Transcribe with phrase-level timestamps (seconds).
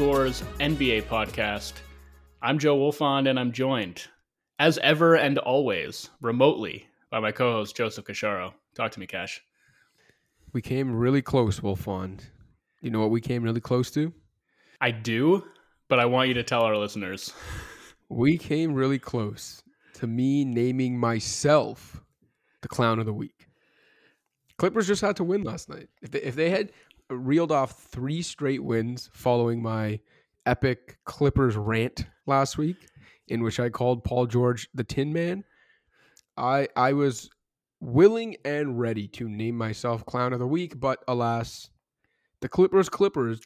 [0.00, 1.74] Scores NBA podcast.
[2.40, 4.04] I'm Joe Wolfond, and I'm joined,
[4.58, 8.54] as ever and always, remotely by my co-host Joseph Casciaro.
[8.74, 9.42] Talk to me, Cash.
[10.54, 12.20] We came really close, Wolfond.
[12.80, 14.10] You know what we came really close to?
[14.80, 15.44] I do,
[15.88, 17.34] but I want you to tell our listeners.
[18.08, 19.62] We came really close
[19.96, 22.02] to me naming myself
[22.62, 23.48] the clown of the week.
[24.56, 25.90] Clippers just had to win last night.
[26.00, 26.72] If they, if they had
[27.10, 30.00] reeled off three straight wins following my
[30.46, 32.88] epic Clippers rant last week,
[33.28, 35.44] in which I called Paul George the Tin Man,
[36.36, 37.30] I I was
[37.80, 41.70] willing and ready to name myself clown of the week, but alas,
[42.40, 43.40] the Clippers Clippers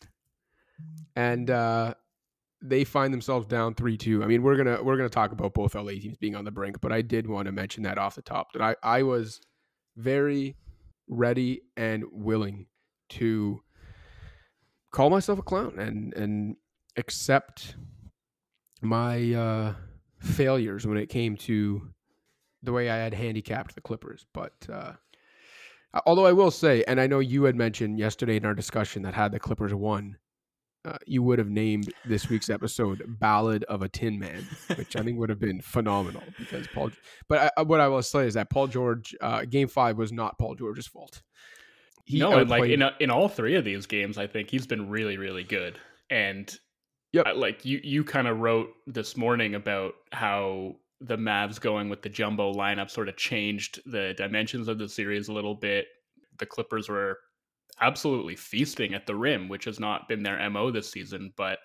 [1.16, 1.94] and uh
[2.66, 4.24] they find themselves down 3-2.
[4.24, 6.80] I mean, we're to we're to talk about both LA teams being on the brink,
[6.80, 9.40] but I did want to mention that off the top that I I was
[9.96, 10.56] very
[11.08, 12.66] ready and willing
[13.18, 13.60] to
[14.92, 16.56] call myself a clown and and
[16.96, 17.76] accept
[18.80, 19.74] my uh
[20.20, 21.90] failures when it came to
[22.62, 24.24] the way I had handicapped the Clippers.
[24.32, 24.92] But uh
[26.06, 29.14] although I will say, and I know you had mentioned yesterday in our discussion that
[29.14, 30.16] had the Clippers won,
[30.84, 35.02] uh, you would have named this week's episode "Ballad of a Tin Man," which I
[35.02, 36.90] think would have been phenomenal because Paul.
[37.28, 40.38] But I, what I will say is that Paul George, uh, Game Five was not
[40.38, 41.22] Paul George's fault.
[42.04, 44.90] He no, and like in in all three of these games, I think he's been
[44.90, 45.78] really, really good.
[46.10, 46.54] And
[47.12, 52.02] yeah, like you you kind of wrote this morning about how the Mavs going with
[52.02, 55.86] the jumbo lineup sort of changed the dimensions of the series a little bit.
[56.38, 57.18] The Clippers were
[57.80, 61.32] absolutely feasting at the rim, which has not been their MO this season.
[61.36, 61.58] But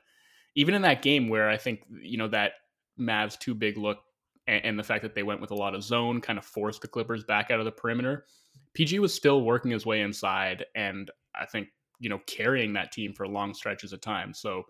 [0.55, 2.53] even in that game where I think, you know, that
[2.99, 3.99] Mavs too big look
[4.47, 6.81] and, and, the fact that they went with a lot of zone kind of forced
[6.81, 8.25] the Clippers back out of the perimeter,
[8.73, 13.13] PG was still working his way inside and I think, you know, carrying that team
[13.13, 14.33] for long stretches of time.
[14.33, 14.63] So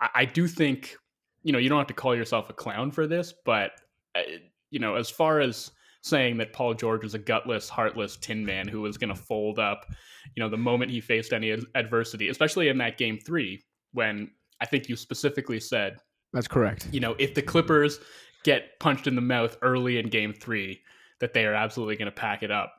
[0.00, 0.96] I, I do think,
[1.42, 3.72] you know, you don't have to call yourself a clown for this, but,
[4.14, 4.22] uh,
[4.70, 5.70] you know, as far as
[6.02, 9.58] saying that Paul George was a gutless, heartless tin man who was going to fold
[9.58, 9.86] up,
[10.34, 13.62] you know, the moment he faced any adversity, especially in that game three,
[13.92, 14.30] when
[14.60, 15.96] I think you specifically said,
[16.32, 16.88] That's correct.
[16.92, 17.98] You know, if the Clippers
[18.44, 20.80] get punched in the mouth early in game three,
[21.20, 22.72] that they are absolutely going to pack it up.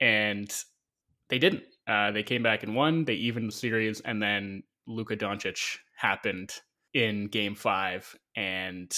[0.00, 0.52] And
[1.28, 1.64] they didn't.
[1.86, 3.04] Uh, they came back and won.
[3.04, 6.52] They evened the series, and then Luka Doncic happened
[6.94, 8.14] in game five.
[8.36, 8.92] And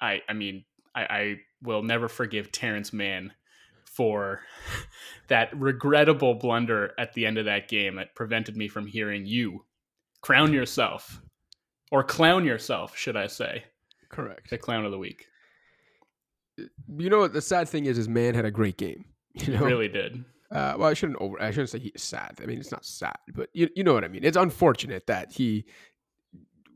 [0.00, 3.32] I, I mean, I, I will never forgive Terance Mann
[3.84, 4.40] for
[5.28, 9.64] that regrettable blunder at the end of that game that prevented me from hearing you
[10.20, 11.20] crown yourself
[11.90, 13.64] or clown yourself, should I say?
[14.10, 14.50] Correct.
[14.50, 15.26] The clown of the week.
[16.56, 17.98] You know what the sad thing is?
[17.98, 19.04] Is Mann had a great game.
[19.46, 19.58] You know?
[19.60, 20.24] He really did.
[20.50, 21.40] Uh, well, I shouldn't over.
[21.40, 22.40] I shouldn't say he's sad.
[22.42, 24.24] I mean, it's not sad, but you you know what I mean.
[24.24, 25.66] It's unfortunate that he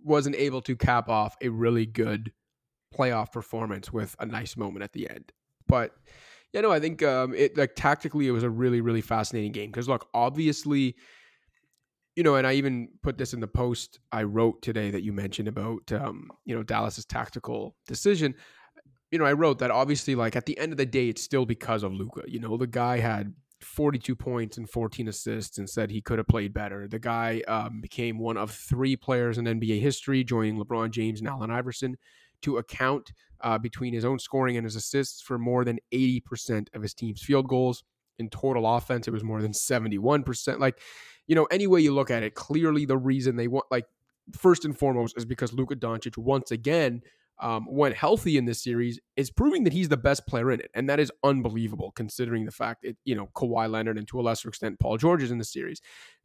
[0.04, 2.32] wasn't able to cap off a really good
[2.94, 5.32] playoff performance with a nice moment at the end.
[5.66, 5.94] But
[6.52, 9.70] yeah, no, I think um, it like tactically it was a really really fascinating game
[9.70, 10.94] because look, obviously,
[12.14, 15.14] you know, and I even put this in the post I wrote today that you
[15.14, 18.34] mentioned about um, you know Dallas's tactical decision.
[19.12, 21.46] You know, I wrote that obviously, like at the end of the day, it's still
[21.46, 22.22] because of Luka.
[22.26, 26.26] You know, the guy had 42 points and 14 assists and said he could have
[26.26, 26.88] played better.
[26.88, 31.28] The guy um, became one of three players in NBA history, joining LeBron James and
[31.28, 31.96] Allen Iverson,
[32.42, 36.82] to account uh, between his own scoring and his assists for more than 80% of
[36.82, 37.84] his team's field goals.
[38.18, 40.58] In total offense, it was more than 71%.
[40.58, 40.80] Like,
[41.26, 43.86] you know, any way you look at it, clearly the reason they want, like,
[44.36, 47.02] first and foremost, is because Luka Doncic once again,
[47.42, 50.70] um, when healthy in this series, is proving that he's the best player in it.
[50.74, 54.22] And that is unbelievable considering the fact that, you know, Kawhi Leonard and to a
[54.22, 55.82] lesser extent, Paul George is in the series.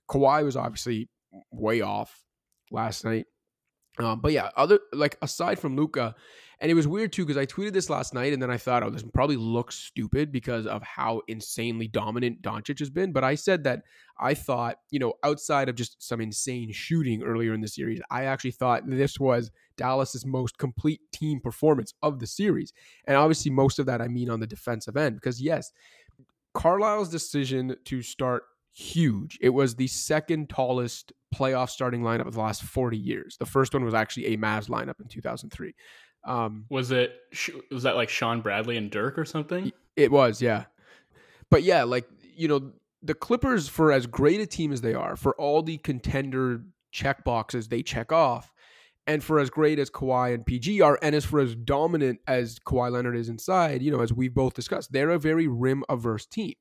[0.10, 1.10] Kawhi was obviously
[1.52, 2.24] way off
[2.72, 3.26] last night.
[4.00, 6.14] Um, but yeah, other like aside from Luka,
[6.60, 8.84] and it was weird too because I tweeted this last night and then I thought,
[8.84, 13.12] oh, this probably looks stupid because of how insanely dominant Doncic has been.
[13.12, 13.82] But I said that
[14.20, 18.26] I thought, you know, outside of just some insane shooting earlier in the series, I
[18.26, 22.74] actually thought this was Dallas's most complete team performance of the series.
[23.06, 25.72] And obviously, most of that I mean on the defensive end because yes,
[26.54, 28.44] Carlisle's decision to start
[28.74, 29.40] huge.
[29.42, 33.38] It was the second tallest playoff starting lineup of the last 40 years.
[33.38, 35.74] The first one was actually a Mavs lineup in 2003.
[36.24, 37.16] Um, was it
[37.72, 39.72] was that like Shawn Bradley and Dirk or something?
[39.96, 40.66] It was, yeah.
[41.50, 42.72] But yeah, like you know,
[43.02, 47.24] the Clippers for as great a team as they are, for all the contender check
[47.24, 48.52] boxes they check off,
[49.08, 52.60] and for as great as Kawhi and PG are, and as for as dominant as
[52.60, 56.26] Kawhi Leonard is inside, you know, as we've both discussed, they're a very rim averse
[56.26, 56.54] team.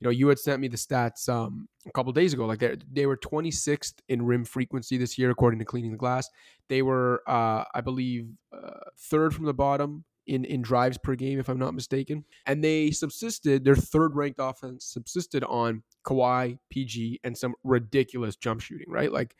[0.00, 2.44] you know, you had sent me the stats um, a couple days ago.
[2.44, 6.28] Like they they were 26th in rim frequency this year, according to Cleaning the Glass.
[6.68, 11.38] They were, uh, I believe, uh, third from the bottom in in drives per game,
[11.38, 12.24] if I'm not mistaken.
[12.44, 13.64] And they subsisted.
[13.64, 18.90] Their third ranked offense subsisted on Kawhi, PG, and some ridiculous jump shooting.
[18.90, 19.34] Right, like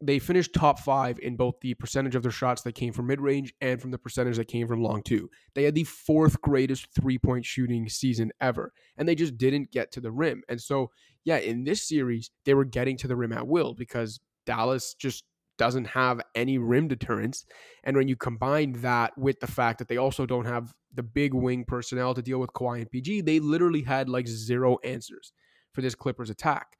[0.00, 3.20] they finished top five in both the percentage of their shots that came from mid
[3.20, 5.28] range and from the percentage that came from long two.
[5.54, 9.90] They had the fourth greatest three point shooting season ever, and they just didn't get
[9.92, 10.42] to the rim.
[10.48, 10.90] And so,
[11.24, 15.24] yeah, in this series, they were getting to the rim at will because Dallas just
[15.58, 17.44] doesn't have any rim deterrence.
[17.82, 21.34] And when you combine that with the fact that they also don't have the big
[21.34, 25.32] wing personnel to deal with Kawhi and PG, they literally had like zero answers
[25.72, 26.77] for this Clippers attack.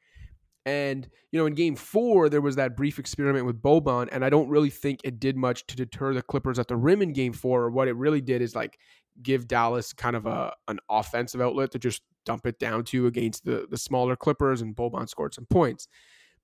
[0.66, 4.28] And, you know, in game four, there was that brief experiment with Boban, and I
[4.28, 7.32] don't really think it did much to deter the Clippers at the rim in game
[7.32, 7.70] four.
[7.70, 8.78] What it really did is like
[9.22, 13.44] give Dallas kind of a an offensive outlet to just dump it down to against
[13.44, 15.88] the, the smaller Clippers, and Boban scored some points.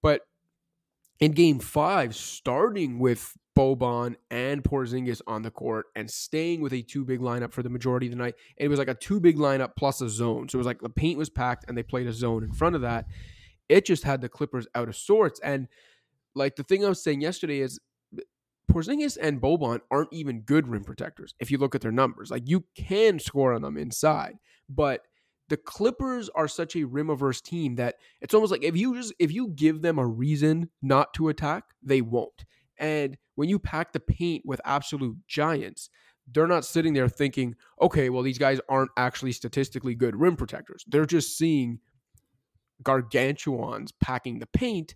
[0.02, 0.22] But
[1.20, 6.82] in game five, starting with Boban and Porzingis on the court and staying with a
[6.82, 9.36] two big lineup for the majority of the night, it was like a two big
[9.36, 10.48] lineup plus a zone.
[10.48, 12.74] So it was like the paint was packed and they played a zone in front
[12.74, 13.06] of that
[13.68, 15.40] it just had the Clippers out of sorts.
[15.40, 15.68] And
[16.34, 17.78] like the thing I was saying yesterday is
[18.70, 22.30] Porzingis and Boban aren't even good rim protectors if you look at their numbers.
[22.30, 24.36] Like you can score on them inside,
[24.68, 25.02] but
[25.48, 29.12] the Clippers are such a rim averse team that it's almost like if you just
[29.18, 32.44] if you give them a reason not to attack, they won't.
[32.78, 35.90] And when you pack the paint with absolute giants,
[36.32, 40.84] they're not sitting there thinking, okay, well, these guys aren't actually statistically good rim protectors.
[40.88, 41.80] They're just seeing
[42.82, 44.94] gargantuans packing the paint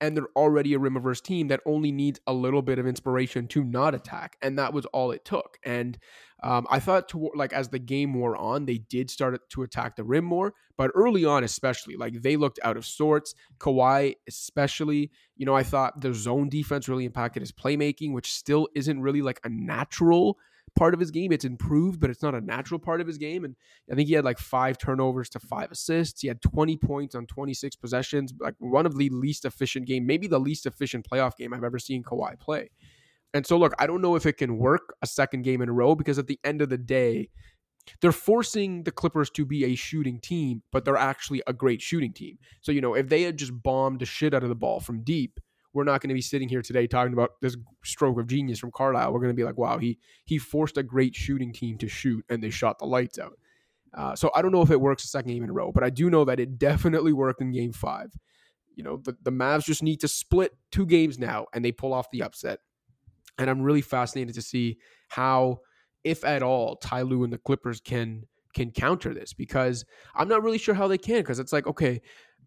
[0.00, 3.46] and they're already a rim averse team that only needs a little bit of inspiration
[3.48, 5.58] to not attack, and that was all it took.
[5.64, 5.98] And
[6.42, 9.96] um, I thought, to, like as the game wore on, they did start to attack
[9.96, 13.34] the rim more, but early on, especially, like they looked out of sorts.
[13.58, 18.68] Kawhi, especially, you know, I thought the zone defense really impacted his playmaking, which still
[18.74, 20.36] isn't really like a natural
[20.74, 21.32] part of his game.
[21.32, 23.44] It's improved, but it's not a natural part of his game.
[23.44, 23.56] And
[23.90, 26.20] I think he had like five turnovers to five assists.
[26.20, 30.26] He had 20 points on 26 possessions, like one of the least efficient game, maybe
[30.26, 32.70] the least efficient playoff game I've ever seen Kawhi play.
[33.34, 35.72] And so, look, I don't know if it can work a second game in a
[35.72, 37.28] row because at the end of the day,
[38.00, 42.12] they're forcing the Clippers to be a shooting team, but they're actually a great shooting
[42.12, 42.38] team.
[42.60, 45.04] So, you know, if they had just bombed the shit out of the ball from
[45.04, 45.38] deep,
[45.76, 48.70] we're not going to be sitting here today talking about this stroke of genius from
[48.72, 49.12] Carlisle.
[49.12, 52.24] We're going to be like, wow, he he forced a great shooting team to shoot,
[52.30, 53.38] and they shot the lights out.
[53.92, 55.84] Uh, so I don't know if it works a second game in a row, but
[55.84, 58.10] I do know that it definitely worked in Game Five.
[58.74, 61.92] You know, the the Mavs just need to split two games now, and they pull
[61.92, 62.60] off the upset.
[63.36, 64.78] And I'm really fascinated to see
[65.08, 65.60] how,
[66.04, 68.24] if at all, Ty Lue and the Clippers can
[68.54, 69.84] can counter this because
[70.14, 72.00] I'm not really sure how they can because it's like okay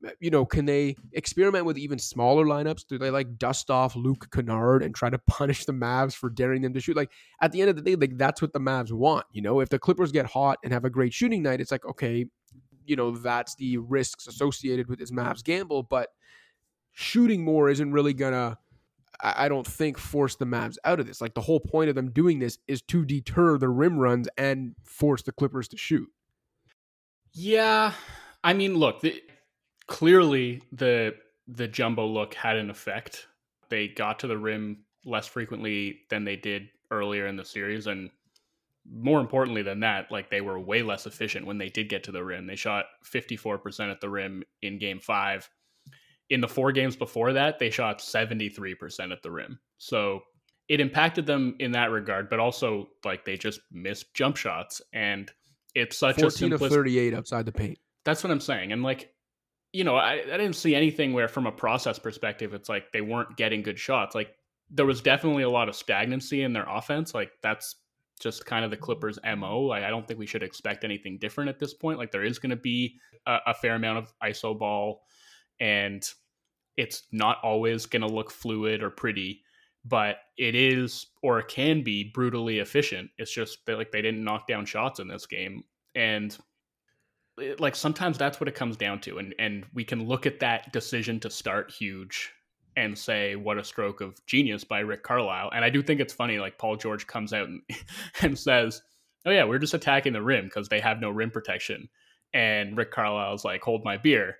[0.05, 2.87] Uh, you know, can they experiment with even smaller lineups?
[2.87, 6.61] Do they like dust off Luke Kennard and try to punish the Mavs for daring
[6.61, 6.95] them to shoot?
[6.95, 7.11] Like
[7.41, 9.25] at the end of the day, like that's what the Mavs want.
[9.31, 11.85] You know, if the Clippers get hot and have a great shooting night, it's like
[11.85, 12.25] okay,
[12.85, 15.83] you know, that's the risks associated with this Mavs gamble.
[15.83, 16.09] But
[16.91, 18.57] shooting more isn't really gonna,
[19.21, 21.21] I don't think, force the Mavs out of this.
[21.21, 24.75] Like the whole point of them doing this is to deter the rim runs and
[24.83, 26.09] force the Clippers to shoot.
[27.33, 27.93] Yeah,
[28.43, 29.01] I mean, look.
[29.01, 29.21] The,
[29.89, 31.15] clearly the
[31.47, 33.27] the jumbo look had an effect.
[33.69, 38.09] They got to the rim less frequently than they did earlier in the series and
[38.91, 42.11] more importantly than that, like they were way less efficient when they did get to
[42.11, 42.47] the rim.
[42.47, 45.49] They shot 54% at the rim in game 5.
[46.29, 49.59] In the 4 games before that, they shot 73% at the rim.
[49.77, 50.21] So
[50.67, 55.31] it impacted them in that regard, but also like they just missed jump shots and
[55.75, 57.77] it's such 14 a 14 of 38 outside the paint.
[58.05, 58.71] That's what I'm saying.
[58.71, 59.13] And like
[59.71, 63.01] you know, I, I didn't see anything where, from a process perspective, it's like they
[63.01, 64.15] weren't getting good shots.
[64.15, 64.35] Like
[64.69, 67.13] there was definitely a lot of stagnancy in their offense.
[67.13, 67.75] Like that's
[68.19, 69.61] just kind of the Clippers' mo.
[69.61, 71.99] Like I don't think we should expect anything different at this point.
[71.99, 75.01] Like there is going to be a, a, fair amount of iso ball,
[75.59, 76.03] and
[76.77, 79.43] it's not always going to look fluid or pretty,
[79.85, 83.09] but it is or it can be brutally efficient.
[83.17, 85.63] It's just that like they didn't knock down shots in this game,
[85.95, 86.37] and
[87.59, 90.71] like sometimes that's what it comes down to and and we can look at that
[90.71, 92.31] decision to start huge
[92.75, 95.51] and say what a stroke of genius by Rick Carlisle.
[95.53, 97.61] And I do think it's funny like Paul George comes out and,
[98.21, 98.81] and says
[99.25, 101.89] oh yeah we're just attacking the rim because they have no rim protection.
[102.33, 104.37] And Rick Carlisle's like hold my beer.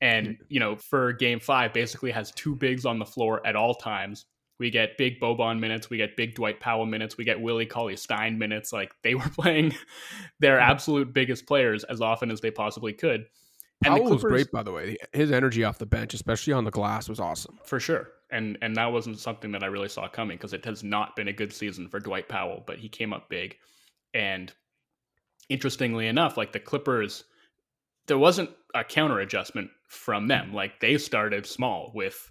[0.00, 0.32] And hmm.
[0.48, 4.26] you know for game 5 basically has two bigs on the floor at all times
[4.58, 5.88] we get big Boban minutes.
[5.88, 7.16] We get big Dwight Powell minutes.
[7.16, 8.72] We get Willie Cauley Stein minutes.
[8.72, 9.74] Like they were playing
[10.40, 13.26] their absolute biggest players as often as they possibly could.
[13.84, 14.96] Powell Clippers, was great, by the way.
[15.12, 18.08] His energy off the bench, especially on the glass, was awesome for sure.
[18.30, 21.28] And and that wasn't something that I really saw coming because it has not been
[21.28, 23.56] a good season for Dwight Powell, but he came up big.
[24.12, 24.52] And
[25.48, 27.24] interestingly enough, like the Clippers,
[28.08, 30.52] there wasn't a counter adjustment from them.
[30.52, 32.30] Like they started small with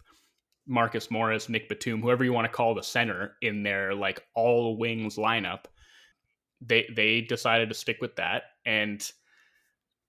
[0.68, 4.78] Marcus Morris, Nick Batum, whoever you want to call the center in their like all
[4.78, 5.66] wings lineup.
[6.62, 9.10] They they decided to stick with that and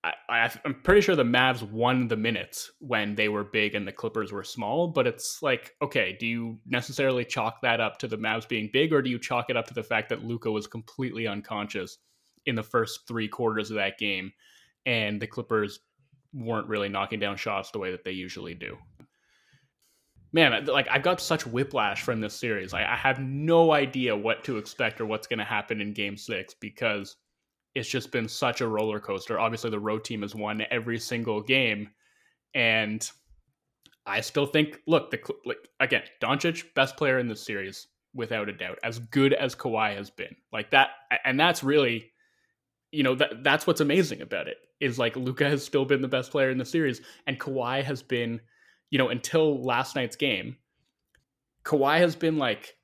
[0.04, 3.92] I, I'm pretty sure the Mavs won the minutes when they were big and the
[3.92, 4.88] Clippers were small.
[4.88, 8.92] But it's like, okay, do you necessarily chalk that up to the Mavs being big,
[8.92, 11.98] or do you chalk it up to the fact that Luka was completely unconscious
[12.46, 14.32] in the first three quarters of that game,
[14.86, 15.80] and the Clippers
[16.32, 18.76] weren't really knocking down shots the way that they usually do?
[20.38, 22.72] Man, like I've got such whiplash from this series.
[22.72, 26.16] I, I have no idea what to expect or what's going to happen in Game
[26.16, 27.16] Six because
[27.74, 29.40] it's just been such a roller coaster.
[29.40, 31.88] Obviously, the road team has won every single game,
[32.54, 33.10] and
[34.06, 38.52] I still think, look, the like again, Doncic best player in the series without a
[38.52, 40.90] doubt, as good as Kawhi has been, like that,
[41.24, 42.12] and that's really,
[42.92, 46.06] you know, that that's what's amazing about it is like Luka has still been the
[46.06, 48.40] best player in the series, and Kawhi has been,
[48.90, 50.56] you know, until last night's game,
[51.64, 52.76] Kawhi has been like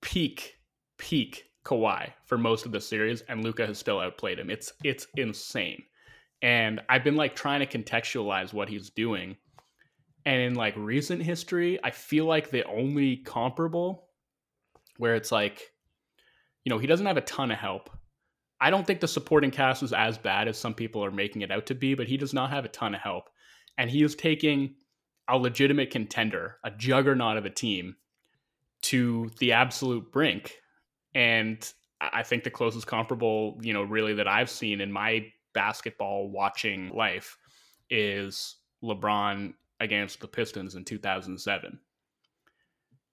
[0.00, 0.56] peak
[0.98, 4.50] peak Kawhi for most of the series, and Luka has still outplayed him.
[4.50, 5.82] It's it's insane.
[6.42, 9.36] And I've been like trying to contextualize what he's doing.
[10.24, 14.08] And in like recent history, I feel like the only comparable
[14.96, 15.72] where it's like,
[16.64, 17.90] you know, he doesn't have a ton of help.
[18.60, 21.50] I don't think the supporting cast is as bad as some people are making it
[21.50, 23.30] out to be, but he does not have a ton of help.
[23.78, 24.74] And he is taking
[25.30, 27.96] a legitimate contender, a juggernaut of a team,
[28.82, 30.56] to the absolute brink
[31.14, 36.30] and I think the closest comparable, you know, really that I've seen in my basketball
[36.30, 37.36] watching life
[37.90, 41.78] is LeBron against the Pistons in 2007.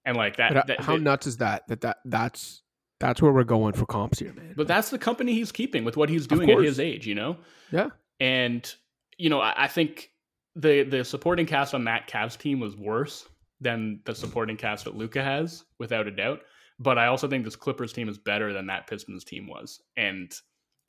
[0.04, 1.68] And like that, uh, that how that, nuts is that?
[1.68, 2.62] That that that's
[2.98, 4.54] that's where we're going for comps here, man.
[4.56, 7.36] But that's the company he's keeping with what he's doing at his age, you know.
[7.70, 7.88] Yeah.
[8.18, 8.74] And
[9.18, 10.12] you know, I, I think
[10.58, 13.26] the the supporting cast on that Cavs team was worse
[13.60, 16.40] than the supporting cast that Luka has, without a doubt.
[16.78, 19.80] But I also think this Clippers team is better than that Pistons team was.
[19.96, 20.32] And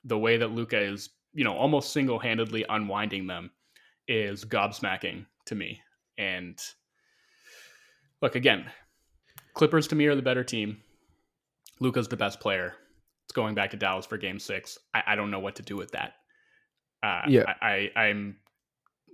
[0.04, 3.50] the way that Luka is, you know, almost single handedly unwinding them
[4.06, 5.80] is gobsmacking to me.
[6.16, 6.58] And
[8.22, 8.66] look, again,
[9.54, 10.78] Clippers to me are the better team.
[11.80, 12.74] Luka's the best player.
[13.24, 14.78] It's going back to Dallas for game six.
[14.94, 16.14] I, I don't know what to do with that.
[17.02, 17.54] Uh, yeah.
[17.60, 18.36] I, I, I'm,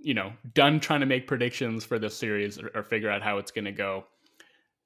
[0.01, 3.37] you know, done trying to make predictions for this series or, or figure out how
[3.37, 4.05] it's going to go.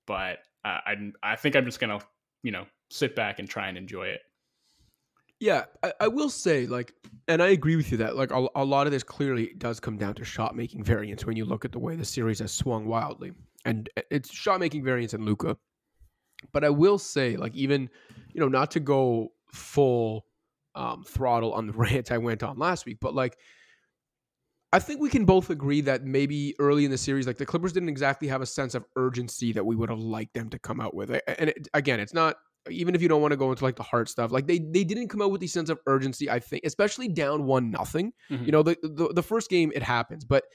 [0.07, 1.99] But uh, I I think I'm just gonna
[2.43, 4.21] you know sit back and try and enjoy it.
[5.39, 6.93] Yeah, I, I, will say like,
[7.27, 9.97] and I agree with you that like a, a lot of this clearly does come
[9.97, 12.85] down to shot making variance when you look at the way the series has swung
[12.85, 13.31] wildly,
[13.65, 15.57] and it's shot making variance in Luka.
[16.51, 17.89] But I will say like even
[18.33, 20.25] you know not to go full
[20.75, 23.37] um, throttle on the rant I went on last week, but like
[24.73, 27.73] I think we can both agree that maybe early in the series, like the Clippers
[27.73, 30.79] didn't exactly have a sense of urgency that we would have liked them to come
[30.79, 31.09] out with.
[31.09, 32.37] And it, again, it's not
[32.69, 34.83] even if you don't want to go into like the heart stuff, like they they
[34.83, 36.29] didn't come out with the sense of urgency.
[36.29, 38.13] I think, especially down one nothing.
[38.29, 38.45] Mm-hmm.
[38.45, 40.45] You know, the, the the first game it happens, but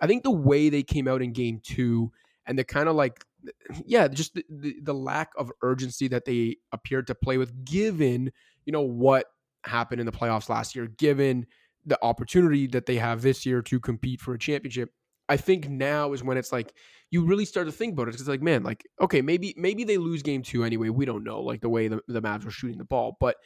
[0.00, 2.12] I think the way they came out in game two
[2.46, 3.24] and the kind of like
[3.84, 8.32] yeah, just the, the, the lack of urgency that they appeared to play with, given
[8.64, 9.26] you know what
[9.64, 11.46] happened in the playoffs last year, given
[11.86, 14.90] the opportunity that they have this year to compete for a championship.
[15.28, 16.72] I think now is when it's like
[17.10, 18.14] you really start to think about it.
[18.14, 20.88] It's like, man, like, okay, maybe maybe they lose game two anyway.
[20.88, 23.16] We don't know, like the way the, the Mavs were shooting the ball.
[23.18, 23.36] But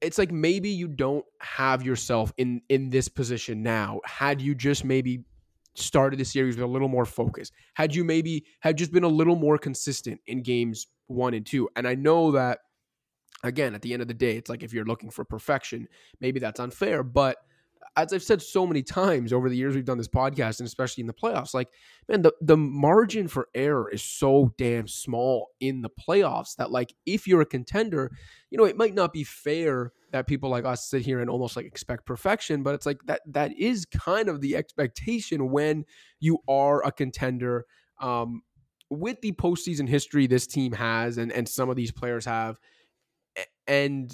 [0.00, 4.00] it's like maybe you don't have yourself in in this position now.
[4.04, 5.24] Had you just maybe
[5.74, 9.08] started the series with a little more focus, had you maybe had just been a
[9.08, 11.68] little more consistent in games one and two.
[11.76, 12.58] And I know that
[13.42, 15.88] again, at the end of the day, it's like if you're looking for perfection,
[16.20, 17.02] maybe that's unfair.
[17.02, 17.38] But
[17.96, 21.02] as I've said so many times over the years we've done this podcast, and especially
[21.02, 21.68] in the playoffs, like,
[22.08, 26.94] man, the, the margin for error is so damn small in the playoffs that, like,
[27.04, 28.10] if you're a contender,
[28.50, 31.56] you know, it might not be fair that people like us sit here and almost
[31.56, 35.84] like expect perfection, but it's like that that is kind of the expectation when
[36.20, 37.66] you are a contender.
[38.00, 38.42] Um,
[38.90, 42.58] with the postseason history this team has and, and some of these players have,
[43.66, 44.12] and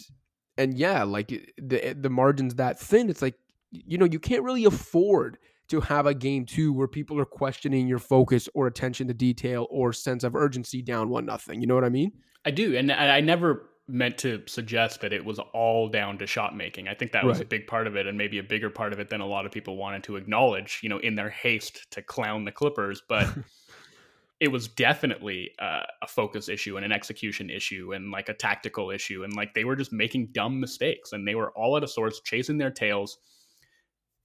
[0.57, 3.09] and yeah, like eh, the eh, the margins that thin.
[3.09, 3.35] It's like
[3.71, 5.38] you know you can't really afford
[5.69, 9.67] to have a game two where people are questioning your focus or attention to detail
[9.71, 11.61] or sense of urgency down one nothing.
[11.61, 12.12] You know what I mean?
[12.45, 16.26] I do, and I, I never meant to suggest that it was all down to
[16.26, 16.88] shot making.
[16.88, 19.00] I think that was a big part of it, and maybe a bigger part of
[19.00, 20.81] it than a lot of people wanted to acknowledge.
[20.83, 23.28] You know, in their haste to clown the Clippers, but.
[24.40, 28.90] it was definitely uh, a focus issue and an execution issue and like a tactical
[28.90, 31.88] issue and like they were just making dumb mistakes and they were all at a
[31.88, 33.18] source chasing their tails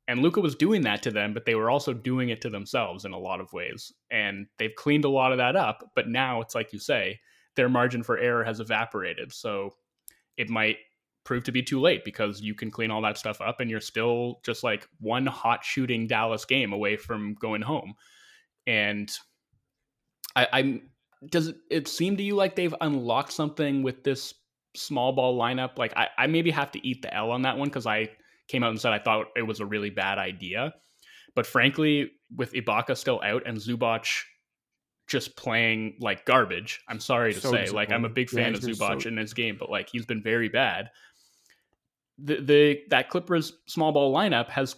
[0.08, 3.06] and luka was doing that to them, but they were also doing it to themselves
[3.06, 3.94] in a lot of ways.
[4.12, 7.20] And they've cleaned a lot of that up, but now it's like you say,
[7.56, 9.32] their margin for error has evaporated.
[9.32, 9.76] So
[10.36, 10.78] it might
[11.24, 13.80] prove to be too late because you can clean all that stuff up and you're
[13.80, 17.94] still just like one hot shooting Dallas game away from going home.
[18.68, 19.10] And
[20.36, 20.82] I, I'm
[21.30, 24.34] does it seem to you like they've unlocked something with this
[24.76, 25.78] small ball lineup?
[25.78, 28.10] Like I, I maybe have to eat the L on that one because I
[28.48, 30.74] came out and said I thought it was a really bad idea.
[31.36, 34.08] But frankly, with Ibaka still out and Zubac
[35.08, 38.58] just playing like garbage, I'm sorry to so say, like I'm a big fan yeah,
[38.58, 39.10] of Zubac so...
[39.10, 40.90] in this game, but like he's been very bad.
[42.20, 44.76] The the that Clippers small ball lineup has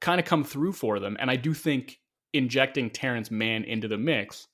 [0.00, 1.98] kind of come through for them, and I do think
[2.32, 4.46] injecting Terance Mann into the mix,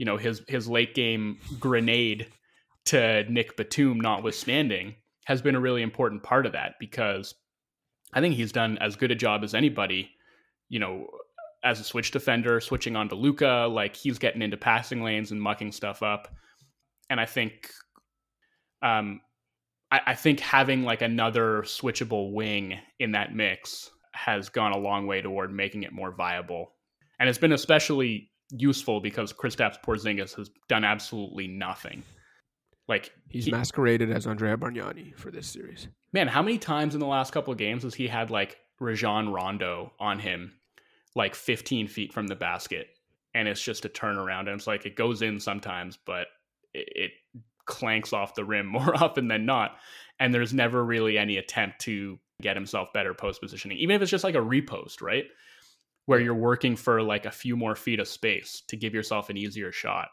[0.00, 2.26] you know, his his late game grenade
[2.86, 4.94] to Nick Batum notwithstanding,
[5.26, 7.34] has been a really important part of that because
[8.14, 10.10] I think he's done as good a job as anybody,
[10.70, 11.08] you know,
[11.62, 15.42] as a switch defender, switching on to Luka, like he's getting into passing lanes and
[15.42, 16.34] mucking stuff up.
[17.10, 17.70] And I think
[18.80, 19.20] um
[19.90, 25.06] I, I think having like another switchable wing in that mix has gone a long
[25.06, 26.72] way toward making it more viable.
[27.18, 32.02] And it's been especially useful because Kristaps Porzingis has done absolutely nothing.
[32.88, 35.88] Like he's he, masqueraded as Andrea Bargnani for this series.
[36.12, 39.28] Man, how many times in the last couple of games has he had like Rajon
[39.28, 40.54] Rondo on him,
[41.14, 42.88] like 15 feet from the basket,
[43.34, 46.26] and it's just a turnaround, and it's like it goes in sometimes, but
[46.74, 47.10] it, it
[47.64, 49.76] clanks off the rim more often than not,
[50.18, 54.10] and there's never really any attempt to get himself better post positioning, even if it's
[54.10, 55.26] just like a repost, right?
[56.10, 59.36] Where you're working for like a few more feet of space to give yourself an
[59.36, 60.08] easier shot.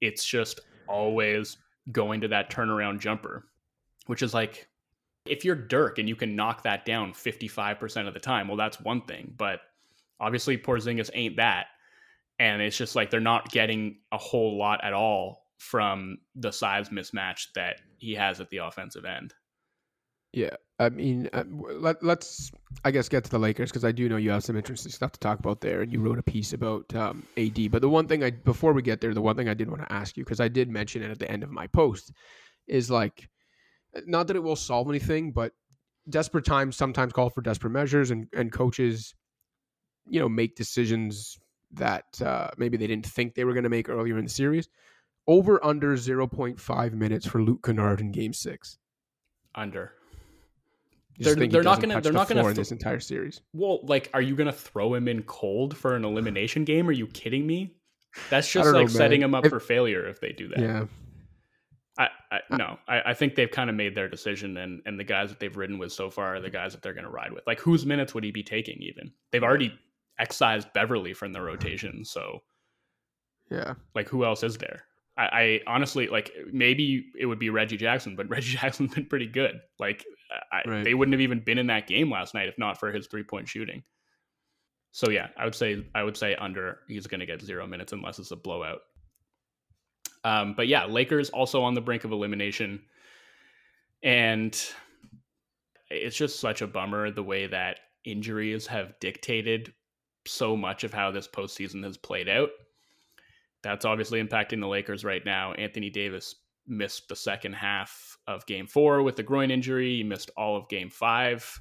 [0.00, 1.56] It's just always
[1.90, 3.46] going to that turnaround jumper,
[4.06, 4.68] which is like
[5.26, 8.80] if you're Dirk and you can knock that down 55% of the time, well, that's
[8.80, 9.34] one thing.
[9.36, 9.58] But
[10.20, 11.66] obviously, Porzingis ain't that.
[12.38, 16.90] And it's just like they're not getting a whole lot at all from the size
[16.90, 19.34] mismatch that he has at the offensive end.
[20.32, 20.56] Yeah.
[20.78, 22.50] I mean, uh, let, us
[22.84, 25.12] I guess, get to the Lakers because I do know you have some interesting stuff
[25.12, 27.70] to talk about there, and you wrote a piece about um, AD.
[27.70, 29.82] But the one thing I, before we get there, the one thing I did want
[29.82, 32.10] to ask you because I did mention it at the end of my post,
[32.66, 33.28] is like,
[34.06, 35.52] not that it will solve anything, but
[36.08, 39.14] desperate times sometimes call for desperate measures, and and coaches,
[40.08, 41.38] you know, make decisions
[41.74, 44.68] that uh, maybe they didn't think they were going to make earlier in the series.
[45.28, 48.78] Over under zero point five minutes for Luke Kennard in Game Six.
[49.54, 49.92] Under
[51.18, 53.40] they're, they're not gonna they're not gonna th- in this entire series.
[53.52, 56.88] Well, like, are you gonna throw him in cold for an elimination game?
[56.88, 57.74] Are you kidding me?
[58.30, 60.58] That's just like know, setting him up if, for failure if they do that.
[60.58, 60.84] Yeah.
[61.98, 65.04] I, I no, I, I think they've kind of made their decision, and and the
[65.04, 67.32] guys that they've ridden with so far are the guys that they're going to ride
[67.32, 67.46] with.
[67.46, 68.78] Like, whose minutes would he be taking?
[68.80, 69.78] Even they've already
[70.18, 72.40] excised Beverley from the rotation, so
[73.50, 74.84] yeah, like who else is there?
[75.16, 79.26] I, I, honestly like maybe it would be Reggie Jackson, but Reggie Jackson's been pretty
[79.26, 79.60] good.
[79.78, 80.04] Like
[80.50, 80.84] I, right.
[80.84, 83.24] they wouldn't have even been in that game last night if not for his three
[83.24, 83.82] point shooting.
[84.92, 87.92] So yeah, I would say I would say under he's going to get zero minutes
[87.92, 88.80] unless it's a blowout.
[90.24, 92.80] Um, but yeah, Lakers also on the brink of elimination,
[94.02, 94.58] and
[95.90, 99.72] it's just such a bummer the way that injuries have dictated
[100.26, 102.50] so much of how this postseason has played out
[103.62, 105.52] that's obviously impacting the Lakers right now.
[105.52, 106.34] Anthony Davis
[106.66, 109.96] missed the second half of game four with a groin injury.
[109.96, 111.60] He missed all of game five,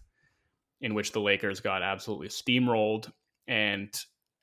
[0.82, 3.12] in which the Lakers got absolutely steamrolled.
[3.48, 3.94] And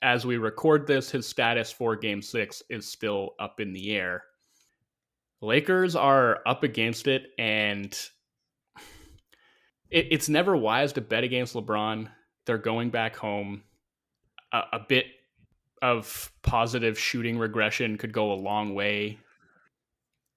[0.01, 4.23] as we record this, his status for game six is still up in the air.
[5.41, 7.97] Lakers are up against it, and
[9.89, 12.09] it, it's never wise to bet against LeBron.
[12.45, 13.63] They're going back home.
[14.51, 15.05] A bit
[15.81, 19.19] of positive shooting regression could go a long way.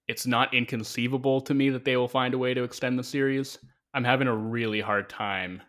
[0.08, 3.58] It's not inconceivable to me that they will find a way to extend the series.
[3.94, 5.62] I'm having a really hard time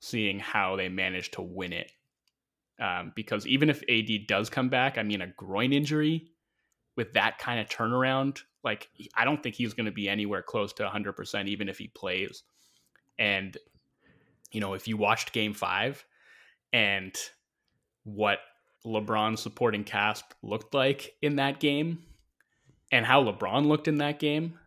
[0.00, 1.90] seeing how they manage to win it.
[2.78, 6.28] Um, because even if AD does come back, I mean, a groin injury
[6.96, 10.72] with that kind of turnaround, like, I don't think he's going to be anywhere close
[10.74, 12.42] to 100%, even if he plays.
[13.18, 13.56] And,
[14.52, 16.04] you know, if you watched game five
[16.72, 17.16] and
[18.04, 18.38] what
[18.86, 21.98] LeBron's supporting cast looked like in that game
[22.92, 24.58] and how LeBron looked in that game,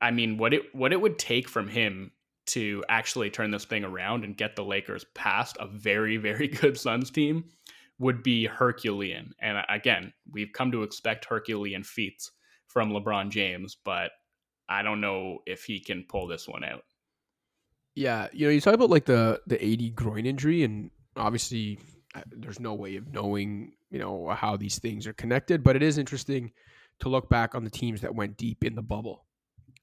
[0.00, 2.10] I mean, what it what it would take from him
[2.46, 6.76] to actually turn this thing around and get the Lakers past a very very good
[6.76, 7.44] Suns team
[7.98, 9.32] would be Herculean.
[9.40, 12.32] And again, we've come to expect Herculean feats
[12.66, 14.10] from LeBron James, but
[14.68, 16.82] I don't know if he can pull this one out.
[17.94, 21.78] Yeah, you know, you talk about like the the AD groin injury, and obviously
[22.30, 25.62] there's no way of knowing, you know, how these things are connected.
[25.62, 26.52] But it is interesting
[27.00, 29.24] to look back on the teams that went deep in the bubble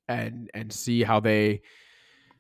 [0.08, 1.62] and and see how they,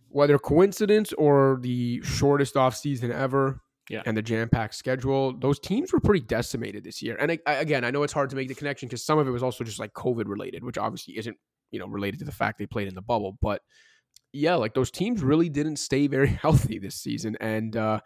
[0.09, 4.03] whether coincidence or the shortest off season ever, yeah.
[4.05, 7.17] and the jam packed schedule, those teams were pretty decimated this year.
[7.19, 9.27] And I, I, again, I know it's hard to make the connection because some of
[9.27, 11.37] it was also just like COVID related, which obviously isn't
[11.71, 13.61] you know related to the fact they played in the bubble, but
[14.31, 17.99] yeah, like those teams really didn't stay very healthy this season, and uh,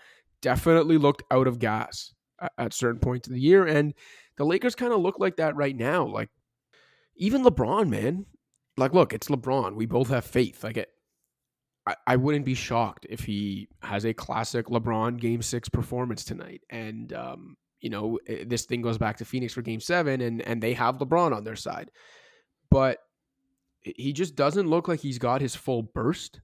[0.44, 2.14] definitely looked out of gas
[2.60, 3.66] at, certain points of the year.
[3.66, 3.96] And
[4.38, 6.06] the Lakers kind of look like that right now.
[6.06, 6.30] Like
[7.16, 8.28] even LeBron, man.
[8.78, 9.76] Like, look, it's LeBron.
[9.76, 10.64] We both have faith.
[10.64, 10.90] Like, it,
[11.86, 16.62] I, I wouldn't be shocked if he has a classic LeBron Game Six performance tonight,
[16.70, 20.64] and um, you know this thing goes back to Phoenix for Game Seven, and and
[20.64, 21.92] they have LeBron on their side,
[22.72, 23.00] but
[23.82, 26.40] he just doesn't look like he's got his full burst.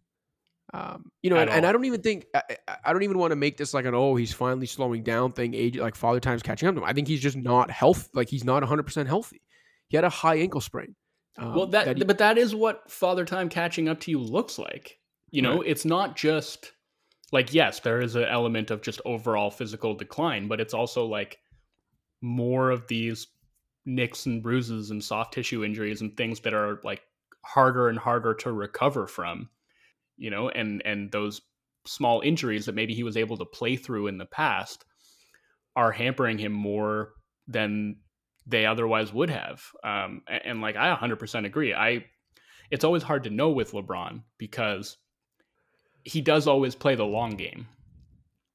[0.73, 2.43] Um, you know, and, and, I don't even think I,
[2.85, 5.55] I, don't even want to make this like an oh he's finally slowing down thing.
[5.55, 6.85] Age like father time's catching up to him.
[6.85, 9.41] I think he's just not health like he's not 100 percent healthy.
[9.87, 10.95] He had a high ankle sprain.
[11.39, 14.19] Um, well, that, that he, but that is what father time catching up to you
[14.19, 14.99] looks like.
[15.31, 15.67] You know, right.
[15.67, 16.71] it's not just
[17.31, 21.37] like, yes, there is an element of just overall physical decline, but it's also like
[22.21, 23.27] more of these
[23.85, 27.01] nicks and bruises and soft tissue injuries and things that are like
[27.45, 29.49] harder and harder to recover from,
[30.19, 31.41] you know, and, and those
[31.85, 34.85] small injuries that maybe he was able to play through in the past
[35.75, 37.13] are hampering him more
[37.47, 37.95] than
[38.45, 39.63] they otherwise would have.
[39.83, 41.73] Um, and, and like, I 100% agree.
[41.73, 42.05] I,
[42.69, 44.97] it's always hard to know with LeBron because
[46.03, 47.67] he does always play the long game.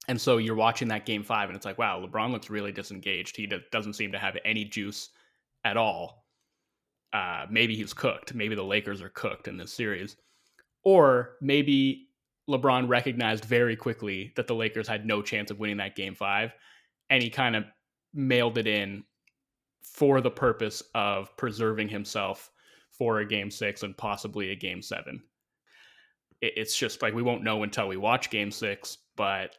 [0.07, 3.37] And so you're watching that game five, and it's like, wow, LeBron looks really disengaged.
[3.37, 5.09] He doesn't seem to have any juice
[5.65, 6.27] at all.
[7.13, 8.35] Uh, maybe he's cooked.
[8.35, 10.17] Maybe the Lakers are cooked in this series.
[10.85, 12.09] Or maybe
[12.49, 16.53] LeBron recognized very quickly that the Lakers had no chance of winning that game five,
[17.11, 17.65] and he kind of
[18.13, 19.05] mailed it in
[19.83, 22.51] for the purpose of preserving himself
[22.91, 25.23] for a game six and possibly a game seven
[26.57, 29.57] it's just like we won't know until we watch game six, but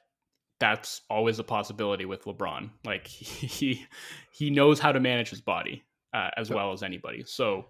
[0.59, 2.69] that's always a possibility with LeBron.
[2.83, 3.85] Like he
[4.31, 5.83] he knows how to manage his body
[6.13, 7.23] uh, as well as anybody.
[7.25, 7.65] So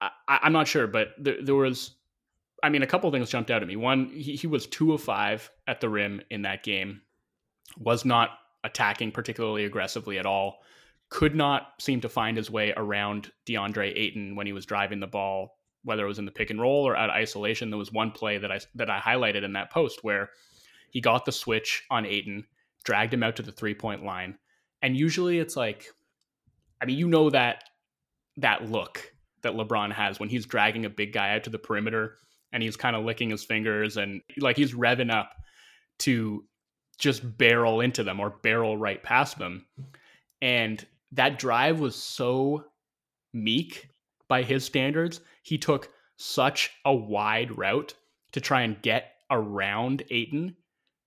[0.00, 1.92] I, am not sure, but there, there, was,
[2.62, 3.76] I mean, a couple things jumped out at me.
[3.76, 7.00] One, he, he was two of five at the rim in that game,
[7.78, 8.30] was not
[8.62, 10.58] attacking particularly aggressively at all.
[11.08, 15.06] Could not seem to find his way around DeAndre Ayton when he was driving the
[15.06, 15.56] ball
[15.86, 17.70] whether it was in the pick and roll or out of isolation.
[17.70, 20.30] There was one play that I that I highlighted in that post where
[20.90, 22.44] he got the switch on Ayton,
[22.84, 24.36] dragged him out to the three point line,
[24.82, 25.86] and usually it's like,
[26.82, 27.62] I mean, you know that
[28.38, 32.16] that look that LeBron has when he's dragging a big guy out to the perimeter
[32.52, 35.32] and he's kind of licking his fingers and like he's revving up
[35.98, 36.44] to
[36.98, 39.66] just barrel into them or barrel right past them.
[40.40, 42.64] And that drive was so
[43.32, 43.88] meek
[44.28, 47.94] by his standards he took such a wide route
[48.32, 50.56] to try and get around Ayton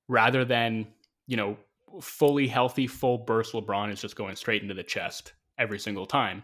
[0.08, 0.88] rather than,
[1.28, 1.58] you know,
[2.02, 6.44] fully healthy, full burst LeBron is just going straight into the chest every single time.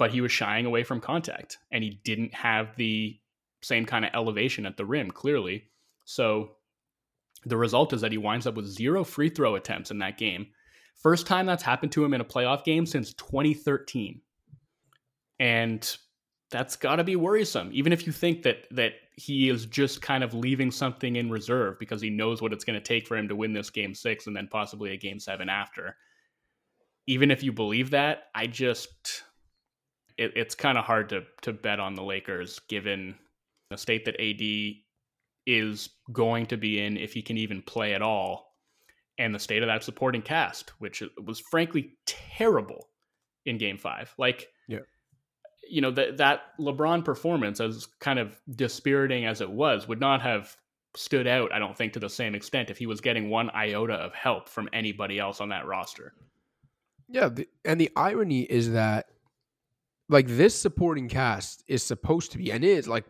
[0.00, 3.20] But he was shying away from contact and he didn't have the
[3.60, 5.64] same kind of elevation at the rim, clearly.
[6.06, 6.52] So
[7.44, 10.46] the result is that he winds up with zero free throw attempts in that game.
[10.96, 14.22] First time that's happened to him in a playoff game since 2013.
[15.38, 15.96] And
[16.50, 20.24] that's got to be worrisome even if you think that that he is just kind
[20.24, 23.28] of leaving something in reserve because he knows what it's going to take for him
[23.28, 25.94] to win this game 6 and then possibly a game 7 after
[27.06, 29.22] even if you believe that i just
[30.20, 33.14] it, it's kind of hard to to bet on the lakers given
[33.70, 34.82] the state that ad
[35.46, 38.54] is going to be in if he can even play at all
[39.18, 42.88] and the state of that supporting cast which was frankly terrible
[43.46, 44.80] in game 5 like yeah
[45.70, 50.20] you know that that LeBron performance, as kind of dispiriting as it was, would not
[50.20, 50.56] have
[50.96, 51.52] stood out.
[51.52, 54.48] I don't think to the same extent if he was getting one iota of help
[54.48, 56.12] from anybody else on that roster.
[57.08, 59.08] Yeah, the, and the irony is that
[60.10, 63.04] like this supporting cast is supposed to be and is like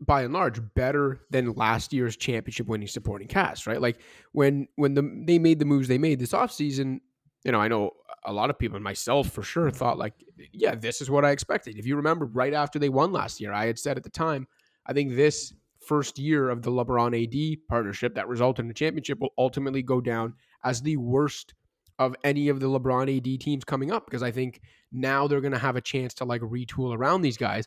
[0.00, 3.80] by and large better than last year's championship winning supporting cast, right?
[3.80, 3.98] Like
[4.32, 7.00] when when the they made the moves they made this offseason,
[7.44, 7.90] you know, I know
[8.24, 10.14] a lot of people, myself for sure, thought like,
[10.52, 11.78] yeah, this is what I expected.
[11.78, 14.46] If you remember, right after they won last year, I had said at the time,
[14.86, 15.52] I think this
[15.86, 20.00] first year of the LeBron AD partnership that resulted in the championship will ultimately go
[20.00, 21.54] down as the worst
[21.98, 24.60] of any of the LeBron AD teams coming up because I think
[24.92, 27.66] now they're going to have a chance to like retool around these guys.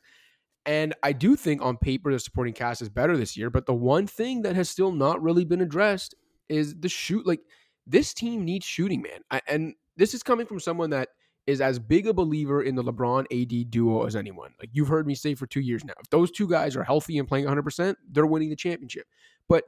[0.66, 3.74] And I do think on paper the supporting cast is better this year, but the
[3.74, 6.14] one thing that has still not really been addressed
[6.48, 7.26] is the shoot.
[7.26, 7.42] Like
[7.88, 9.22] this team needs shooting, man.
[9.32, 11.10] I, and this is coming from someone that
[11.48, 14.54] is as big a believer in the LeBron AD duo as anyone.
[14.60, 15.94] Like you've heard me say for two years now.
[16.00, 19.08] If those two guys are healthy and playing 100%, they're winning the championship.
[19.48, 19.64] But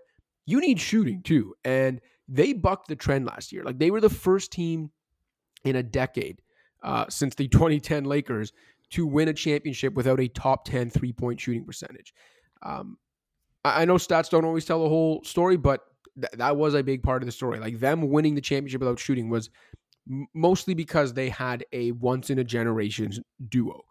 [0.46, 1.56] you need shooting too.
[1.64, 2.00] And
[2.32, 3.64] they bucked the trend last year.
[3.64, 4.90] Like they were the first team
[5.66, 6.42] in a decade
[6.82, 8.54] uh, since the 2010 Lakers
[8.92, 12.14] to win a championship without a top 10 three point shooting percentage.
[12.64, 12.98] Um,
[13.66, 15.82] I, I know stats don't always tell the whole story, but
[16.16, 17.60] th- that was a big part of the story.
[17.60, 19.50] Like them winning the championship without shooting was
[20.10, 23.12] m- mostly because they had a once in a generation
[23.50, 23.82] duo.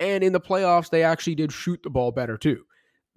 [0.00, 2.64] And in the playoffs, they actually did shoot the ball better too.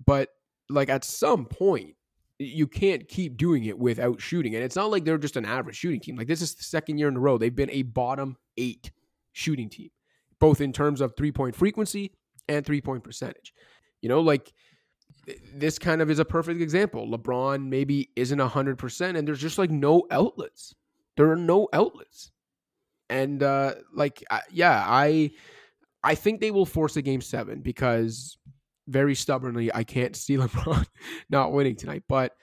[0.04, 0.30] But
[0.70, 1.96] like at some point,
[2.42, 4.56] you can't keep doing it without shooting.
[4.56, 6.16] And it's not like they're just an average shooting team.
[6.16, 8.92] Like this is the second year in a row they've been a bottom eight
[9.34, 9.90] shooting team,
[10.40, 12.14] both in terms of three point frequency
[12.48, 13.54] and three point percentage.
[14.02, 14.52] You know, like
[15.54, 17.08] this kind of is a perfect example.
[17.08, 20.74] LeBron maybe isn't 100%, and there's just like no outlets.
[21.18, 22.32] There are no outlets.
[23.10, 25.32] And uh like yeah, I
[26.04, 28.38] I think they will force a game 7 because
[28.88, 30.86] very stubbornly, I can't see LeBron
[31.30, 32.04] not winning tonight.
[32.08, 32.34] But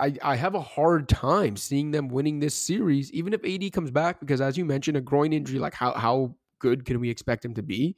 [0.00, 3.90] I, I have a hard time seeing them winning this series, even if AD comes
[3.90, 7.44] back, because as you mentioned, a groin injury, like how, how good can we expect
[7.44, 7.96] him to be?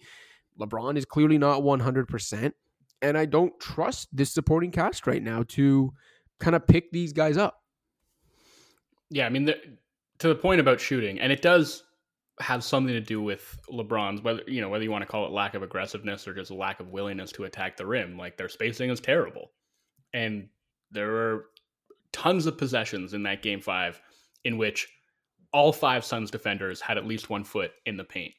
[0.61, 2.53] LeBron is clearly not 100%.
[3.03, 5.93] And I don't trust this supporting cast right now to
[6.41, 7.61] kind of pick these guys up.
[9.11, 9.57] Yeah, I mean, the,
[10.19, 11.85] to the point about shooting, and it does
[12.41, 15.33] have something to do with LeBron's whether you know whether you want to call it
[15.33, 18.19] lack of aggressiveness or just lack of willingness to attack the rim.
[18.19, 19.53] Like their spacing is terrible,
[20.13, 20.49] and
[20.91, 21.45] there are
[22.13, 24.01] tons of possessions in that game five
[24.45, 24.89] in which
[25.53, 28.35] all five Suns defenders had at least one foot in the paint,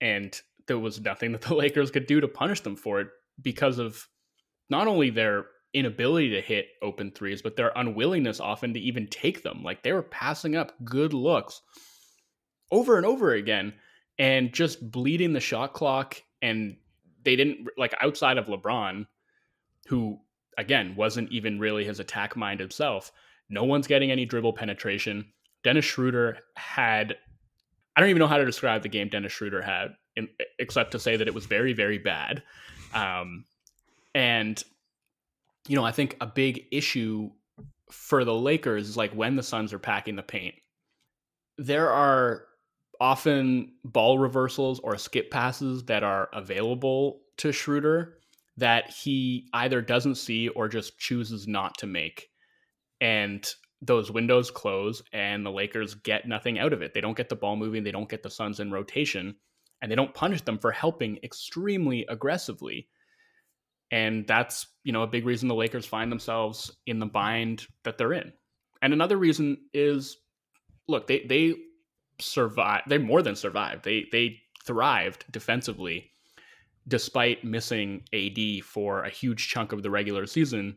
[0.00, 3.08] and there was nothing that the Lakers could do to punish them for it
[3.40, 4.04] because of
[4.68, 9.42] not only their inability to hit open threes, but their unwillingness often to even take
[9.42, 9.62] them.
[9.62, 11.62] Like they were passing up good looks
[12.70, 13.72] over and over again
[14.18, 16.22] and just bleeding the shot clock.
[16.42, 16.76] And
[17.24, 19.06] they didn't like outside of LeBron,
[19.86, 20.18] who
[20.56, 23.12] again wasn't even really his attack mind himself.
[23.48, 25.32] No one's getting any dribble penetration.
[25.64, 27.16] Dennis Schroeder had,
[27.96, 30.28] I don't even know how to describe the game Dennis Schroeder had, in,
[30.58, 32.42] except to say that it was very, very bad.
[32.92, 33.44] Um,
[34.14, 34.62] and,
[35.66, 37.30] you know, I think a big issue
[37.90, 40.54] for the Lakers is like when the Suns are packing the paint,
[41.56, 42.44] there are
[43.00, 48.18] often ball reversals or skip passes that are available to Schroeder
[48.56, 52.28] that he either doesn't see or just chooses not to make.
[53.00, 53.48] And
[53.80, 56.92] those windows close and the Lakers get nothing out of it.
[56.92, 59.36] They don't get the ball moving, they don't get the Suns in rotation,
[59.80, 62.88] and they don't punish them for helping extremely aggressively.
[63.92, 67.96] And that's, you know, a big reason the Lakers find themselves in the bind that
[67.96, 68.32] they're in.
[68.82, 70.16] And another reason is
[70.88, 71.54] look, they they
[72.20, 72.84] survived.
[72.88, 73.84] They more than survived.
[73.84, 76.10] They they thrived defensively
[76.88, 80.76] despite missing AD for a huge chunk of the regular season.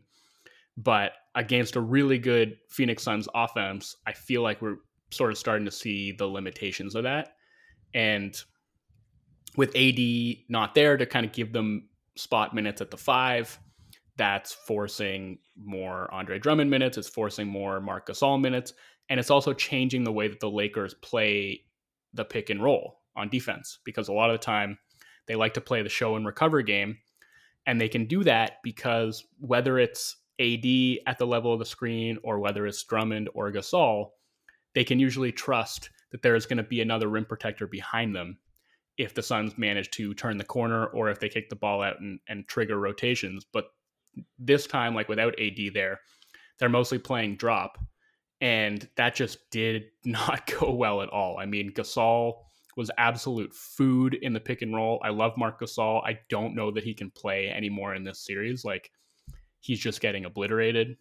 [0.76, 4.76] But against a really good Phoenix Suns offense, I feel like we're
[5.10, 7.34] sort of starting to see the limitations of that.
[7.94, 8.36] And
[9.56, 9.98] with AD
[10.48, 13.58] not there to kind of give them spot minutes at the five,
[14.16, 16.98] that's forcing more Andre Drummond minutes.
[16.98, 18.74] It's forcing more Marc Gasol minutes
[19.08, 21.64] and it's also changing the way that the Lakers play
[22.14, 24.78] the pick and roll on defense because a lot of the time
[25.26, 26.98] they like to play the show and recover game
[27.66, 30.64] and they can do that because whether it's AD
[31.06, 34.10] at the level of the screen or whether it's Drummond or Gasol,
[34.74, 38.38] they can usually trust that there is going to be another rim protector behind them
[38.98, 42.00] if the Suns manage to turn the corner or if they kick the ball out
[42.00, 43.44] and, and trigger rotations.
[43.50, 43.66] But
[44.38, 46.00] this time, like without AD there,
[46.58, 47.78] they're mostly playing drop
[48.42, 51.38] and that just did not go well at all.
[51.38, 52.34] I mean, Gasol
[52.76, 55.00] was absolute food in the pick and roll.
[55.04, 56.02] I love Marc Gasol.
[56.04, 58.64] I don't know that he can play anymore in this series.
[58.64, 58.90] Like
[59.60, 60.96] he's just getting obliterated.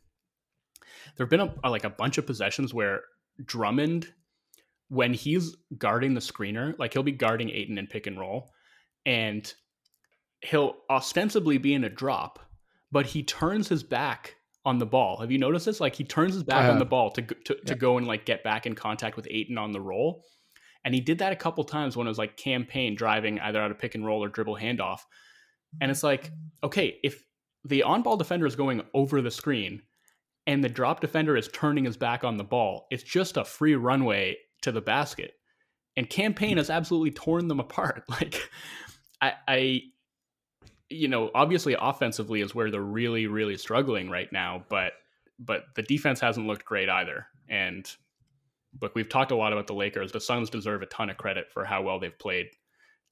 [1.16, 3.02] There've been a, like a bunch of possessions where
[3.44, 4.14] Drummond,
[4.90, 8.52] when he's guarding the screener, like he'll be guarding Ayton in pick and roll,
[9.06, 9.52] and
[10.42, 12.40] he'll ostensibly be in a drop,
[12.92, 15.18] but he turns his back on the ball.
[15.18, 15.80] Have you noticed this?
[15.80, 18.44] Like he turns his back on the ball to to, to go and like get
[18.44, 20.24] back in contact with Ayton on the roll.
[20.84, 23.62] And he did that a couple times when it was like Cam Payne driving either
[23.62, 25.00] out of pick and roll or dribble handoff.
[25.80, 26.32] And it's like,
[26.64, 27.24] okay, if
[27.66, 29.84] the on ball defender is going over the screen
[30.48, 33.76] and the drop defender is turning his back on the ball, it's just a free
[33.76, 35.34] runway to the basket.
[35.96, 36.58] And Cam Payne hmm.
[36.58, 38.04] has absolutely torn them apart.
[38.10, 38.50] Like,
[39.22, 39.82] I, I,
[40.92, 44.94] you know, obviously offensively is where they're really, really struggling right now, but
[45.40, 47.26] but the defense hasn't looked great either.
[47.50, 47.90] And
[48.80, 50.12] look, we've talked a lot about the Lakers.
[50.12, 52.48] The Suns deserve a ton of credit for how well they've played.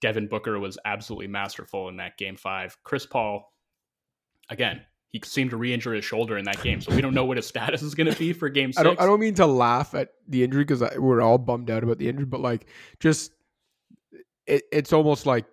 [0.02, 2.78] Devin Booker was absolutely masterful in that game five.
[2.84, 3.52] Chris Paul,
[4.50, 7.38] again, he seemed to re-injure his shoulder in that game, so we don't know what
[7.38, 8.80] his status is going to be for game six.
[8.80, 11.84] I don't, I don't mean to laugh at the injury because we're all bummed out
[11.84, 12.68] about the injury, but like,
[13.00, 13.32] just
[14.46, 15.48] it, it's almost like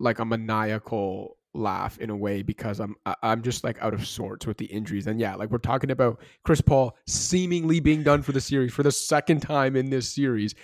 [0.00, 4.46] like a maniacal laugh in a way because I'm I'm just like out of sorts
[4.46, 5.06] with the injuries.
[5.06, 8.82] And yeah, like we're talking about Chris Paul seemingly being done for the series for
[8.82, 10.54] the second time in this series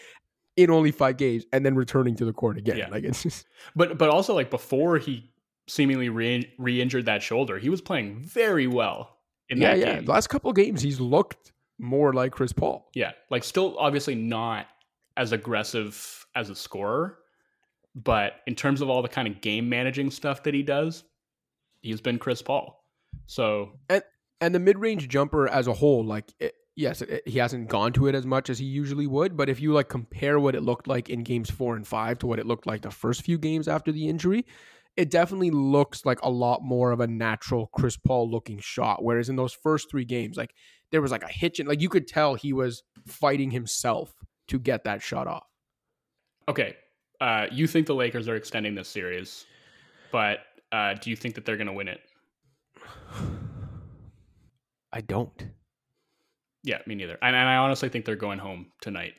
[0.56, 2.76] in only five games and then returning to the court again.
[2.76, 2.88] Yeah.
[2.88, 5.30] Like it's just But but also like before he
[5.66, 9.18] seemingly re- re-injured that shoulder, he was playing very well
[9.48, 9.94] in yeah, that yeah.
[9.94, 10.04] game.
[10.04, 12.88] The last couple games he's looked more like Chris Paul.
[12.94, 13.12] Yeah.
[13.30, 14.66] Like still obviously not
[15.16, 17.18] as aggressive as a scorer,
[17.94, 21.04] but in terms of all the kind of game managing stuff that he does,
[21.80, 22.84] he's been Chris Paul.
[23.26, 24.02] So and
[24.40, 27.92] and the mid range jumper as a whole, like it, yes, it, he hasn't gone
[27.94, 29.36] to it as much as he usually would.
[29.36, 32.26] But if you like compare what it looked like in games four and five to
[32.26, 34.44] what it looked like the first few games after the injury,
[34.96, 39.02] it definitely looks like a lot more of a natural Chris Paul looking shot.
[39.02, 40.54] Whereas in those first three games, like
[40.90, 44.14] there was like a hitch and like you could tell he was fighting himself
[44.48, 45.46] to get that shot off.
[46.48, 46.76] Okay,
[47.20, 49.46] uh, you think the Lakers are extending this series,
[50.12, 50.40] but
[50.72, 52.00] uh, do you think that they're going to win it?
[54.92, 55.32] I don't.
[56.62, 57.18] Yeah, me neither.
[57.20, 59.14] And, and I honestly think they're going home tonight.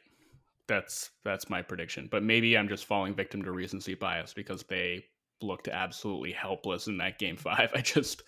[0.68, 2.08] That's that's my prediction.
[2.10, 5.06] But maybe I'm just falling victim to recency bias because they
[5.42, 7.72] looked absolutely helpless in that game five.
[7.76, 8.24] I just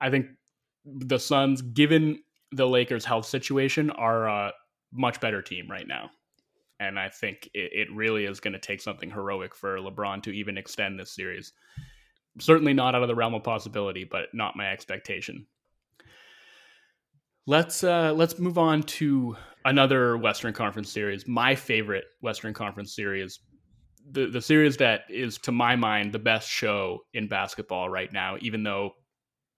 [0.00, 0.26] I think
[0.84, 2.20] the Suns, given
[2.52, 4.52] the Lakers' health situation, are a
[4.92, 6.10] much better team right now.
[6.78, 10.30] And I think it, it really is going to take something heroic for LeBron to
[10.30, 11.52] even extend this series.
[12.38, 15.46] Certainly not out of the realm of possibility, but not my expectation.
[17.46, 21.26] Let's uh, let's move on to another Western Conference series.
[21.28, 23.38] My favorite Western Conference series,
[24.10, 28.36] the the series that is to my mind the best show in basketball right now.
[28.40, 28.90] Even though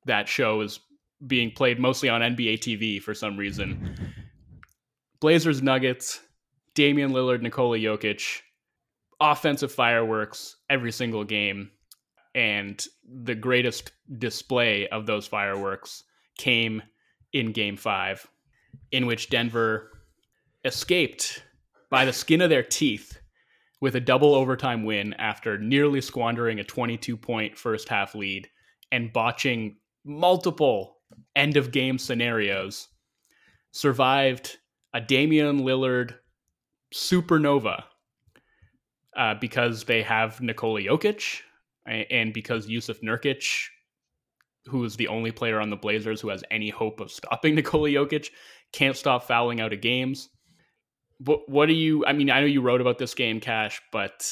[0.04, 0.80] that show is
[1.26, 3.96] being played mostly on NBA TV for some reason.
[5.20, 6.20] Blazers Nuggets
[6.74, 8.40] Damian Lillard, Nikola Jokic,
[9.20, 11.70] offensive fireworks every single game.
[12.34, 16.04] And the greatest display of those fireworks
[16.38, 16.82] came
[17.32, 18.26] in game five,
[18.92, 19.90] in which Denver
[20.64, 21.42] escaped
[21.90, 23.18] by the skin of their teeth
[23.80, 28.48] with a double overtime win after nearly squandering a 22 point first half lead
[28.92, 30.98] and botching multiple
[31.36, 32.88] end of game scenarios.
[33.72, 34.58] Survived
[34.94, 36.14] a Damian Lillard
[36.94, 37.84] supernova
[39.16, 41.40] uh, because they have Nikola Jokic
[41.86, 43.66] and because Jusuf Nurkic,
[44.66, 47.88] who is the only player on the Blazers who has any hope of stopping Nikola
[47.88, 48.30] Jokic,
[48.72, 50.28] can't stop fouling out of games.
[51.18, 52.04] What, what do you?
[52.06, 54.30] I mean, I know you wrote about this game, Cash, but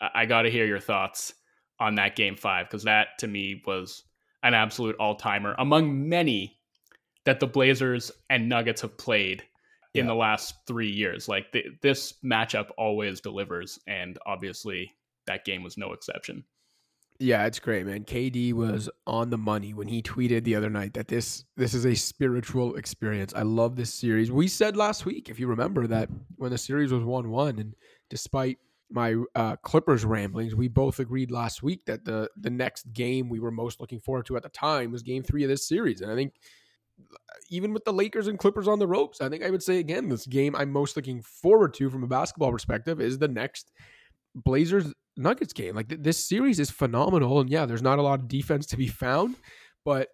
[0.00, 1.34] I got to hear your thoughts
[1.80, 4.04] on that game five because that to me was
[4.42, 6.58] an absolute all timer among many
[7.24, 9.42] that the Blazers and Nuggets have played
[9.94, 10.10] in yeah.
[10.10, 11.28] the last three years.
[11.28, 14.92] Like th- this matchup always delivers, and obviously
[15.26, 16.44] that game was no exception.
[17.20, 18.04] Yeah, it's great, man.
[18.04, 21.86] KD was on the money when he tweeted the other night that this this is
[21.86, 23.32] a spiritual experience.
[23.34, 24.32] I love this series.
[24.32, 27.74] We said last week, if you remember, that when the series was one one, and
[28.10, 28.58] despite
[28.90, 33.38] my uh, Clippers ramblings, we both agreed last week that the the next game we
[33.38, 36.10] were most looking forward to at the time was Game Three of this series, and
[36.10, 36.34] I think
[37.50, 40.08] even with the Lakers and Clippers on the ropes, I think I would say again,
[40.08, 43.72] this game I'm most looking forward to from a basketball perspective is the next
[44.34, 45.74] Blazers Nuggets game.
[45.74, 47.40] Like th- this series is phenomenal.
[47.40, 49.36] And yeah, there's not a lot of defense to be found,
[49.84, 50.08] but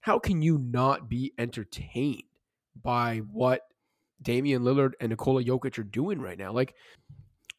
[0.00, 2.22] how can you not be entertained
[2.80, 3.62] by what
[4.22, 6.52] Damian Lillard and Nikola Jokic are doing right now?
[6.52, 6.74] Like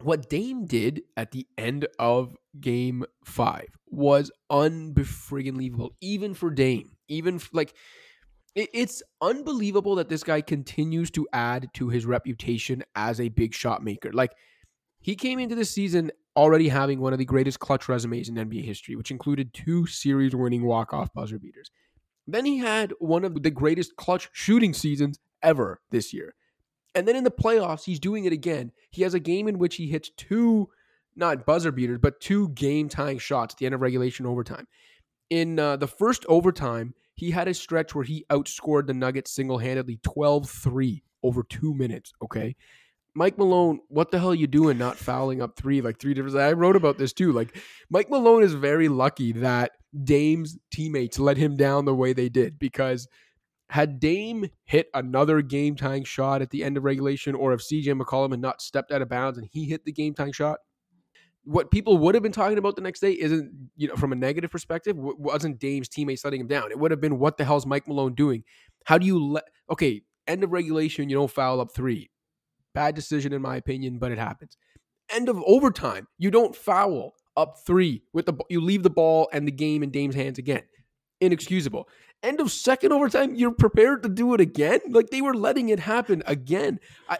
[0.01, 6.91] what Dame did at the end of game five was unbefriggingly even for Dame.
[7.07, 7.75] Even like
[8.55, 13.83] it's unbelievable that this guy continues to add to his reputation as a big shot
[13.83, 14.11] maker.
[14.11, 14.33] Like
[14.99, 18.63] he came into the season already having one of the greatest clutch resumes in NBA
[18.63, 21.71] history, which included two series winning walk off buzzer beaters.
[22.27, 26.35] Then he had one of the greatest clutch shooting seasons ever this year.
[26.93, 28.71] And then in the playoffs, he's doing it again.
[28.89, 30.69] He has a game in which he hits two,
[31.15, 34.67] not buzzer beaters, but two game tying shots at the end of regulation overtime.
[35.29, 39.59] In uh, the first overtime, he had a stretch where he outscored the Nuggets single
[39.59, 42.11] handedly 12 3 over two minutes.
[42.23, 42.55] Okay.
[43.13, 46.35] Mike Malone, what the hell are you doing not fouling up three, like three different?
[46.35, 47.31] I wrote about this too.
[47.31, 47.55] Like,
[47.91, 52.57] Mike Malone is very lucky that Dame's teammates let him down the way they did
[52.57, 53.07] because
[53.69, 58.01] had Dame hit another game tying shot at the end of regulation, or if CJ
[58.01, 60.57] McCollum had not stepped out of bounds and he hit the game tying shot,
[61.43, 64.15] what people would have been talking about the next day isn't, you know, from a
[64.15, 66.71] negative perspective, wasn't Dame's teammates letting him down.
[66.71, 68.43] It would have been, what the hell's Mike Malone doing?
[68.85, 72.09] How do you let, okay, end of regulation, you don't foul up three.
[72.73, 74.55] Bad decision, in my opinion, but it happens.
[75.09, 79.47] End of overtime, you don't foul up three with the, you leave the ball and
[79.47, 80.63] the game in Dame's hands again
[81.21, 81.87] inexcusable.
[82.23, 84.79] End of second overtime, you're prepared to do it again?
[84.89, 86.79] Like they were letting it happen again.
[87.07, 87.19] I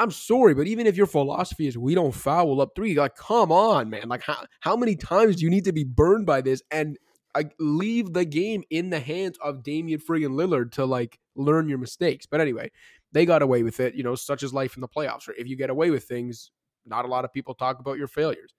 [0.00, 3.52] I'm sorry, but even if your philosophy is we don't foul up three, like come
[3.52, 4.08] on, man.
[4.08, 6.96] Like how how many times do you need to be burned by this and
[7.34, 11.78] I leave the game in the hands of Damian friggin' Lillard to like learn your
[11.78, 12.26] mistakes.
[12.26, 12.70] But anyway,
[13.12, 13.94] they got away with it.
[13.94, 15.28] You know, such is life in the playoffs.
[15.28, 15.38] Right?
[15.38, 16.50] If you get away with things,
[16.86, 18.52] not a lot of people talk about your failures.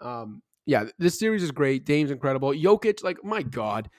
[0.00, 1.84] Um, yeah, this series is great.
[1.84, 2.52] Dame's incredible.
[2.52, 3.90] Jokic, like, my God,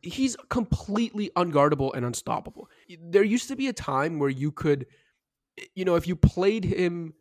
[0.00, 2.68] he's completely unguardable and unstoppable.
[3.00, 4.86] There used to be a time where you could,
[5.74, 7.14] you know, if you played him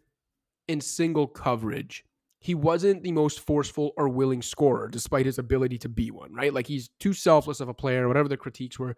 [0.67, 2.03] in single coverage,
[2.39, 6.53] he wasn't the most forceful or willing scorer, despite his ability to be one, right?
[6.53, 8.95] Like he's too selfless of a player, whatever the critiques were.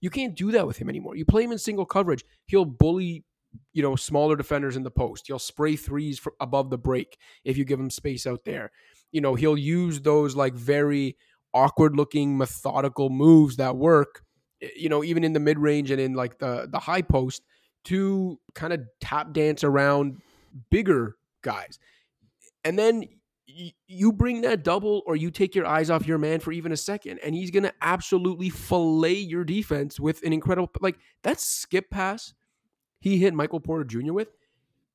[0.00, 1.16] You can't do that with him anymore.
[1.16, 3.24] You play him in single coverage, he'll bully
[3.72, 5.26] you know, smaller defenders in the post.
[5.26, 8.70] He'll spray threes above the break if you give him space out there.
[9.12, 11.16] You know, he'll use those like very
[11.54, 14.22] awkward looking methodical moves that work,
[14.62, 17.42] eh, you know, even in the mid range and in like the the high post
[17.86, 20.20] to kind of tap dance around
[20.70, 21.78] bigger guys.
[22.64, 23.04] And then
[23.86, 26.76] you bring that double or you take your eyes off your man for even a
[26.76, 31.88] second and he's going to absolutely fillet your defense with an incredible like that skip
[31.88, 32.34] pass
[33.06, 34.12] he hit Michael Porter Jr.
[34.12, 34.28] with,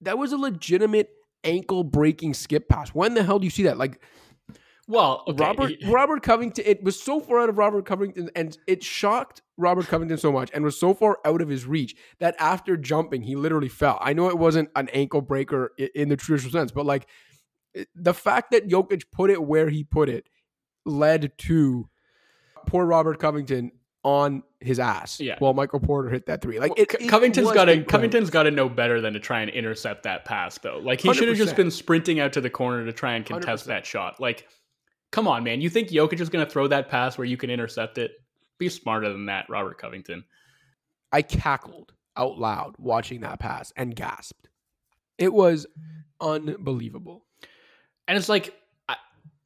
[0.01, 1.09] that was a legitimate
[1.43, 2.89] ankle breaking skip pass.
[2.89, 3.77] When the hell do you see that?
[3.77, 4.01] Like,
[4.87, 5.41] well, okay.
[5.41, 9.87] Robert Robert Covington, it was so far out of Robert Covington, and it shocked Robert
[9.87, 13.35] Covington so much, and was so far out of his reach that after jumping, he
[13.35, 13.97] literally fell.
[14.01, 17.07] I know it wasn't an ankle breaker in the traditional sense, but like
[17.95, 20.27] the fact that Jokic put it where he put it
[20.85, 21.89] led to
[22.65, 23.71] poor Robert Covington
[24.03, 25.35] on his ass yeah.
[25.39, 26.59] while Michael Porter hit that three.
[26.59, 30.03] Like it, Covington's got to Covington's got to know better than to try and intercept
[30.03, 30.79] that pass though.
[30.79, 33.65] Like he should have just been sprinting out to the corner to try and contest
[33.65, 33.67] 100%.
[33.67, 34.19] that shot.
[34.19, 34.47] Like
[35.11, 35.61] come on, man.
[35.61, 38.11] You think Jokic is going to throw that pass where you can intercept it?
[38.61, 40.23] Be smarter than that, Robert Covington.
[41.11, 44.49] I cackled out loud watching that pass and gasped.
[45.17, 45.65] It was
[46.21, 47.25] unbelievable.
[48.07, 48.53] And it's like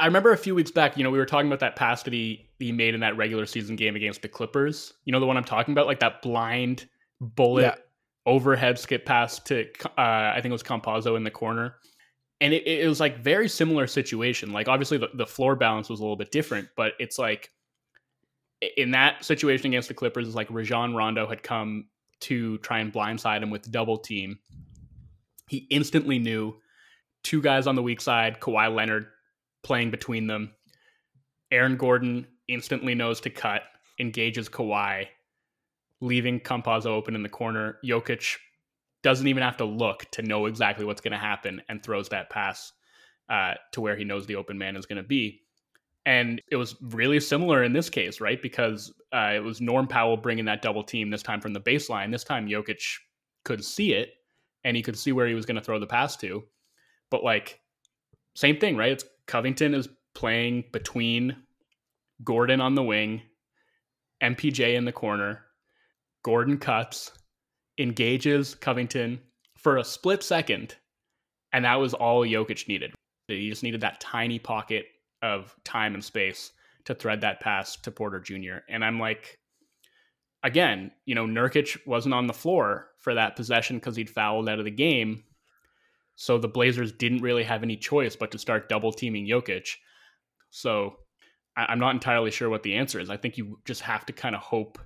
[0.02, 2.12] I remember a few weeks back, you know, we were talking about that pass that
[2.12, 4.92] he he made in that regular season game against the Clippers.
[5.06, 6.90] You know, the one I'm talking about, like that blind
[7.22, 7.76] bullet yeah.
[8.26, 9.66] overhead skip pass to
[9.98, 11.76] uh, I think it was Campazzo in the corner,
[12.42, 14.52] and it, it was like very similar situation.
[14.52, 17.52] Like obviously the, the floor balance was a little bit different, but it's like
[18.78, 21.86] in that situation against the Clippers, it's like Rajon Rondo had come
[22.22, 24.40] to try and blindside him with double team.
[25.48, 26.56] He instantly knew
[27.24, 29.08] two guys on the weak side, Kawhi Leonard
[29.64, 30.54] playing between them.
[31.52, 33.64] Aaron Gordon instantly knows to cut,
[34.00, 35.08] engages Kawhi,
[36.02, 37.78] leaving Campazzo open in the corner.
[37.84, 38.38] Jokic
[39.04, 42.30] doesn't even have to look to know exactly what's going to happen and throws that
[42.30, 42.74] pass
[43.30, 45.42] uh, to where he knows the open man is going to be.
[46.06, 48.40] And it was really similar in this case, right?
[48.42, 52.12] Because uh, it was Norm Powell bringing that double team this time from the baseline.
[52.12, 52.82] This time, Jokic
[53.44, 54.14] could see it
[54.64, 56.44] and he could see where he was going to throw the pass to.
[57.10, 57.60] But like,
[58.36, 58.92] same thing, right?
[58.92, 61.36] It's Covington is playing between
[62.24, 63.22] Gordon on the wing,
[64.22, 65.42] MPJ in the corner.
[66.24, 67.12] Gordon cuts,
[67.78, 69.20] engages Covington
[69.58, 70.76] for a split second,
[71.54, 72.94] and that was all Jokic needed.
[73.28, 74.86] He just needed that tiny pocket
[75.26, 76.52] of time and space
[76.86, 78.58] to thread that pass to Porter Jr.
[78.70, 79.40] And I'm like,
[80.44, 84.60] again, you know, Nurkic wasn't on the floor for that possession because he'd fouled out
[84.60, 85.24] of the game.
[86.16, 89.76] So the Blazers didn't really have any choice but to start double teaming Jokic.
[90.52, 90.98] So
[91.58, 93.10] I- am not entirely sure what the answer is.
[93.10, 94.78] I think you just have to kind of hope.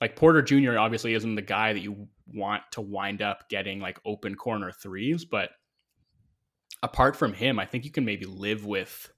[0.00, 0.78] Like Porter Jr.
[0.78, 5.24] obviously isn't the guy that you want to wind up getting like open corner threes,
[5.24, 5.50] but
[6.82, 9.12] apart from him, I think you can maybe live with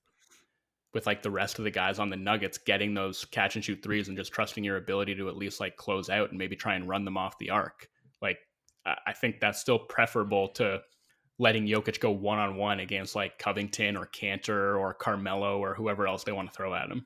[0.93, 3.82] with like the rest of the guys on the Nuggets getting those catch and shoot
[3.82, 6.74] threes and just trusting your ability to at least like close out and maybe try
[6.74, 7.88] and run them off the arc.
[8.20, 8.38] Like
[8.84, 10.80] I think that's still preferable to
[11.38, 16.07] letting Jokic go one on one against like Covington or Kanter or Carmelo or whoever
[16.07, 17.05] else they want to throw at him.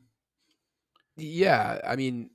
[1.16, 2.30] Yeah, I mean,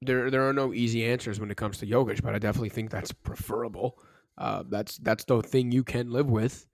[0.00, 2.90] there there are no easy answers when it comes to Jokic, but I definitely think
[2.90, 3.98] that's preferable.
[4.38, 6.66] Uh, that's that's the thing you can live with.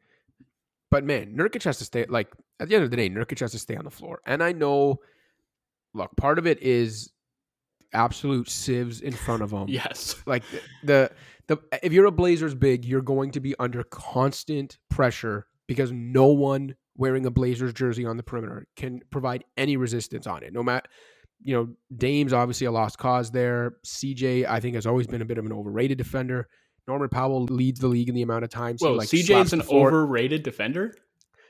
[0.90, 2.06] But man, Nurkic has to stay.
[2.08, 2.28] Like
[2.60, 4.20] at the end of the day, Nurkic has to stay on the floor.
[4.26, 4.98] And I know,
[5.94, 7.10] look, part of it is
[7.92, 9.68] absolute sieves in front of him.
[9.68, 11.10] yes, like the, the
[11.48, 16.26] the if you're a Blazers big, you're going to be under constant pressure because no
[16.26, 20.52] one wearing a Blazers jersey on the perimeter can provide any resistance on it.
[20.52, 20.88] No matter,
[21.42, 23.76] you know, Dame's obviously a lost cause there.
[23.86, 26.48] CJ, I think, has always been a bit of an overrated defender.
[26.86, 28.80] Norman Powell leads the league in the amount of times.
[28.82, 30.94] Well, like CJ is an overrated defender.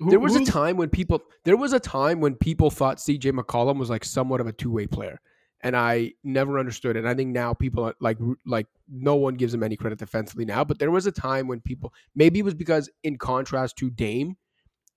[0.01, 3.79] There was a time when people there was a time when people thought CJ McCollum
[3.79, 5.21] was like somewhat of a two way player,
[5.63, 7.01] and I never understood it.
[7.01, 10.45] And I think now people are like like no one gives him any credit defensively
[10.45, 10.65] now.
[10.65, 14.37] But there was a time when people maybe it was because in contrast to Dame,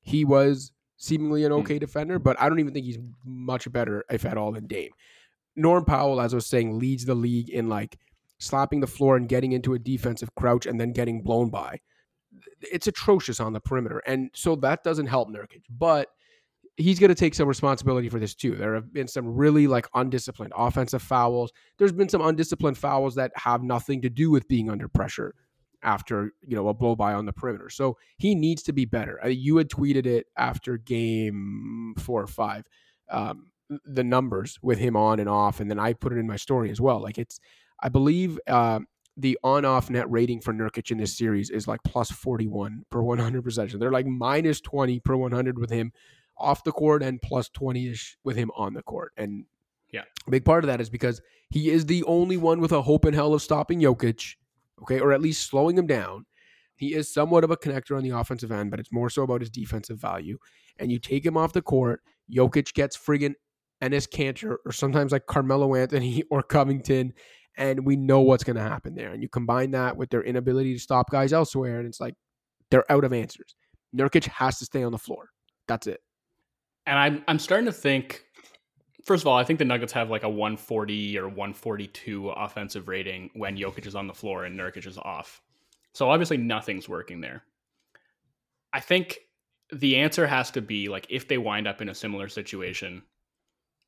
[0.02, 1.60] he was seemingly an hmm.
[1.60, 4.92] okay defender, but I don't even think he's much better, if at all, than Dame.
[5.56, 7.98] Norm Powell, as I was saying, leads the league in like
[8.38, 11.80] slapping the floor and getting into a defensive crouch and then getting blown by.
[12.62, 14.00] It's atrocious on the perimeter.
[14.06, 15.64] And so that doesn't help Nurkic.
[15.70, 16.10] But
[16.78, 18.56] he's going to take some responsibility for this too.
[18.56, 21.52] There have been some really like undisciplined offensive fouls.
[21.78, 25.36] There's been some undisciplined fouls that have nothing to do with being under pressure
[25.84, 27.70] after you know a blow by on the perimeter.
[27.70, 29.20] So he needs to be better.
[29.30, 32.66] You had tweeted it after game four or five,
[33.10, 33.52] um,
[33.86, 36.70] the numbers with him on and off, and then I put it in my story
[36.72, 37.02] as well.
[37.02, 37.40] Like it's,
[37.82, 38.82] I believe uh,
[39.18, 43.20] the on-off net rating for Nurkic in this series is like plus forty-one per one
[43.20, 43.80] hundred possession.
[43.80, 45.92] They're like minus twenty per one hundred with him
[46.38, 49.12] off the court and plus twenty ish with him on the court.
[49.18, 49.46] And
[49.92, 52.82] yeah, a big part of that is because he is the only one with a
[52.82, 54.36] hope in hell of stopping Jokic
[54.82, 56.26] okay, or at least slowing him down.
[56.76, 59.42] He is somewhat of a connector on the offensive end, but it's more so about
[59.42, 60.38] his defensive value.
[60.80, 62.02] And you take him off the court,
[62.34, 63.36] Jokic gets friggin'
[63.82, 67.14] Enes Kanter, or sometimes like Carmelo Anthony or Covington,
[67.58, 69.12] and we know what's going to happen there.
[69.12, 72.16] And you combine that with their inability to stop guys elsewhere, and it's like
[72.70, 73.56] they're out of answers.
[73.96, 75.30] Nurkic has to stay on the floor.
[75.68, 76.00] That's it.
[76.86, 78.24] And I'm I'm starting to think
[79.04, 83.32] First of all, I think the Nuggets have like a 140 or 142 offensive rating
[83.34, 85.42] when Jokic is on the floor and Nurkic is off.
[85.94, 87.44] So obviously nothing's working there.
[88.74, 89.20] I think
[89.74, 93.02] the answer has to be like if they wind up in a similar situation,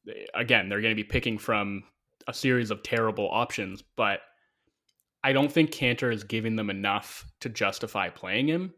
[0.09, 1.83] eh, again, they're going to be picking from
[2.27, 4.21] a series of terrible options, but
[5.23, 8.73] I don't think Kanter is giving them enough to justify playing him.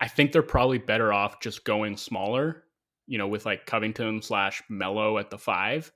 [0.00, 2.64] I think they're probably better off just going smaller
[3.08, 5.90] you know, with like Covington slash Melo at the five,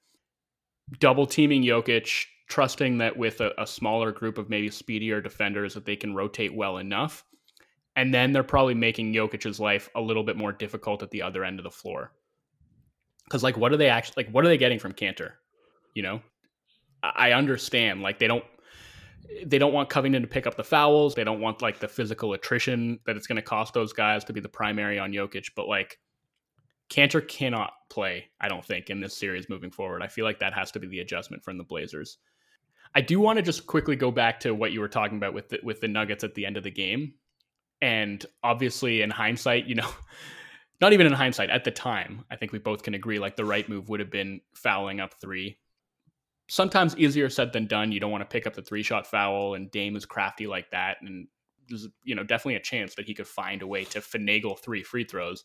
[0.98, 5.84] double teaming Jokic, trusting that with a, a, smaller group of maybe speedier defenders that
[5.84, 7.24] they can rotate well enough.
[7.96, 11.44] And then they're probably making Jokic's life a little bit more difficult at the other
[11.44, 12.12] end of the floor.
[13.28, 15.32] Cause like what are they actually like what are they getting from Kanter?
[15.94, 16.22] You know?
[17.02, 18.02] I understand.
[18.02, 18.44] Like they don't
[19.46, 21.14] they don't want Covington to pick up the fouls.
[21.14, 24.32] They don't want like the physical attrition that it's going to cost those guys to
[24.32, 25.50] be the primary on Jokic.
[25.56, 25.98] But like
[26.90, 30.02] Kanter cannot play, I don't think, in this series moving forward.
[30.02, 32.18] I feel like that has to be the adjustment from the Blazers.
[32.94, 35.48] I do want to just quickly go back to what you were talking about with
[35.48, 37.14] the, with the Nuggets at the end of the game.
[37.80, 39.88] And obviously, in hindsight, you know,
[40.80, 43.44] not even in hindsight, at the time, I think we both can agree like the
[43.44, 45.58] right move would have been fouling up three.
[46.52, 47.92] Sometimes easier said than done.
[47.92, 50.70] You don't want to pick up the three shot foul, and Dame is crafty like
[50.72, 50.98] that.
[51.00, 51.26] And
[51.66, 54.82] there's, you know, definitely a chance that he could find a way to finagle three
[54.82, 55.44] free throws.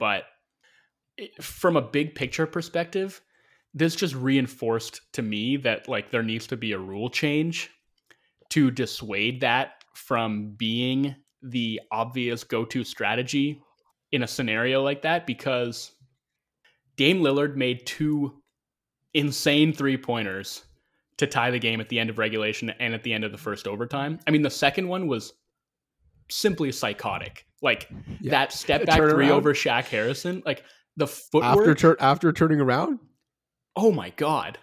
[0.00, 0.24] But
[1.16, 3.20] eh, from a big picture perspective,
[3.72, 7.70] this just reinforced to me that like there needs to be a rule change
[8.50, 13.62] to dissuade that from being the obvious go-to strategy
[14.10, 15.92] in a scenario like that because
[16.96, 18.37] Dame Lillard made two
[19.14, 20.64] insane three-pointers
[21.18, 23.38] to tie the game at the end of regulation and at the end of the
[23.38, 24.20] first overtime.
[24.26, 25.34] I mean, the second one was
[26.30, 27.46] simply psychotic.
[27.60, 27.88] Like
[28.20, 28.30] yeah.
[28.30, 30.42] that step back three over Shaq Harrison.
[30.46, 30.62] Like
[30.96, 33.00] the footwork after tur- after turning around.
[33.76, 34.58] Oh my god,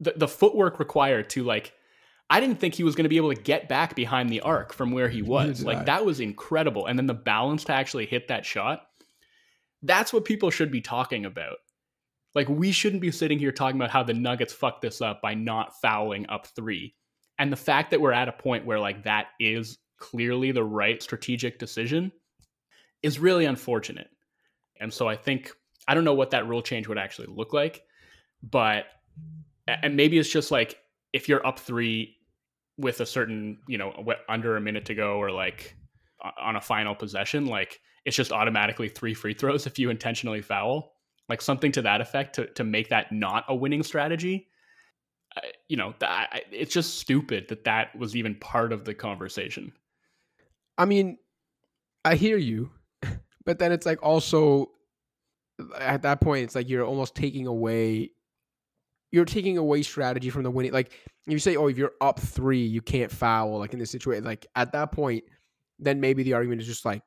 [0.00, 1.72] the the footwork required to like.
[2.30, 4.72] I didn't think he was going to be able to get back behind the arc
[4.72, 5.62] from where he was.
[5.62, 8.86] Like that was incredible, and then the balance to actually hit that shot.
[9.82, 11.58] That's what people should be talking about.
[12.34, 15.34] Like we shouldn't be sitting here talking about how the Nuggets fucked this up by
[15.34, 16.94] not fouling up three.
[17.38, 21.02] And the fact that we're at a point where like that is clearly the right
[21.02, 22.12] strategic decision
[23.02, 24.08] is really unfortunate.
[24.80, 25.52] And so I think
[25.86, 27.82] I don't know what that rule change would actually look like,
[28.42, 28.86] but
[29.66, 30.78] and maybe it's just like
[31.12, 32.16] if you're up three
[32.76, 33.92] with a certain you know
[34.28, 35.76] under a minute to go or like
[36.38, 40.93] on a final possession, like it's just automatically three free throws if you intentionally foul,
[41.28, 44.48] like something to that effect to to make that not a winning strategy.
[45.36, 49.72] Uh, you know, that, it's just stupid that that was even part of the conversation.
[50.78, 51.18] I mean,
[52.04, 52.70] I hear you,
[53.44, 54.70] but then it's like also
[55.78, 58.10] at that point, it's like you're almost taking away.
[59.12, 60.72] You're taking away strategy from the winning.
[60.72, 60.92] Like
[61.26, 63.58] you say, oh, if you're up three, you can't foul.
[63.58, 65.24] Like in this situation, like at that point,
[65.78, 67.02] then maybe the argument is just like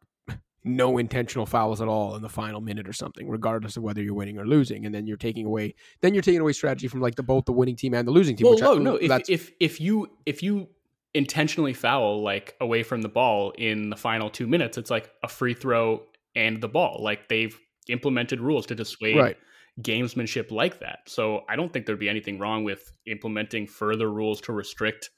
[0.68, 4.14] no intentional fouls at all in the final minute or something, regardless of whether you're
[4.14, 4.86] winning or losing.
[4.86, 7.52] And then you're taking away, then you're taking away strategy from like the both the
[7.52, 8.48] winning team and the losing team.
[8.48, 8.96] Well, no, I, no.
[8.96, 10.68] If, if if you if you
[11.14, 15.28] intentionally foul like away from the ball in the final two minutes, it's like a
[15.28, 16.04] free throw
[16.36, 17.00] and the ball.
[17.02, 17.58] Like they've
[17.90, 19.38] implemented rules to dissuade right.
[19.82, 21.00] gamesmanship like that.
[21.08, 25.10] So I don't think there'd be anything wrong with implementing further rules to restrict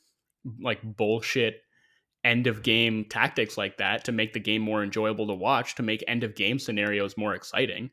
[0.62, 1.62] like bullshit
[2.24, 5.84] end of game tactics like that to make the game more enjoyable to watch, to
[5.84, 7.90] make end of game scenarios more exciting.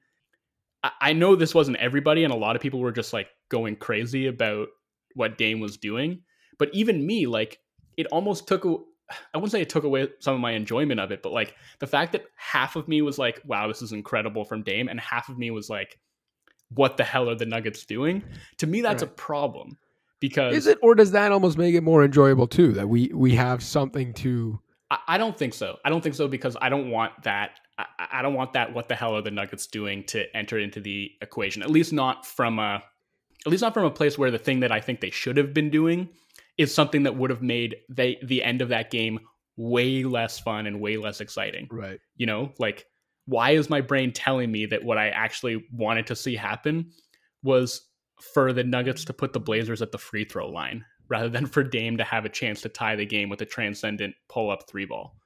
[0.82, 3.76] I, I know this wasn't everybody, and a lot of people were just like going
[3.76, 4.68] crazy about
[5.14, 6.22] what Dame was doing.
[6.58, 7.58] But even me, like,
[7.96, 8.64] it almost took
[9.32, 11.86] I wouldn't say it took away some of my enjoyment of it, but like the
[11.86, 15.28] fact that half of me was like, wow, this is incredible from Dame, and half
[15.28, 15.98] of me was like,
[16.70, 18.24] what the hell are the Nuggets doing?
[18.58, 19.10] To me, that's right.
[19.10, 19.78] a problem
[20.20, 23.34] because is it or does that almost make it more enjoyable too that we we
[23.34, 24.58] have something to
[24.90, 25.78] I, I don't think so.
[25.84, 28.88] I don't think so because I don't want that I, I don't want that what
[28.88, 31.62] the hell are the Nuggets doing to enter into the equation.
[31.62, 32.82] At least not from a
[33.44, 35.52] at least not from a place where the thing that I think they should have
[35.52, 36.08] been doing
[36.58, 39.20] is something that would have made they the end of that game
[39.56, 41.68] way less fun and way less exciting.
[41.70, 41.98] Right.
[42.16, 42.86] You know, like
[43.26, 46.92] why is my brain telling me that what I actually wanted to see happen
[47.42, 47.82] was
[48.20, 51.62] for the Nuggets to put the Blazers at the free throw line rather than for
[51.62, 54.84] Dame to have a chance to tie the game with a transcendent pull up three
[54.84, 55.16] ball.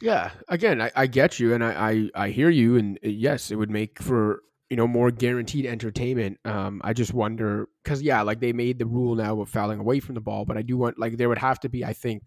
[0.00, 3.50] Yeah, again, I, I get you and I, I, I hear you, and uh, yes,
[3.50, 6.38] it would make for you know more guaranteed entertainment.
[6.44, 10.00] Um, I just wonder because yeah, like they made the rule now of fouling away
[10.00, 12.22] from the ball, but I do want like there would have to be, I think,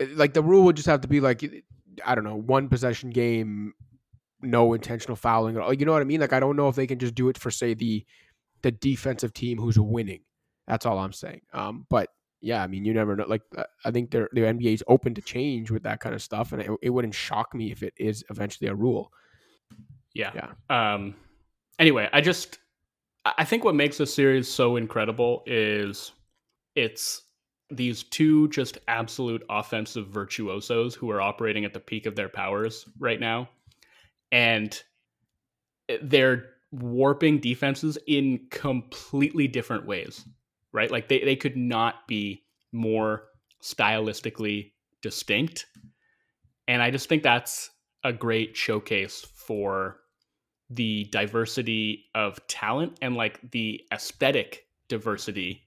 [0.00, 1.44] eh, like the rule would just have to be like
[2.04, 3.74] I don't know, one possession game,
[4.40, 5.56] no intentional fouling.
[5.56, 6.20] Or, you know what I mean?
[6.20, 8.04] Like I don't know if they can just do it for say the
[8.62, 10.20] the defensive team who's winning.
[10.66, 11.42] That's all I'm saying.
[11.52, 13.24] Um, but yeah, I mean, you never know.
[13.26, 16.52] Like, uh, I think the NBA is open to change with that kind of stuff,
[16.52, 19.12] and it, it, wouldn't shock me if it is eventually a rule.
[20.14, 20.32] Yeah.
[20.34, 20.94] Yeah.
[20.94, 21.14] Um,
[21.78, 22.58] anyway, I just
[23.24, 26.12] I think what makes this series so incredible is
[26.74, 27.22] it's
[27.70, 32.86] these two just absolute offensive virtuosos who are operating at the peak of their powers
[32.98, 33.48] right now,
[34.32, 34.80] and
[36.02, 40.24] they're warping defenses in completely different ways,
[40.72, 40.90] right?
[40.90, 43.24] Like they, they could not be more
[43.62, 45.66] stylistically distinct.
[46.66, 47.70] And I just think that's
[48.04, 49.98] a great showcase for
[50.70, 55.62] the diversity of talent and like the aesthetic diversity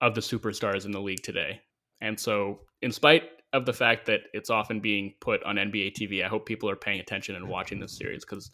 [0.00, 1.60] of the superstars in the league today.
[2.00, 6.24] And so, in spite of the fact that it's often being put on NBA TV,
[6.24, 8.50] I hope people are paying attention and watching this series because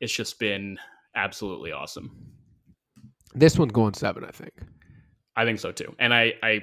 [0.00, 0.78] it's just been
[1.18, 2.10] absolutely awesome.
[3.34, 4.52] This one's going seven, I think.
[5.36, 5.94] I think so too.
[5.98, 6.62] And I, I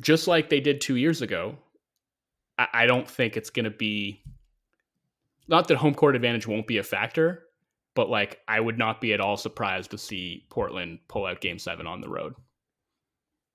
[0.00, 1.56] just like they did two years ago,
[2.58, 4.22] I, I don't think it's going to be.
[5.48, 7.44] Not that home court advantage won't be a factor,
[7.94, 11.58] but like I would not be at all surprised to see Portland pull out Game
[11.58, 12.34] Seven on the road.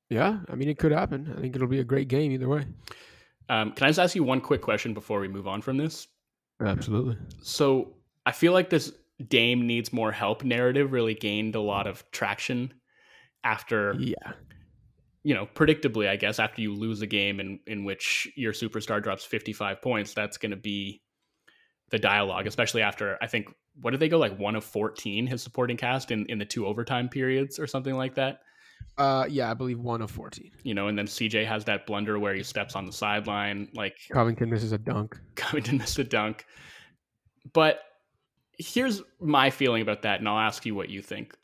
[0.09, 1.33] Yeah, I mean it could happen.
[1.37, 2.65] I think it'll be a great game either way.
[3.49, 6.07] Um, can I just ask you one quick question before we move on from this?
[6.61, 7.17] Absolutely.
[7.41, 7.93] So
[8.25, 8.91] I feel like this
[9.27, 12.73] Dame needs more help narrative really gained a lot of traction
[13.43, 14.33] after yeah.
[15.23, 19.03] you know predictably i guess after you lose a game in in which your superstar
[19.03, 21.01] drops 55 points that's going to be
[21.89, 23.47] the dialogue especially after i think
[23.81, 26.65] what did they go like one of 14 his supporting cast in in the two
[26.65, 28.39] overtime periods or something like that?
[28.97, 32.19] Uh yeah i believe one of 14 you know and then cj has that blunder
[32.19, 35.19] where he steps on the sideline like covington misses a dunk.
[35.35, 36.45] Covington misses a dunk.
[37.53, 37.79] But
[38.57, 41.35] here's my feeling about that, and I'll ask you what you think.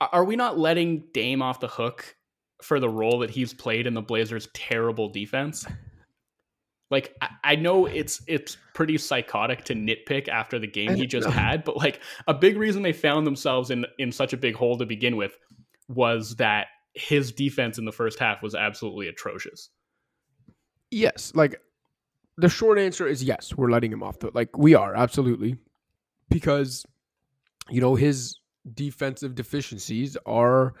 [0.00, 2.16] Are we not letting Dame off the hook
[2.62, 5.66] for the role that he's played in the Blazers' terrible defense?
[6.90, 11.64] Like I know it's it's pretty psychotic to nitpick after the game he just had,
[11.64, 14.86] but like a big reason they found themselves in in such a big hole to
[14.86, 15.36] begin with
[15.88, 19.70] was that his defense in the first half was absolutely atrocious.
[20.90, 21.60] Yes, like
[22.36, 25.56] the short answer is yes, we're letting him off the like we are absolutely
[26.34, 26.84] because
[27.70, 28.36] you know, his
[28.74, 30.74] defensive deficiencies are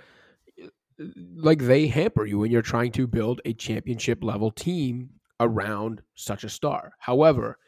[1.36, 6.44] like they hamper you when you're trying to build a championship level team around such
[6.44, 6.92] a star.
[6.98, 7.58] However,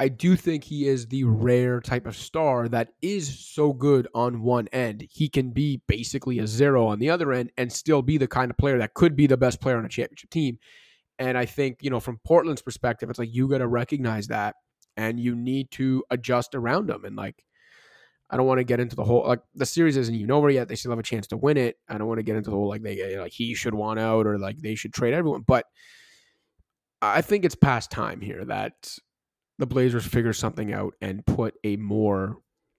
[0.00, 4.42] I do think he is the rare type of star that is so good on
[4.42, 5.06] one end.
[5.08, 8.50] He can be basically a zero on the other end and still be the kind
[8.50, 10.58] of player that could be the best player on a championship team.
[11.20, 14.56] And I think, you know, from Portland's perspective, it's like you got to recognize that
[14.96, 17.04] and you need to adjust around them.
[17.04, 17.44] And like,
[18.30, 20.66] I don't want to get into the whole like the series isn't even over yet.
[20.66, 21.76] They still have a chance to win it.
[21.88, 24.00] I don't want to get into the whole like they eh, like he should want
[24.00, 25.42] out or like they should trade everyone.
[25.46, 25.66] But
[27.02, 28.96] I think it's past time here that
[29.58, 32.38] the Blazers figure something out and put a more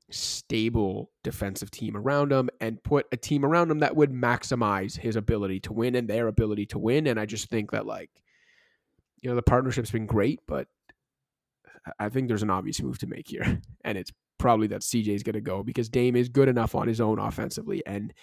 [0.09, 5.16] stable defensive team around him and put a team around him that would maximize his
[5.16, 7.07] ability to win and their ability to win.
[7.07, 8.09] And I just think that like,
[9.22, 10.68] you know, the partnership's been great, but
[12.00, 13.62] I think there's an obvious move to make here.
[13.86, 16.88] And it's probably that CJ is going to go because Dame is good enough on
[16.88, 17.84] his own offensively.
[17.86, 18.14] And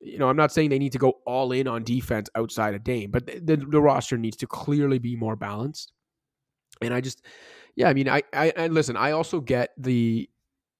[0.00, 2.84] you know, I'm not saying they need to go all in on defense outside of
[2.84, 5.92] Dame, but the, the, roster needs to clearly be more balanced.
[6.82, 7.24] And I just,
[7.74, 10.28] yeah, I mean, I, I, and listen, I also get the,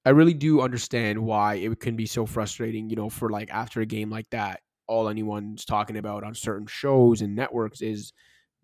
[0.04, 3.80] I really do understand why it can be so frustrating, you know, for like after
[3.80, 8.12] a game like that, all anyone's talking about on certain shows and networks is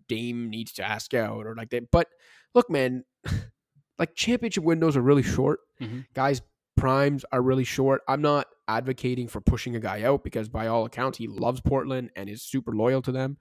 [0.07, 1.91] Dame needs to ask out or like that.
[1.91, 2.07] But
[2.53, 3.03] look, man,
[3.99, 5.59] like championship windows are really short.
[5.81, 6.01] Mm-hmm.
[6.13, 6.41] Guys,
[6.75, 8.01] primes are really short.
[8.07, 12.11] I'm not advocating for pushing a guy out because by all accounts he loves Portland
[12.15, 13.37] and is super loyal to them.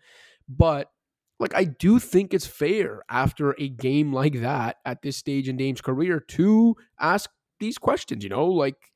[0.48, 0.90] But
[1.40, 5.56] like I do think it's fair after a game like that at this stage in
[5.56, 8.91] Dame's career to ask these questions, you know, like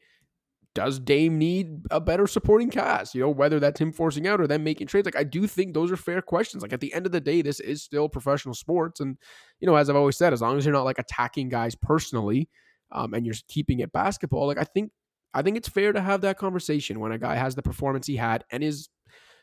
[0.77, 3.15] does Dame need a better supporting cast?
[3.15, 5.07] You know, whether that's him forcing out or them making trades.
[5.07, 6.63] Like, I do think those are fair questions.
[6.63, 9.01] Like, at the end of the day, this is still professional sports.
[9.01, 9.17] And,
[9.59, 12.51] you know, as I've always said, as long as you're not like attacking guys personally
[12.93, 14.93] um, and you're keeping it basketball, like, I think
[15.33, 18.17] I think it's fair to have that conversation when a guy has the performance he
[18.17, 18.91] had and is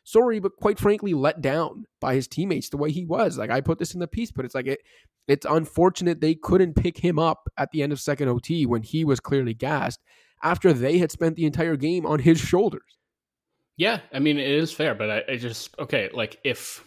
[0.04, 3.40] sorry, but quite frankly, let down by his teammates the way he was.
[3.40, 4.82] Like I put this in the piece, but it's like it
[5.28, 9.04] it's unfortunate they couldn't pick him up at the end of second OT when he
[9.04, 10.00] was clearly gassed
[10.44, 12.98] after they had spent the entire game on his shoulders.
[13.78, 16.84] Yeah, I mean it is fair, but I, I just okay, like if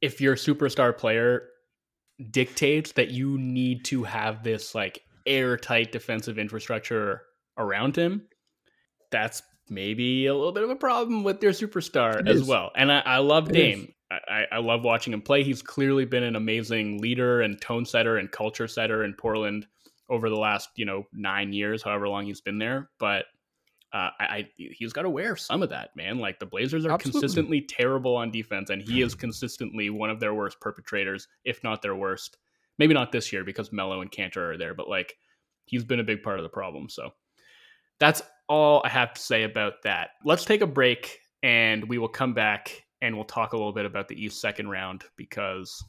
[0.00, 1.48] if your superstar player
[2.30, 7.22] dictates that you need to have this like airtight defensive infrastructure
[7.56, 8.26] around him,
[9.10, 12.48] that's maybe a little bit of a problem with their superstar it as is.
[12.48, 12.70] well.
[12.74, 13.92] And I, I love it Dame.
[14.10, 15.42] I, I, love watching him play.
[15.42, 19.66] He's clearly been an amazing leader and tone setter and culture setter in Portland
[20.08, 22.90] over the last, you know, nine years, however long he's been there.
[22.98, 23.26] But
[23.92, 26.18] uh, I, I, he's got to wear some of that, man.
[26.18, 27.20] Like the Blazers are Absolutely.
[27.20, 31.82] consistently terrible on defense, and he is consistently one of their worst perpetrators, if not
[31.82, 32.36] their worst.
[32.78, 35.16] Maybe not this year because Melo and Kanter are there, but like
[35.64, 36.88] he's been a big part of the problem.
[36.88, 37.10] So
[37.98, 40.10] that's all I have to say about that.
[40.24, 43.84] Let's take a break and we will come back and we'll talk a little bit
[43.84, 45.82] about the East second round because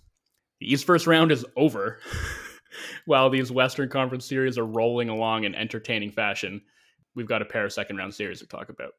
[0.60, 2.00] the East first round is over
[3.06, 6.62] while these Western Conference series are rolling along in entertaining fashion.
[7.16, 8.94] We've got a pair of second round series to talk about.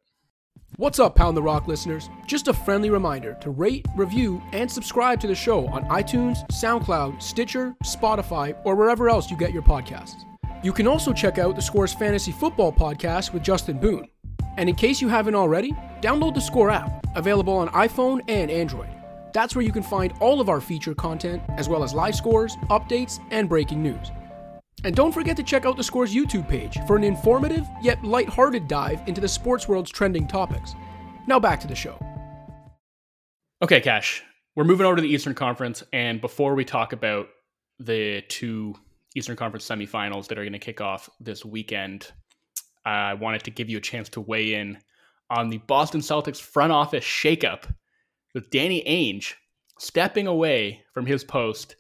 [0.77, 2.09] What's up, Pound the Rock listeners?
[2.27, 7.21] Just a friendly reminder to rate, review, and subscribe to the show on iTunes, SoundCloud,
[7.21, 10.23] Stitcher, Spotify, or wherever else you get your podcasts.
[10.62, 14.07] You can also check out the Score's Fantasy Football podcast with Justin Boone.
[14.57, 18.99] And in case you haven't already, download the Score app, available on iPhone and Android.
[19.33, 22.57] That's where you can find all of our feature content, as well as live scores,
[22.68, 24.11] updates, and breaking news.
[24.85, 28.66] And don't forget to check out the Score's YouTube page for an informative yet light-hearted
[28.66, 30.74] dive into the sports world's trending topics.
[31.26, 31.99] Now back to the show.
[33.62, 34.22] Okay, Cash.
[34.57, 37.28] We're moving over to the Eastern Conference, and before we talk about
[37.78, 38.74] the two
[39.16, 42.12] Eastern Conference semifinals that are going to kick off this weekend.
[42.85, 44.78] I wanted to give you a chance to weigh in
[45.28, 47.64] on the Boston Celtics front office shakeup
[48.35, 49.35] with Danny Ainge
[49.78, 51.76] stepping away from his post,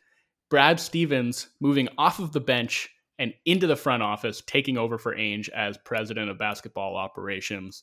[0.48, 2.88] Brad Stevens moving off of the bench
[3.18, 7.82] and into the front office, taking over for Ainge as president of basketball operations.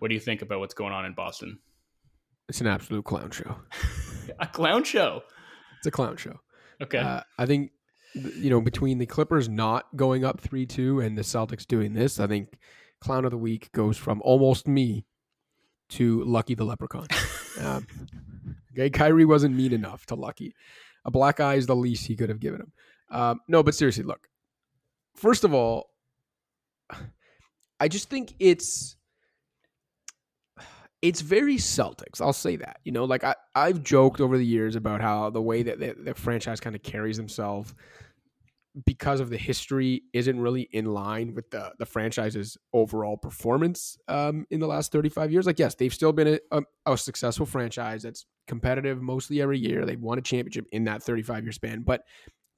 [0.00, 1.58] What do you think about what's going on in Boston?
[2.48, 3.56] It's an absolute clown show.
[4.40, 5.22] a clown show.
[5.78, 6.40] It's a clown show.
[6.82, 6.98] Okay.
[6.98, 7.70] Uh, I think
[8.14, 12.18] you know, between the Clippers not going up 3 2 and the Celtics doing this,
[12.18, 12.58] I think
[13.00, 15.04] Clown of the Week goes from almost me
[15.90, 17.06] to Lucky the Leprechaun.
[17.60, 17.86] um,
[18.72, 20.54] okay, Kyrie wasn't mean enough to Lucky.
[21.04, 22.72] A black eye is the least he could have given him.
[23.10, 24.28] Um, no, but seriously, look.
[25.16, 25.90] First of all,
[27.80, 28.96] I just think it's
[31.02, 32.20] it's very Celtics.
[32.20, 32.80] I'll say that.
[32.84, 35.94] You know, like I, I've joked over the years about how the way that the,
[35.98, 37.74] the franchise kind of carries themselves
[38.84, 44.46] because of the history isn't really in line with the the franchise's overall performance um,
[44.50, 45.46] in the last 35 years.
[45.46, 49.84] Like, yes, they've still been a, a, a, successful franchise that's competitive mostly every year.
[49.84, 52.02] They've won a championship in that 35 year span, but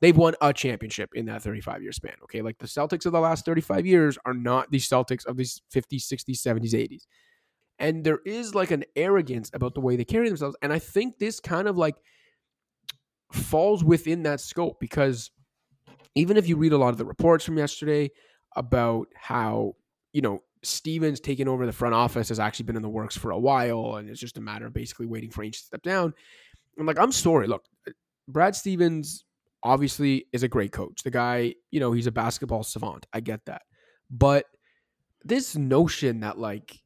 [0.00, 2.14] they've won a championship in that 35 year span.
[2.24, 5.62] Okay, like the Celtics of the last 35 years are not the Celtics of these
[5.74, 7.02] 50s, 60s, 70s, 80s.
[7.78, 10.56] And there is like an arrogance about the way they carry themselves.
[10.60, 11.96] And I think this kind of like
[13.32, 15.30] falls within that scope because
[16.14, 18.10] even if you read a lot of the reports from yesterday
[18.56, 19.74] about how,
[20.12, 23.30] you know, Stevens taking over the front office has actually been in the works for
[23.30, 26.12] a while and it's just a matter of basically waiting for Ainge to step down.
[26.78, 27.46] I'm like, I'm sorry.
[27.46, 27.64] Look,
[28.28, 29.24] Brad Stevens
[29.62, 31.02] obviously is a great coach.
[31.02, 33.06] The guy, you know, he's a basketball savant.
[33.12, 33.62] I get that.
[34.10, 34.46] But
[35.24, 36.78] this notion that like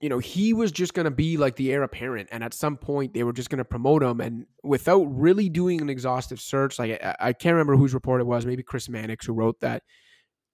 [0.00, 2.30] you know, he was just going to be like the heir apparent.
[2.32, 4.20] And at some point, they were just going to promote him.
[4.20, 8.26] And without really doing an exhaustive search, like I, I can't remember whose report it
[8.26, 9.82] was, maybe Chris Mannix who wrote that.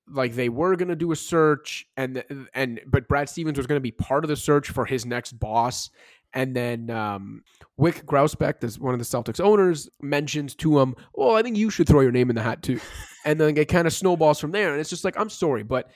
[0.09, 2.23] Like they were going to do a search, and
[2.55, 5.33] and but Brad Stevens was going to be part of the search for his next
[5.33, 5.91] boss.
[6.33, 7.43] And then um,
[7.81, 11.71] Wyc Grousbeck, as one of the Celtics owners, mentions to him, "Well, I think you
[11.71, 12.79] should throw your name in the hat too."
[13.25, 14.71] and then it kind of snowballs from there.
[14.71, 15.91] And it's just like, I'm sorry, but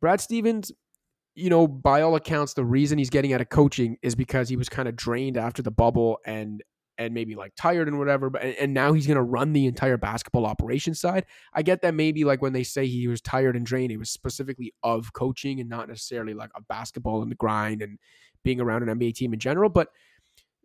[0.00, 0.70] Brad Stevens
[1.38, 4.56] you know, by all accounts, the reason he's getting out of coaching is because he
[4.56, 6.62] was kind of drained after the bubble and
[7.00, 8.28] and maybe like tired and whatever.
[8.28, 11.26] But and now he's going to run the entire basketball operation side.
[11.54, 14.10] I get that maybe like when they say he was tired and drained, it was
[14.10, 18.00] specifically of coaching and not necessarily like a basketball and the grind and
[18.42, 19.70] being around an NBA team in general.
[19.70, 19.88] But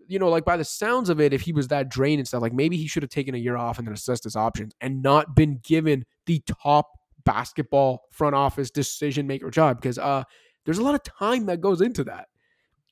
[0.08, 2.42] you know, like by the sounds of it, if he was that drained and stuff,
[2.42, 5.04] like maybe he should have taken a year off and then assessed his options and
[5.04, 6.90] not been given the top
[7.26, 10.24] basketball front office decision maker job because uh
[10.66, 12.28] there's a lot of time that goes into that.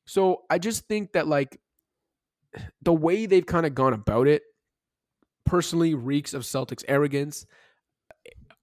[0.06, 1.60] So I just think that like
[2.82, 4.44] the way they've kind of gone about it
[5.46, 7.46] personally reeks of Celtics arrogance.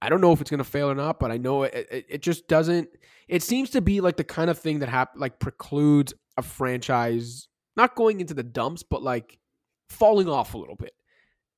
[0.00, 2.06] I don't know if it's going to fail or not, but I know it, it,
[2.08, 2.88] it, just doesn't.
[3.26, 7.48] It seems to be like the kind of thing that hap- like precludes a franchise
[7.76, 9.38] not going into the dumps, but like
[9.90, 10.92] falling off a little bit.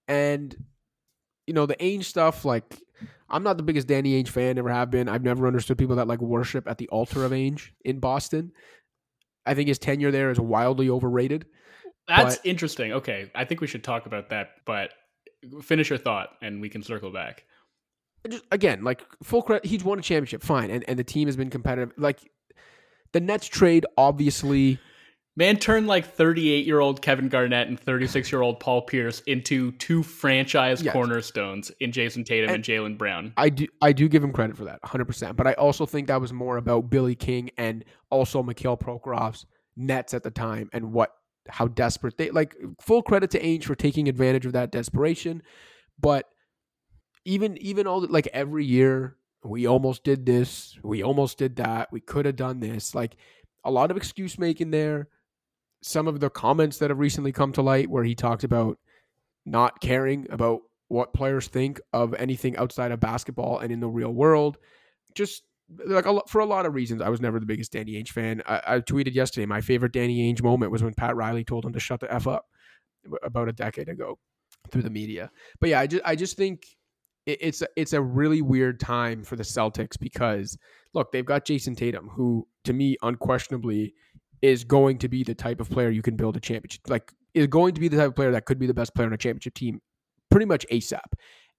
[0.08, 0.56] And
[1.46, 2.80] you know the Ainge stuff, like
[3.30, 5.08] I'm not the biggest Danny Ainge fan, never have been.
[5.08, 8.52] I've never understood people that like worship at the altar of Ainge in Boston.
[9.46, 11.46] I think his tenure there is wildly overrated.
[12.08, 12.92] That's but, interesting.
[12.92, 14.90] Okay, I think we should talk about that, but
[15.62, 17.44] finish your thought and we can circle back.
[18.28, 21.36] Just, again, like full credit, he's won a championship, fine, and and the team has
[21.36, 21.92] been competitive.
[21.96, 22.20] Like
[23.12, 24.78] the Nets trade, obviously
[25.36, 29.72] Man turned like 38 year old Kevin Garnett and 36 year old Paul Pierce into
[29.72, 30.92] two franchise yes.
[30.92, 33.32] cornerstones in Jayson Tatum and, and Jaylen Brown.
[33.36, 35.36] I do I do give him credit for that 100%.
[35.36, 40.14] But I also think that was more about Billy King and also Mikhail Prokhorov's nets
[40.14, 41.12] at the time and what
[41.48, 45.42] how desperate they like full credit to Ainge for taking advantage of that desperation.
[45.98, 46.26] But
[47.24, 52.00] even even all like every year we almost did this, we almost did that, we
[52.00, 52.94] could have done this.
[52.94, 53.16] Like
[53.64, 55.08] a lot of excuse making there
[55.82, 58.78] some of the comments that have recently come to light where he talked about
[59.46, 64.12] not caring about what players think of anything outside of basketball and in the real
[64.12, 64.58] world.
[65.14, 65.42] Just
[65.86, 68.42] like a, for a lot of reasons, I was never the biggest Danny Ainge fan.
[68.46, 71.72] I, I, tweeted yesterday my favorite Danny Ainge moment was when Pat Riley told him
[71.72, 72.46] to shut the f up
[73.22, 74.18] about a decade ago
[74.70, 75.30] through the media.
[75.60, 76.64] But yeah, I just I just think
[77.26, 80.58] it, it's it's a really weird time for the Celtics because
[80.92, 83.94] look, they've got Jayson Tatum, who to me unquestionably
[84.42, 87.46] is going to be the type of player you can build a championship like is
[87.46, 89.18] going to be the type of player that could be the best player on a
[89.18, 89.80] championship team
[90.30, 91.00] pretty much ASAP.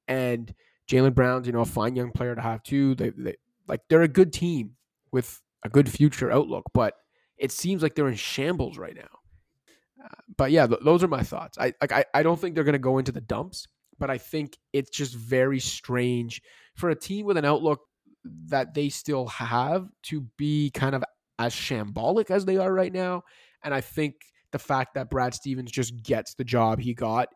[0.07, 0.53] And
[0.89, 2.95] Jaylen Brown's, you know, a fine young player to have too.
[2.95, 3.35] They, they
[3.67, 4.71] like they're a good team
[5.11, 6.95] with a good future outlook, but
[7.37, 10.03] it seems like they're in shambles right now.
[10.03, 11.57] Uh, but yeah, th- those are my thoughts.
[11.57, 13.67] I like I, I don't think they're going to go into the dumps,
[13.99, 16.41] but I think it's just very strange
[16.75, 17.81] for a team with an outlook
[18.47, 21.03] that they still have to be kind of
[21.45, 23.23] as shambolic as they are right now.
[23.63, 24.15] And I think
[24.51, 27.29] the fact that Brad Stevens just gets the job he got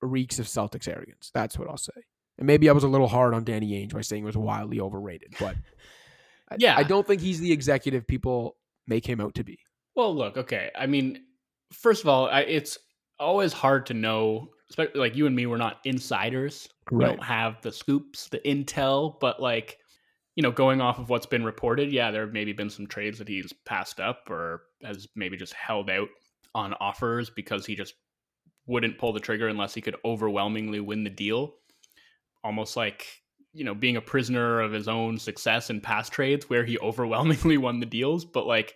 [0.00, 1.30] reeks of Celtics arrogance.
[1.34, 1.92] That's what I'll say.
[2.38, 4.80] And maybe I was a little hard on Danny Ainge by saying it was wildly
[4.80, 5.56] overrated, but
[6.58, 8.56] yeah, I, I don't think he's the executive people
[8.86, 9.58] make him out to be.
[9.94, 10.70] Well, look, okay.
[10.74, 11.22] I mean,
[11.72, 12.78] first of all, I, it's
[13.18, 14.48] always hard to know.
[14.70, 16.66] Especially like you and me, we're not insiders.
[16.90, 16.98] Right.
[16.98, 19.78] We don't have the scoops, the intel, but like
[20.34, 23.18] you know, going off of what's been reported, yeah, there have maybe been some trades
[23.18, 26.08] that he's passed up or has maybe just held out
[26.54, 27.94] on offers because he just
[28.66, 31.54] wouldn't pull the trigger unless he could overwhelmingly win the deal.
[32.44, 33.06] Almost like,
[33.52, 37.58] you know, being a prisoner of his own success in past trades where he overwhelmingly
[37.58, 38.24] won the deals.
[38.24, 38.74] But like,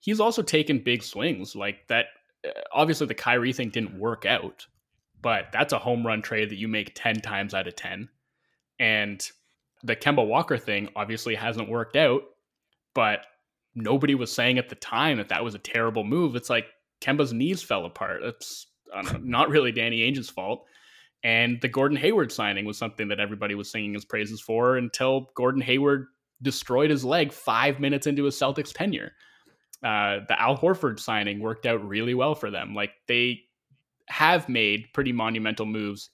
[0.00, 1.56] he's also taken big swings.
[1.56, 2.06] Like that,
[2.46, 4.66] uh, obviously, the Kyrie thing didn't work out,
[5.22, 8.08] but that's a home run trade that you make 10 times out of 10
[8.78, 9.26] And
[9.82, 12.22] the Kemba Walker thing obviously hasn't worked out,
[12.94, 13.26] but
[13.74, 16.34] nobody was saying at the time that that was a terrible move.
[16.34, 16.66] It's like
[17.00, 18.22] Kemba's knees fell apart.
[18.22, 20.64] It's know, not really Danny Ainge's fault.
[21.22, 25.30] And the Gordon Hayward signing was something that everybody was singing his praises for until
[25.34, 26.06] Gordon Hayward
[26.42, 29.12] destroyed his leg five minutes into his Celtics tenure.
[29.82, 32.74] Uh, the Al Horford signing worked out really well for them.
[32.74, 33.40] Like they
[34.08, 36.10] have made pretty monumental moves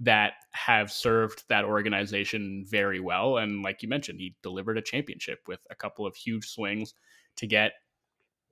[0.00, 3.38] that have served that organization very well.
[3.38, 6.94] And like you mentioned, he delivered a championship with a couple of huge swings
[7.36, 7.72] to get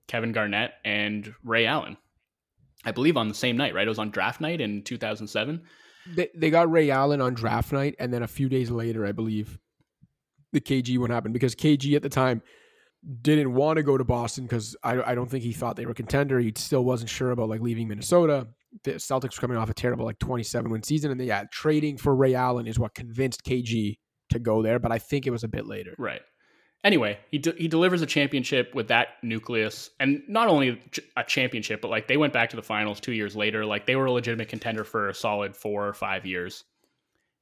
[0.07, 1.97] Kevin Garnett and Ray Allen.
[2.83, 3.85] I believe on the same night, right?
[3.85, 5.61] It was on draft night in 2007.
[6.15, 7.95] They, they got Ray Allen on draft night.
[7.99, 9.57] And then a few days later, I believe
[10.51, 12.41] the KG one happened because KG at the time
[13.21, 15.93] didn't want to go to Boston because I, I don't think he thought they were
[15.93, 16.39] contender.
[16.39, 18.47] He still wasn't sure about like leaving Minnesota.
[18.83, 22.15] The Celtics coming off a terrible like 27 win season, and they, yeah, trading for
[22.15, 23.97] Ray Allen is what convinced KG
[24.29, 24.79] to go there.
[24.79, 25.95] But I think it was a bit later.
[25.97, 26.21] Right.
[26.83, 30.79] Anyway, he de- he delivers a championship with that nucleus, and not only
[31.17, 33.65] a championship, but like they went back to the finals two years later.
[33.65, 36.63] Like they were a legitimate contender for a solid four or five years,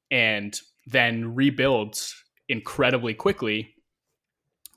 [0.10, 0.58] and
[0.88, 2.16] then rebuilds
[2.48, 3.74] incredibly quickly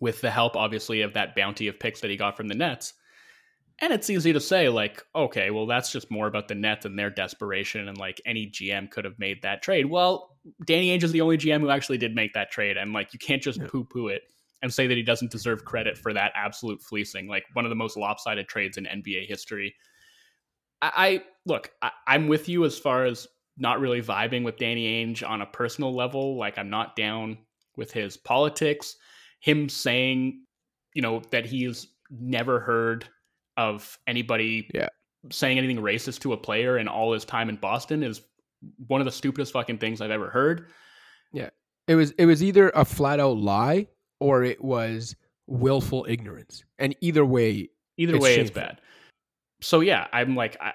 [0.01, 2.93] with the help, obviously, of that bounty of picks that he got from the Nets.
[3.81, 6.99] And it's easy to say, like, okay, well, that's just more about the Nets and
[6.99, 9.87] their desperation, and like any GM could have made that trade.
[9.87, 13.13] Well, Danny Ainge is the only GM who actually did make that trade, and like
[13.13, 13.67] you can't just yeah.
[13.69, 14.23] poo-poo it
[14.63, 17.77] and say that he doesn't deserve credit for that absolute fleecing, like one of the
[17.77, 19.75] most lopsided trades in NBA history.
[20.81, 23.27] I, I look, I, I'm with you as far as
[23.59, 26.39] not really vibing with Danny Ainge on a personal level.
[26.39, 27.39] Like I'm not down
[27.77, 28.97] with his politics.
[29.41, 30.45] Him saying,
[30.95, 33.09] you know, that he's never heard
[33.57, 34.89] of anybody yeah.
[35.31, 38.23] saying anything racist to a player in all his time in Boston is
[38.87, 40.69] one of the stupidest fucking things I've ever heard.
[41.33, 41.51] Yeah.
[41.89, 43.87] It was it was either a flat out lie
[44.21, 45.15] or it was
[45.47, 46.65] willful ignorance.
[46.79, 48.47] And either way, either it's way shameful.
[48.47, 48.81] it's bad.
[49.61, 50.73] So yeah, I'm like I,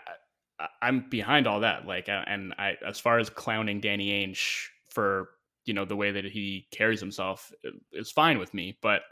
[0.82, 1.86] I'm behind all that.
[1.86, 5.30] Like, uh, and I as far as clowning Danny Ainge for
[5.66, 7.52] you know the way that he carries himself
[7.94, 9.04] is fine with me but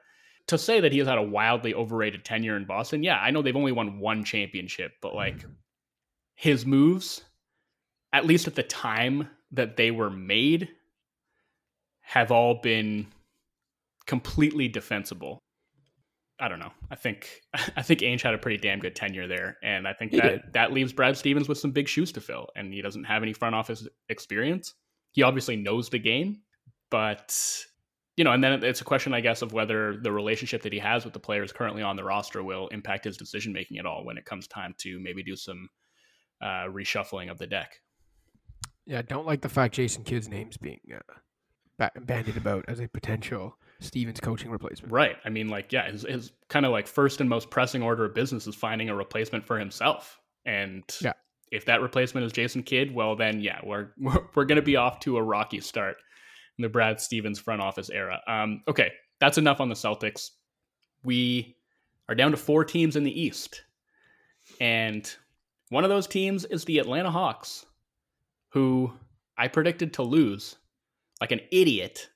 [0.49, 3.41] to say that he has had a wildly overrated tenure in Boston yeah I know
[3.41, 5.51] they've only won one championship but like mm-hmm.
[6.35, 7.23] his moves
[8.13, 10.69] at least at the time that they were made
[12.01, 13.07] have all been
[14.05, 15.39] completely defensible
[16.41, 16.71] I don't know.
[16.89, 17.41] I think
[17.75, 20.29] I think Ainge had a pretty damn good tenure there, and I think he that
[20.29, 20.53] did.
[20.53, 23.33] that leaves Brad Stevens with some big shoes to fill, and he doesn't have any
[23.33, 24.73] front office experience
[25.11, 26.41] he obviously knows the game,
[26.89, 27.35] but
[28.19, 30.79] you know, and then it's a question, I guess, of whether the relationship that he
[30.79, 34.03] has with the players currently on the roster will impact his decision making at all
[34.03, 35.69] when it comes time to maybe do some
[36.41, 37.79] uh, reshuffling of the deck.
[38.85, 40.81] Yeah, I don't like the fact Jason Kidd's name's being
[41.79, 44.91] uh, bandied about as a potential Stevens coaching replacement.
[44.91, 45.15] Right.
[45.23, 48.13] I mean, like, yeah, his, his kind of like first and most pressing order of
[48.13, 50.19] business is finding a replacement for himself.
[50.45, 51.13] And yeah
[51.51, 54.75] if that replacement is Jason Kidd, well then yeah, we're we're, we're going to be
[54.75, 55.97] off to a rocky start
[56.59, 58.19] in the Brad Stevens front office era.
[58.27, 60.31] Um, okay, that's enough on the Celtics.
[61.03, 61.55] We
[62.09, 63.63] are down to four teams in the East,
[64.59, 65.11] and
[65.69, 67.65] one of those teams is the Atlanta Hawks,
[68.49, 68.91] who
[69.37, 70.57] I predicted to lose
[71.21, 72.09] like an idiot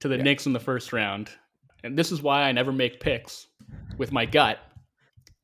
[0.00, 0.22] to the yeah.
[0.22, 1.30] Knicks in the first round.
[1.84, 3.48] And this is why I never make picks
[3.98, 4.58] with my gut.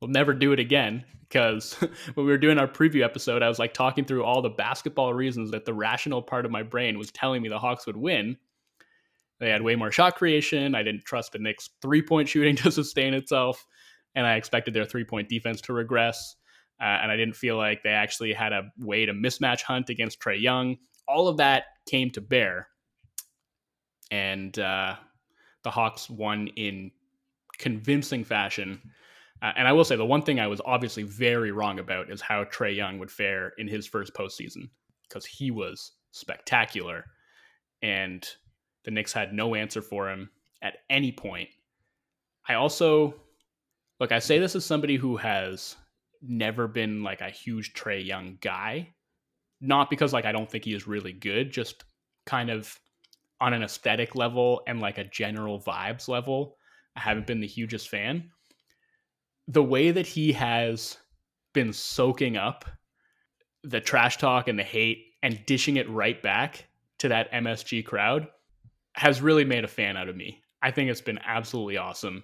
[0.01, 1.73] We'll never do it again because
[2.13, 5.13] when we were doing our preview episode, I was like talking through all the basketball
[5.13, 8.37] reasons that the rational part of my brain was telling me the Hawks would win.
[9.39, 10.75] They had way more shot creation.
[10.75, 13.65] I didn't trust the Knicks' three point shooting to sustain itself,
[14.15, 16.35] and I expected their three point defense to regress.
[16.81, 20.21] Uh, and I didn't feel like they actually had a way to mismatch hunt against
[20.21, 20.77] Trae Young.
[21.09, 22.69] All of that came to bear,
[24.11, 24.95] and uh,
[25.63, 26.91] the Hawks won in
[27.57, 28.79] convincing fashion
[29.41, 32.21] uh, and I will say the one thing I was obviously very wrong about is
[32.21, 34.69] how Trae Young would fare in his first postseason
[35.07, 37.05] because he was spectacular,
[37.81, 38.27] and
[38.83, 40.29] the Knicks had no answer for him
[40.61, 41.49] at any point.
[42.47, 43.15] I also
[43.99, 44.11] look.
[44.11, 45.77] I say this as somebody who has
[46.21, 48.89] never been like a huge Trae Young guy,
[49.61, 51.85] not because like I don't think he is really good, just
[52.25, 52.77] kind of
[53.39, 56.57] on an aesthetic level and like a general vibes level.
[56.97, 58.31] I haven't been the hugest fan
[59.49, 60.97] the way that he has
[61.53, 62.65] been soaking up
[63.63, 66.67] the trash talk and the hate and dishing it right back
[66.99, 68.27] to that MSG crowd
[68.93, 70.39] has really made a fan out of me.
[70.61, 72.23] I think it's been absolutely awesome.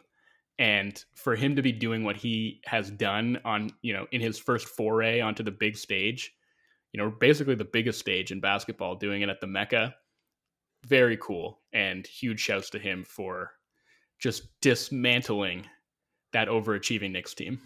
[0.60, 4.38] And for him to be doing what he has done on, you know, in his
[4.38, 6.32] first foray onto the big stage,
[6.94, 9.96] you know, basically the biggest stage in basketball, doing it at the Mecca,
[10.86, 11.60] very cool.
[11.74, 13.52] And huge shouts to him for
[14.20, 15.66] just dismantling
[16.36, 17.62] that overachieving Knicks team.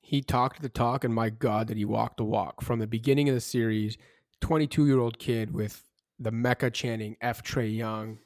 [0.00, 3.28] He talked the talk, and my God, that he walked the walk from the beginning
[3.28, 3.98] of the series.
[4.40, 5.82] 22 year old kid with
[6.20, 8.18] the Mecca chanting F Trae Young,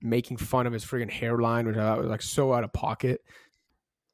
[0.00, 3.20] making fun of his friggin' hairline, which I thought was like so out of pocket.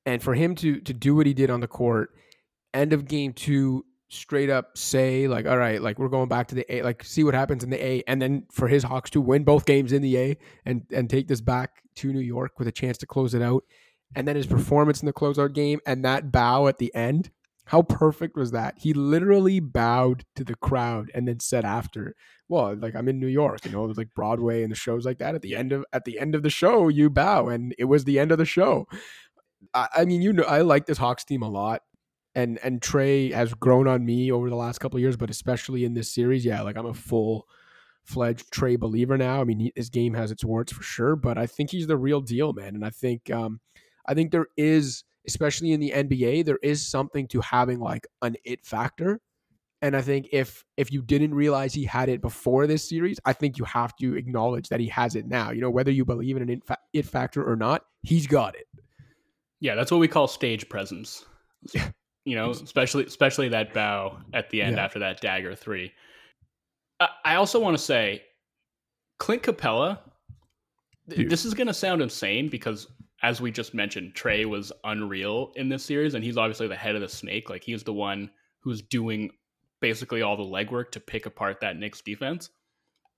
[0.07, 2.11] And for him to to do what he did on the court,
[2.75, 6.57] end of game two, straight up say like, all right, like we're going back to
[6.57, 9.21] the A, like see what happens in the A, and then for his Hawks to
[9.21, 12.67] win both games in the A and and take this back to New York with
[12.67, 13.63] a chance to close it out,
[14.15, 17.31] and then his performance in the closeout game and that bow at the end.
[17.67, 18.75] How perfect was that?
[18.79, 22.17] He literally bowed to the crowd and then said after,
[22.49, 25.19] "Well, like I'm in New York, you know, was like Broadway and the shows like
[25.19, 25.37] that.
[25.37, 28.05] At the end of at the end of the show, you bow, and it was
[28.05, 28.89] the end of the show."
[29.73, 31.83] I, I mean, you know, I like this Hawks team a lot
[32.35, 35.95] and and Trae has grown on me over the last couple years, but especially in
[35.95, 37.47] this series, yeah, like I'm a full
[38.05, 39.41] fledged Trae believer now.
[39.41, 41.97] I mean, he, his game has its warts for sure, but I think he's the
[41.97, 42.75] real deal, man.
[42.75, 43.61] And I think um,
[44.11, 48.37] I think there is, especially in the NBA, there is something to having like an
[48.45, 49.21] it factor.
[49.83, 53.33] And I think if if you didn't realize he had it before this series, I
[53.33, 55.53] think you have to acknowledge that he has it now.
[55.53, 56.61] You know, whether you believe in an
[56.93, 58.67] it factor or not, he's got it.
[59.61, 61.25] Yeah, that's what we call stage presence.
[62.27, 64.85] You know, especially especially that bow at the end yeah.
[64.85, 65.91] after that dagger three.
[67.25, 68.23] I also want to say,
[69.19, 69.99] Clint Capela.
[71.09, 71.31] Dude.
[71.31, 72.89] This is going to sound insane because,
[73.23, 76.95] as we just mentioned, Trae was unreal in this series, and he's obviously the head
[76.95, 77.51] of the snake.
[77.51, 79.31] Like he's the one who's doing
[79.81, 82.51] basically all the legwork to pick apart that Knicks defense.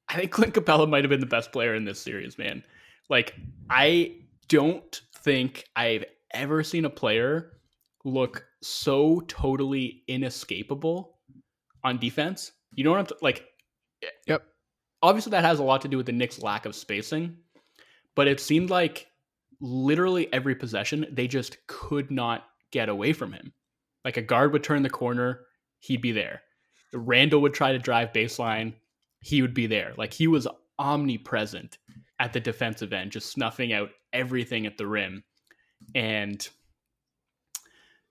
[0.09, 2.63] I think Clint Capela might have been the best player in this series, man.
[3.09, 3.35] Like
[3.71, 4.17] I
[4.49, 7.53] don't think I've ever seen a player
[8.05, 11.19] look so totally inescapable
[11.85, 12.53] on defense.
[12.75, 13.47] You know what I'm t- like?
[14.27, 14.45] Yep.
[15.03, 17.37] Obviously, that has a lot to do with the Knicks' lack of spacing,
[18.15, 19.09] but it seemed like
[19.63, 23.53] literally every possession they just could not get away from him.
[24.05, 25.41] Like a guard would turn the corner,
[25.79, 26.43] he'd be there.
[26.93, 28.75] Randle would try to drive baseline,
[29.21, 29.95] he would be there.
[29.97, 30.49] Like he was
[30.79, 31.79] omnipresent
[32.19, 35.23] at the defensive end, just snuffing out everything at the rim.
[35.95, 36.47] And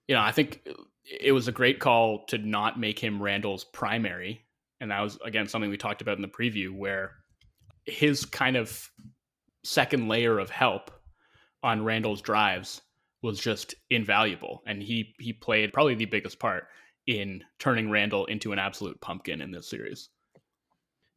[0.07, 0.67] you know, I think
[1.05, 4.45] it was a great call to not make him Randle's primary.
[4.79, 7.11] And that was, again, something we talked about in the preview where
[7.85, 8.89] his kind of
[9.63, 10.91] second layer of help
[11.63, 12.81] on Randle's drives
[13.21, 14.61] was just invaluable.
[14.65, 16.65] And he, he played probably the biggest part
[17.07, 20.09] in turning Randle into an absolute pumpkin in this series.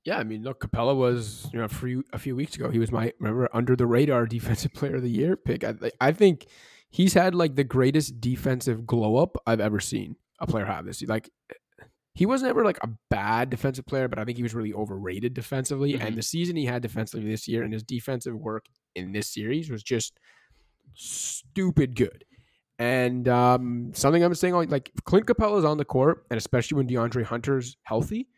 [0.05, 2.68] Yeah, I mean, look, Capela was you know a few a few weeks ago.
[2.68, 5.64] He was my remember under the radar defensive player of the year pick.
[5.64, 6.47] I, I think
[6.90, 11.03] he's had like the greatest defensive glow up I've ever seen a player have this.
[11.03, 11.30] Like
[12.14, 15.34] he wasn't ever like a bad defensive player, but I think he was really overrated
[15.34, 15.94] defensively.
[15.94, 16.06] Mm-hmm.
[16.06, 19.70] And the season he had defensively this year and his defensive work in this series
[19.70, 20.18] was just
[20.94, 22.24] stupid good.
[22.78, 26.88] And um, something I'm saying, like Clint Capela is on the court, and especially when
[26.88, 28.28] DeAndre Hunter's healthy,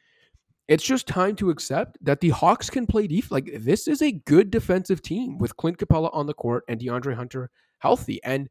[0.68, 3.30] it's just time to accept that the Hawks can play defense.
[3.30, 7.14] Like this is a good defensive team with Clint Capela on the court and DeAndre
[7.14, 8.22] Hunter healthy.
[8.24, 8.48] And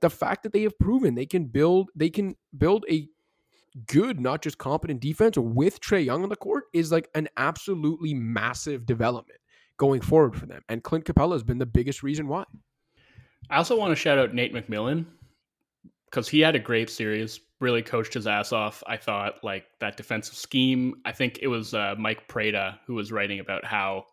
[0.00, 3.08] the fact that they have proven they can build, they can build a
[3.86, 8.14] good, not just competent defense with Trae Young on the court is like an absolutely
[8.14, 9.40] massive development
[9.76, 10.62] going forward for them.
[10.68, 12.44] And Clint Capela has been the biggest reason why.
[13.50, 15.04] I also want to shout out Nate McMillan
[16.10, 18.82] because he had a great series, really coached his ass off.
[18.86, 20.94] I thought like that defensive scheme.
[21.04, 24.04] I think it was uh, Mike Prada who was writing about how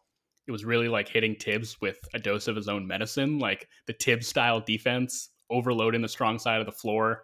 [0.48, 3.94] it was really like hitting Thibs with a dose of his own medicine, like the
[3.94, 7.24] Thibs style defense, overloading the strong side of the floor.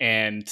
[0.00, 0.50] And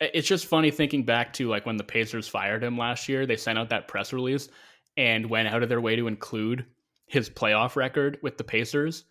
[0.00, 3.36] it's just funny thinking back to like when the Pacers fired him last year, they
[3.36, 4.48] sent out that press release
[4.96, 6.66] and went out of their way to include
[7.06, 9.04] his playoff record with the Pacers.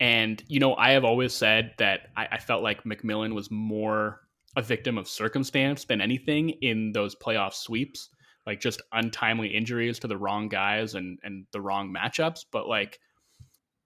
[0.00, 4.20] And, you know, I have always said that I, I felt like McMillan was more
[4.56, 8.10] a victim of circumstance than anything in those playoff sweeps
[8.46, 12.44] like just untimely injuries to the wrong guys and and the wrong matchups.
[12.50, 12.98] But like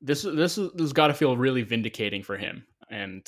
[0.00, 2.66] this this this has got to feel really vindicating for him.
[2.90, 3.26] And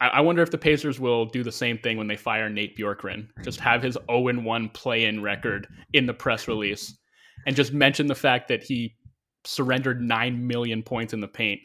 [0.00, 2.76] I, I, wonder if the Pacers will do the same thing when they fire Nate
[2.76, 3.28] Bjorkgren.
[3.42, 6.96] Just have his 0 1 play in record in the press release
[7.46, 8.94] and just mention the fact that he
[9.44, 11.60] surrendered 9 million points in the paint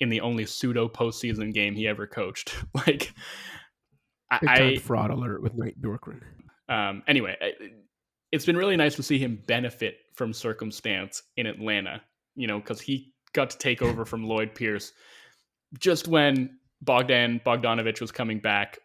[0.00, 2.54] in the only pseudo postseason game he ever coached.
[2.74, 3.12] like,
[4.40, 6.20] Big I, fraud alert with Nate Bjorkgren.
[6.68, 7.36] Um, anyway,
[8.30, 12.00] it's been really nice to see him benefit from circumstance in Atlanta,
[12.34, 14.92] you know, because he got to take over from Lloyd Pierce
[15.78, 18.78] just when Bogdan Bogdanovich was coming back.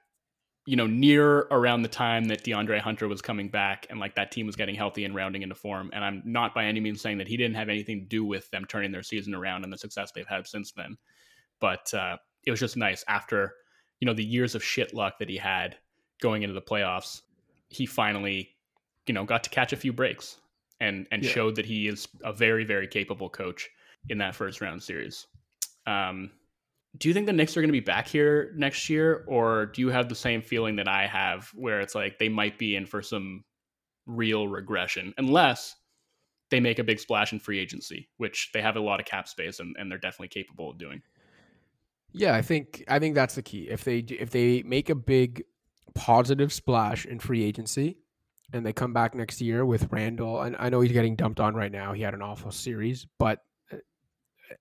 [0.67, 4.31] you know, near around the time that DeAndre Hunter was coming back and like that
[4.31, 5.89] team was getting healthy and rounding into form.
[5.93, 8.51] And I'm not by any means saying that he didn't have anything to do with
[8.51, 10.97] them turning their season around and the success they've had since then.
[11.61, 13.53] But uh, it was just nice after,
[14.01, 15.77] you know, the years of shit luck that he had
[16.21, 17.21] going into the playoffs.
[17.69, 18.49] He finally,
[19.05, 20.35] you know, got to catch a few breaks
[20.81, 21.31] and and yeah.
[21.31, 23.69] showed that he is a very very capable coach
[24.09, 25.27] in that first round series.
[25.85, 26.31] Um,
[26.97, 29.81] do you think the Knicks are going to be back here next year, or do
[29.81, 32.85] you have the same feeling that I have, where it's like they might be in
[32.85, 33.43] for some
[34.05, 35.75] real regression, unless
[36.49, 39.27] they make a big splash in free agency, which they have a lot of cap
[39.27, 41.01] space and, and they're definitely capable of doing.
[42.13, 43.67] Yeah, I think I think that's the key.
[43.69, 45.43] If they if they make a big
[45.93, 47.97] positive splash in free agency,
[48.53, 51.53] and they come back next year with Randle, and I know he's getting dumped on
[51.53, 51.93] right now.
[51.93, 53.43] He had an awful series, but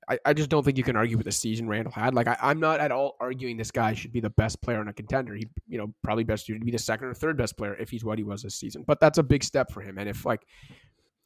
[0.08, 2.14] I, I just don't think you can argue with the season Randle had.
[2.14, 4.88] Like I, am not at all arguing this guy should be the best player on
[4.88, 5.34] a contender.
[5.34, 8.04] He, you know, probably best to be the second or third best player if he's
[8.04, 8.84] what he was this season.
[8.86, 9.98] But that's a big step for him.
[9.98, 10.46] And if like,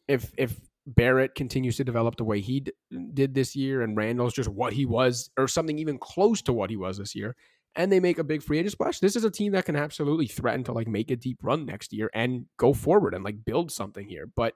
[0.09, 2.73] if if Barrett continues to develop the way he d-
[3.15, 6.71] did this year, and Randle's just what he was, or something even close to what
[6.71, 7.37] he was this year,
[7.77, 10.27] and they make a big free agent splash, this is a team that can absolutely
[10.27, 13.71] threaten to like make a deep run next year and go forward and like build
[13.71, 14.27] something here.
[14.27, 14.55] But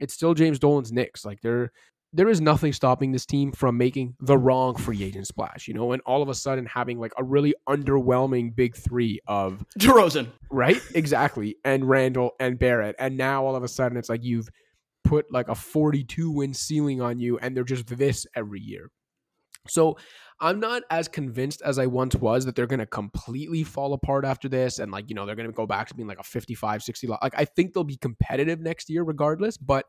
[0.00, 1.24] it's still James Dolan's Knicks.
[1.24, 1.72] Like they're
[2.12, 5.92] there is nothing stopping this team from making the wrong free agent splash, you know,
[5.92, 10.28] and all of a sudden having like a really underwhelming big three of DeRozan.
[10.50, 10.80] Right?
[10.94, 11.56] Exactly.
[11.64, 12.96] And Randle and Barrett.
[12.98, 14.48] And now all of a sudden it's like you've
[15.04, 18.90] put like a 42 win ceiling on you and they're just this every year.
[19.68, 19.98] So
[20.40, 24.24] I'm not as convinced as I once was that they're going to completely fall apart
[24.24, 26.24] after this and like, you know, they're going to go back to being like a
[26.24, 27.06] 55, 60.
[27.06, 29.84] Like I think they'll be competitive next year regardless, but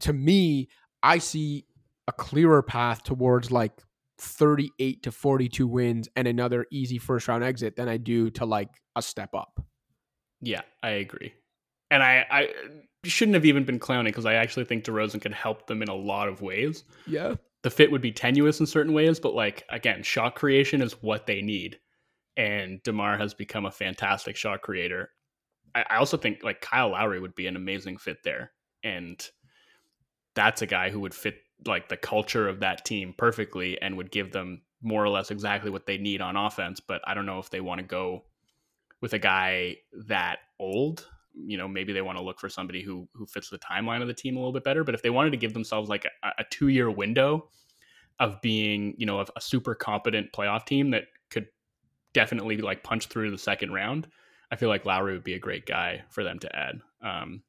[0.00, 0.68] to me,
[1.02, 1.64] I see
[2.06, 3.72] a clearer path towards like
[4.18, 8.70] 38 to 42 wins and another easy first round exit than I do to like
[8.96, 9.60] a step up.
[10.40, 11.34] Yeah, I agree.
[11.90, 12.48] And I, I
[13.04, 15.94] shouldn't have even been clowning because I actually think DeRozan could help them in a
[15.94, 16.84] lot of ways.
[17.06, 17.34] Yeah.
[17.62, 21.26] The fit would be tenuous in certain ways, but like again, shot creation is what
[21.26, 21.78] they need.
[22.36, 25.10] And DeMar has become a fantastic shot creator.
[25.74, 28.52] I, I also think like Kyle Lowry would be an amazing fit there.
[28.84, 29.26] And
[30.38, 34.12] that's a guy who would fit like the culture of that team perfectly and would
[34.12, 36.78] give them more or less exactly what they need on offense.
[36.78, 38.24] But I don't know if they want to go
[39.00, 41.08] with a guy that old.
[41.34, 44.06] You know, maybe they want to look for somebody who who fits the timeline of
[44.06, 44.84] the team a little bit better.
[44.84, 47.48] But if they wanted to give themselves like a, a two year window
[48.20, 51.48] of being, you know, a super competent playoff team that could
[52.14, 54.06] definitely like punch through the second round,
[54.52, 56.80] I feel like Lowry would be a great guy for them to add.
[57.02, 57.42] Um,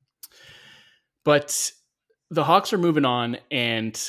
[1.24, 1.72] but
[2.32, 4.00] the Hawks are moving on and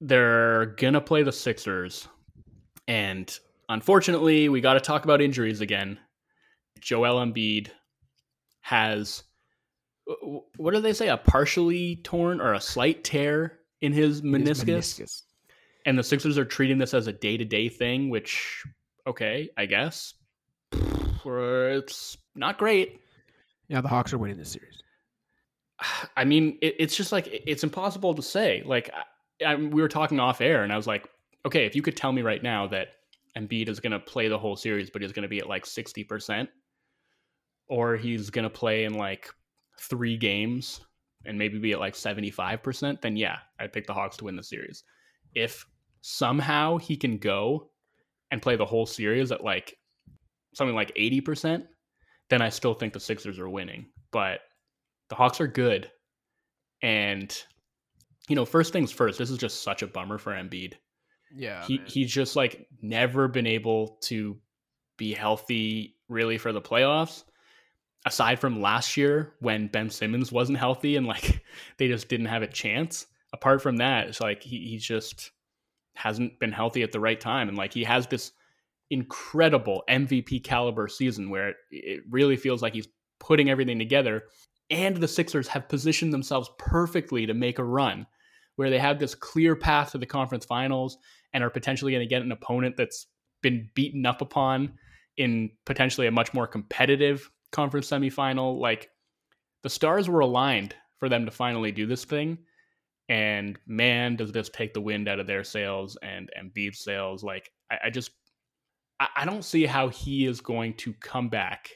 [0.00, 2.08] they're going to play the Sixers.
[2.88, 3.36] And
[3.68, 5.98] unfortunately, we got to talk about injuries again.
[6.80, 7.68] Joel Embiid
[8.62, 9.22] has
[10.56, 11.08] what do they say?
[11.08, 14.48] A partially torn or a slight tear in his meniscus.
[14.48, 15.22] his meniscus.
[15.86, 18.64] And the Sixers are treating this as a day to day thing, which,
[19.06, 20.14] okay, I guess.
[21.24, 23.00] It's not great.
[23.68, 24.82] Yeah, the Hawks are winning this series.
[26.16, 28.62] I mean, it, it's just like it's impossible to say.
[28.64, 31.08] Like I, I, we were talking off air, and I was like,
[31.46, 32.88] okay, if you could tell me right now that
[33.36, 35.66] Embiid is going to play the whole series, but he's going to be at like
[35.66, 36.48] sixty percent,
[37.68, 39.28] or he's going to play in like
[39.80, 40.80] three games
[41.24, 44.24] and maybe be at like seventy five percent, then yeah, I'd pick the Hawks to
[44.24, 44.84] win the series.
[45.34, 45.66] If
[46.02, 47.70] somehow he can go
[48.30, 49.76] and play the whole series at like
[50.54, 51.64] something like eighty percent,
[52.28, 53.86] then I still think the Sixers are winning.
[54.10, 54.40] But
[55.12, 55.90] the Hawks are good.
[56.80, 57.36] And
[58.30, 60.72] you know, first things first, this is just such a bummer for Embiid.
[61.36, 61.62] Yeah.
[61.66, 61.86] He man.
[61.86, 64.38] he's just like never been able to
[64.96, 67.24] be healthy really for the playoffs.
[68.06, 71.44] Aside from last year when Ben Simmons wasn't healthy and like
[71.76, 73.06] they just didn't have a chance.
[73.34, 75.30] Apart from that, it's like he, he just
[75.94, 77.50] hasn't been healthy at the right time.
[77.50, 78.32] And like he has this
[78.88, 82.88] incredible MVP caliber season where it, it really feels like he's
[83.20, 84.24] putting everything together
[84.72, 88.06] and the Sixers have positioned themselves perfectly to make a run
[88.56, 90.98] where they have this clear path to the conference finals
[91.32, 93.06] and are potentially going to get an opponent that's
[93.42, 94.72] been beaten up upon
[95.16, 98.58] in potentially a much more competitive conference semifinal.
[98.58, 98.88] Like
[99.62, 102.38] the stars were aligned for them to finally do this thing.
[103.08, 107.22] And man, does this take the wind out of their sails and Embiid's sails.
[107.22, 108.12] Like I, I just
[109.00, 111.70] I, I don't see how he is going to come back,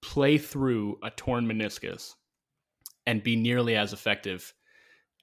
[0.00, 2.14] play through a torn meniscus,
[3.10, 4.54] and be nearly as effective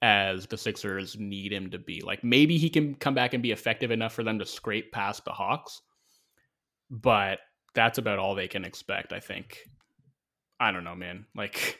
[0.01, 2.01] as the Sixers need him to be.
[2.01, 5.23] Like maybe he can come back and be effective enough for them to scrape past
[5.23, 5.81] the Hawks,
[6.91, 7.39] but
[7.73, 9.13] that's about all they can expect.
[9.13, 9.59] I think.
[10.59, 11.27] I don't know, man.
[11.33, 11.79] Like.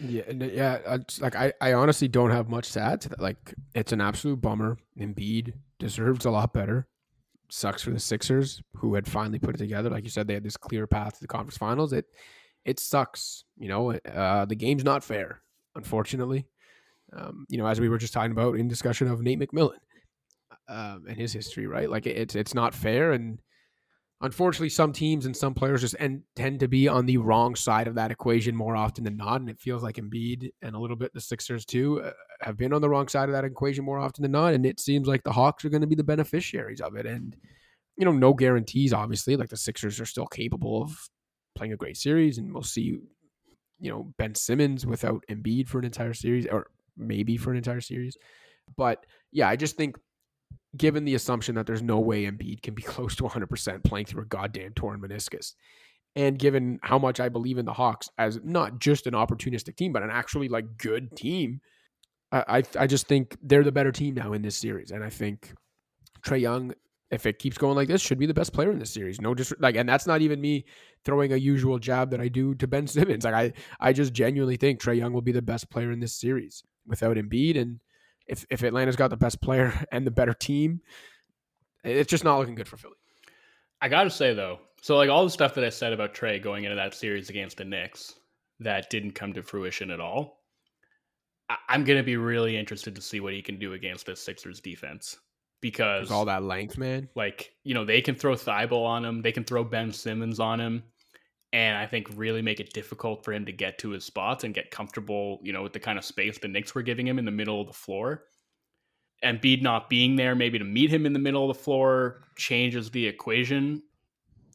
[0.00, 0.96] Yeah, yeah.
[1.20, 3.20] like I, I honestly don't have much to add to that.
[3.20, 4.76] Like, it's an absolute bummer.
[4.98, 6.88] Embiid deserves a lot better.
[7.48, 9.90] Sucks for the Sixers, who had finally put it together.
[9.90, 11.92] Like you said, they had this clear path to the conference finals.
[11.92, 12.06] It,
[12.64, 13.44] it sucks.
[13.56, 15.42] You know, uh, the game's not fair,
[15.76, 16.46] unfortunately.
[17.12, 19.78] Um, you know, as we were just talking about in discussion of Nate McMillan
[20.68, 21.88] um, and his history, right?
[21.88, 23.38] Like it's it's not fair, and
[24.20, 27.86] unfortunately, some teams and some players just end, tend to be on the wrong side
[27.86, 29.40] of that equation more often than not.
[29.40, 32.72] And it feels like Embiid and a little bit the Sixers too uh, have been
[32.72, 34.54] on the wrong side of that equation more often than not.
[34.54, 37.06] And it seems like the Hawks are going to be the beneficiaries of it.
[37.06, 37.36] And
[37.96, 38.92] you know, no guarantees.
[38.92, 40.96] Obviously, like the Sixers are still capable of
[41.54, 42.98] playing a great series, and we'll see.
[43.84, 47.80] You know, Ben Simmons without Embiid for an entire series, or maybe for an entire
[47.80, 48.16] series.
[48.76, 49.96] But yeah, I just think
[50.76, 54.22] given the assumption that there's no way Embiid can be close to 100% playing through
[54.22, 55.54] a goddamn torn meniscus,
[56.16, 59.92] and given how much I believe in the Hawks as not just an opportunistic team,
[59.92, 61.60] but an actually like good team,
[62.32, 65.52] I I, just think they're the better team now in this series, and I think
[66.24, 66.72] Trae Young.
[67.10, 69.20] If it keeps going like this, should be the best player in this series.
[69.20, 70.64] No, just like, and that's not even me
[71.04, 73.24] throwing a usual jab that I do to Ben Simmons.
[73.24, 76.14] Like, I, I just genuinely think Trae Young will be the best player in this
[76.14, 77.80] series without Embiid, and
[78.26, 80.80] if if Atlanta's got the best player and the better team,
[81.84, 82.94] it's just not looking good for Philly.
[83.80, 86.42] I got to say though, so like all the stuff that I said about Trae
[86.42, 88.14] going into that series against the Knicks
[88.60, 90.40] that didn't come to fruition at all.
[91.68, 94.60] I'm going to be really interested to see what he can do against this Sixers
[94.60, 95.18] defense
[95.64, 97.08] because all that length, man.
[97.14, 100.60] Like you know they can throw Thybulle on him, they can throw Ben Simmons on
[100.60, 100.82] him
[101.54, 104.52] and I think really make it difficult for him to get to his spots and
[104.52, 107.24] get comfortable, you know, with the kind of space the Knicks were giving him in
[107.24, 108.24] the middle of the floor.
[109.22, 112.24] And Embiid not being there, maybe to meet him in the middle of the floor,
[112.34, 113.84] changes the equation.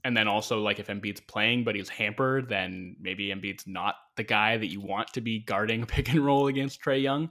[0.03, 4.23] And then also, like, if Embiid's playing but he's hampered, then maybe Embiid's not the
[4.23, 7.30] guy that you want to be guarding pick and roll against Trae Young.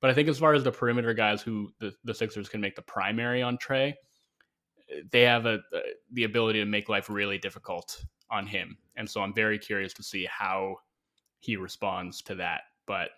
[0.00, 2.76] But I think as far as the perimeter guys who the, the Sixers can make
[2.76, 3.94] the primary on Trae,
[5.10, 5.80] they have a, a
[6.12, 8.76] the ability to make life really difficult on him.
[8.96, 10.76] And so I'm very curious to see how
[11.40, 12.62] he responds to that.
[12.86, 13.10] But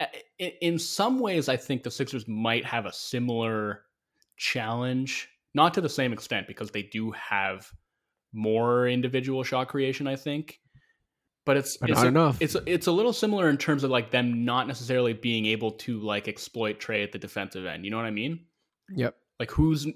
[0.00, 0.06] uh,
[0.38, 3.82] in some ways, I think the Sixers might have a similar
[4.36, 7.70] challenge, not to the same extent because they do have
[8.32, 10.60] more individual shot creation, I think.
[11.48, 12.42] But it's but it's not a, enough.
[12.42, 15.98] It's it's a little similar in terms of like them not necessarily being able to
[15.98, 17.86] like exploit Trae at the defensive end.
[17.86, 18.40] You know what I mean?
[18.94, 19.16] Yep.
[19.40, 19.86] Like who's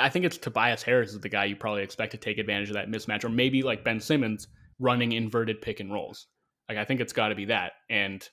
[0.00, 2.74] I think it's Tobias Harris is the guy you probably expect to take advantage of
[2.74, 4.48] that mismatch, or maybe like Ben Simmons
[4.80, 6.26] running inverted pick and rolls.
[6.68, 8.28] Like I think it's got to be that, and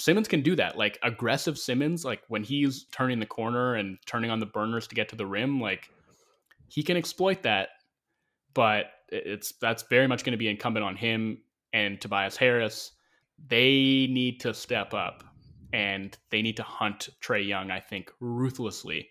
[0.00, 0.76] Simmons can do that.
[0.76, 4.96] Like aggressive Simmons, like when he's turning the corner and turning on the burners to
[4.96, 5.88] get to the rim, like
[6.66, 7.68] he can exploit that.
[8.54, 11.38] But it's that's very much going to be incumbent on him
[11.72, 12.92] and Tobias Harris.
[13.48, 15.24] They need to step up
[15.72, 19.08] and they need to hunt Trae Young, I think, ruthlessly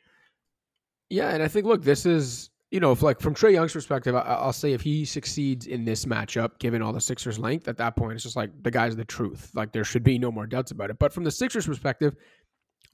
[1.14, 4.44] yeah, and I think look, this is you know, like from Trae Young's perspective, I,
[4.44, 7.96] will say if he succeeds in this matchup, given all the Sixers' length, at that
[7.96, 9.52] point, it's just like the guy's the truth.
[9.54, 10.98] Like there should be no more doubts about it.
[10.98, 12.16] But from the Sixers' perspective,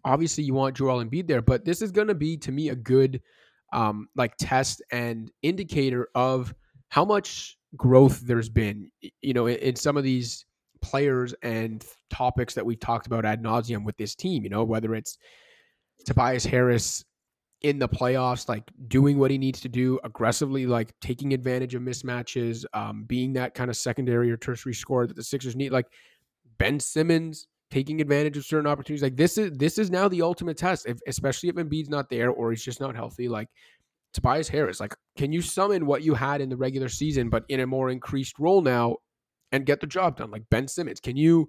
[0.04, 2.76] obviously you want Joel Embiid there, but this is going to be to me a
[2.76, 3.22] good
[3.72, 6.54] um, like test and indicator of
[6.90, 8.92] how much growth there's been.
[9.22, 10.46] You know, in, in some of these
[10.82, 14.44] players and topics that we've talked about ad nauseum with this team.
[14.44, 15.18] You know, whether it's
[16.06, 17.04] Tobias Harris
[17.62, 21.82] in the playoffs, like doing what he needs to do aggressively, like taking advantage of
[21.82, 25.72] mismatches, um, being that kind of secondary or tertiary scorer that the Sixers need.
[25.72, 25.88] Like
[26.58, 29.04] Ben Simmons taking advantage of certain opportunities.
[29.04, 32.32] Like this is this is now the ultimate test, if, especially if Embiid's not there
[32.32, 33.28] or he's just not healthy.
[33.28, 33.50] Like
[34.14, 37.60] Tobias Harris, like can you summon what you had in the regular season, but in
[37.60, 38.98] a more increased role now,
[39.52, 40.32] and get the job done?
[40.32, 41.48] Like Ben Simmons, can you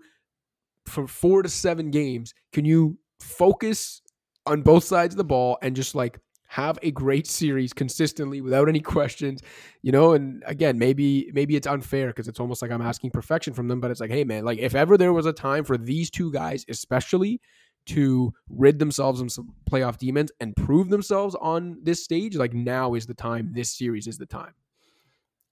[0.86, 4.02] for four to seven games, can you focus
[4.46, 6.18] on both sides of the ball and just like
[6.48, 9.40] have a great series consistently without any questions,
[9.82, 10.14] you know.
[10.14, 13.80] And again, maybe maybe it's unfair because it's almost like I'm asking perfection from them,
[13.80, 16.32] but it's like, hey man, like if ever there was a time for these two
[16.32, 17.40] guys, especially
[17.86, 22.94] to rid themselves of some playoff demons and prove themselves on this stage, like now
[22.94, 23.50] is the time.
[23.52, 24.54] This series is the time.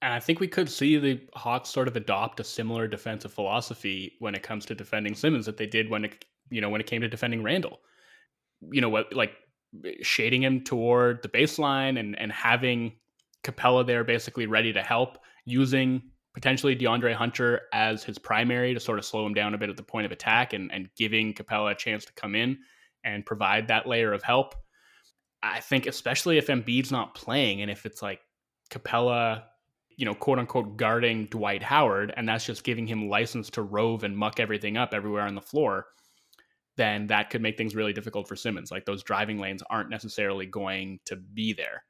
[0.00, 4.14] And I think we could see the Hawks sort of adopt a similar defensive philosophy
[4.20, 6.86] when it comes to defending Simmons that they did when it you know when it
[6.86, 7.80] came to defending Randle.
[8.72, 9.32] you know what like
[10.02, 12.92] shading him toward the baseline and and having
[13.42, 16.02] Capela there basically ready to help using
[16.38, 19.76] potentially DeAndre Hunter as his primary to sort of slow him down a bit at
[19.76, 22.58] the point of attack and and giving Capela a chance to come in
[23.02, 24.54] and provide that layer of help.
[25.42, 28.20] I think especially if Embiid's not playing and if it's like
[28.70, 29.46] Capela,
[29.96, 34.04] you know, quote unquote guarding Dwight Howard, and that's just giving him license to rove
[34.04, 35.86] and muck everything up everywhere on the floor,
[36.76, 38.70] then that could make things really difficult for Simmons.
[38.70, 41.82] Like those driving lanes aren't necessarily going to be there.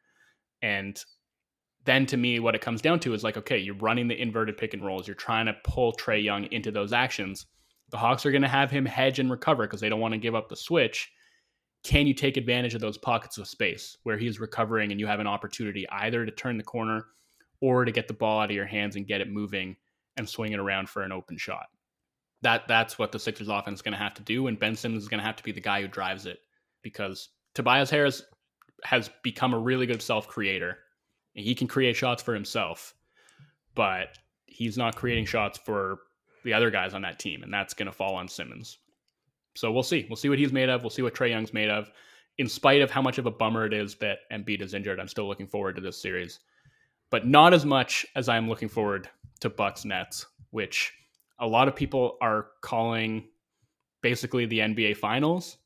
[0.63, 0.99] And
[1.89, 4.59] then to me, what it comes down to is like, okay, you're running the inverted
[4.59, 5.09] pick and rolls.
[5.09, 7.47] You're trying to pull Trae Young into those actions.
[7.91, 10.19] The Hawks are going to have him hedge and recover because they don't want to
[10.19, 11.11] give up the switch.
[11.85, 15.21] Can you take advantage of those pockets of space where he's recovering and you have
[15.21, 17.07] an opportunity either to turn the corner
[17.63, 19.75] or to get the ball out of your hands and get it moving
[20.19, 21.67] and swing it around for an open shot?
[22.43, 25.03] That that's what the Sixers offense is going to have to do, and Ben Simmons
[25.03, 26.39] is going to have to be the guy who drives it
[26.83, 28.23] because Tobias Harris
[28.85, 30.79] has become a really good self creator
[31.39, 32.95] he can create shots for himself,
[33.75, 36.01] but he's not creating shots for
[36.45, 38.79] the other guys on that team, and that's going to fall on Simmons.
[39.55, 40.07] So we'll see.
[40.09, 40.83] We'll see what he's made of.
[40.83, 41.91] We'll see what Trae Young's made of.
[42.39, 45.09] In spite of how much of a bummer it is that Embiid is injured, I'm
[45.09, 46.39] still looking forward to this series,
[47.11, 49.09] but not as much as I'm looking forward
[49.41, 50.93] to Bucks Nets, which
[51.41, 53.25] a lot of people are calling
[54.03, 55.57] basically the NBA Finals.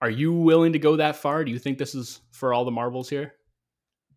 [0.00, 1.44] Are you willing to go that far?
[1.44, 3.34] Do you think this is for all the marbles here?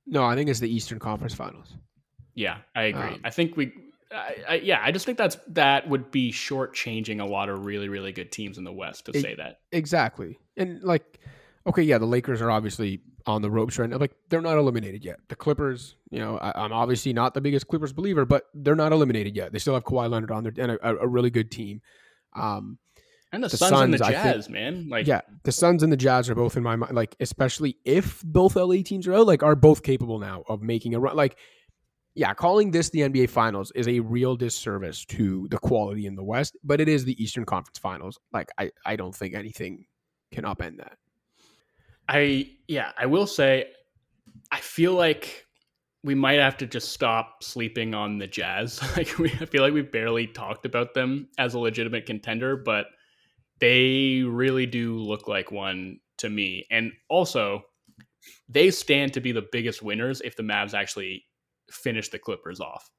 [0.05, 1.75] No, I think it's the Eastern Conference Finals.
[2.35, 3.01] Yeah, I agree.
[3.01, 3.73] Um, I think we,
[4.11, 7.89] I, I, yeah, I just think that's that would be shortchanging a lot of really,
[7.89, 9.59] really good teams in the West to it, say that.
[9.71, 11.19] Exactly, and like,
[11.67, 13.97] okay, yeah, the Lakers are obviously on the ropes right now.
[13.97, 15.19] Like, they're not eliminated yet.
[15.29, 18.91] The Clippers, you know, I, am obviously not the biggest Clippers believer, but they're not
[18.91, 19.53] eliminated yet.
[19.53, 21.81] They still have Kawhi Leonard on there and a, a really good team.
[22.35, 22.77] Um,
[23.33, 24.87] and the, the Suns, Suns, and the Jazz, think, man.
[24.89, 26.95] Like yeah, the Suns and the Jazz are both in my mind.
[26.95, 30.95] Like especially if both LA teams are out, like are both capable now of making
[30.95, 31.15] a run.
[31.15, 31.37] Like
[32.15, 36.23] yeah, calling this the NBA Finals is a real disservice to the quality in the
[36.23, 38.19] West, but it is the Eastern Conference Finals.
[38.31, 39.85] Like I, I don't think anything
[40.31, 40.97] can upend that.
[42.07, 43.65] I yeah, I will say,
[44.51, 45.45] I feel like
[46.03, 48.79] we might have to just stop sleeping on the Jazz.
[48.97, 52.87] Like we, I feel like we've barely talked about them as a legitimate contender, but
[53.63, 56.67] they really do look like one to me.
[56.69, 57.63] And also,
[58.49, 61.23] they stand to be the biggest winners if the Mavs actually
[61.71, 62.91] finish the Clippers off.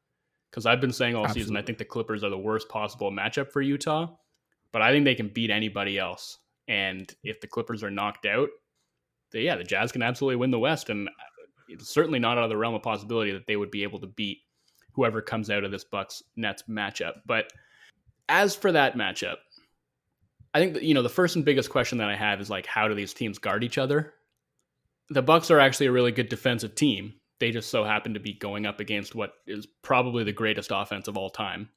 [0.50, 1.42] Because I've been saying all Absolutely.
[1.42, 4.06] season, I think the Clippers are the worst possible matchup for Utah,
[4.72, 6.38] but I think they can beat anybody else.
[6.66, 8.48] And if the Clippers are knocked out,
[9.32, 10.88] they, yeah, the Jazz can absolutely win the West.
[10.88, 11.12] And uh,
[11.68, 14.06] it's certainly not out of the realm of possibility that they would be able to
[14.06, 14.38] beat
[14.94, 17.16] whoever comes out of this Bucks Nets matchup.
[17.26, 17.52] But
[18.30, 19.36] as for that matchup,
[20.54, 22.66] I think that, you know the first and biggest question that I have is like
[22.66, 24.14] how do these teams guard each other?
[25.10, 27.14] The Bucks are actually a really good defensive team.
[27.40, 31.08] They just so happen to be going up against what is probably the greatest offense
[31.08, 31.68] of all time.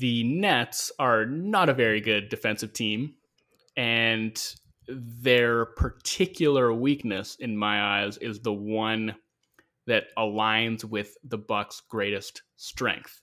[0.00, 3.14] The Nets are not a very good defensive team
[3.76, 4.36] and
[4.88, 9.14] their particular weakness in my eyes is the one
[9.86, 13.20] that aligns with the Bucks' greatest strength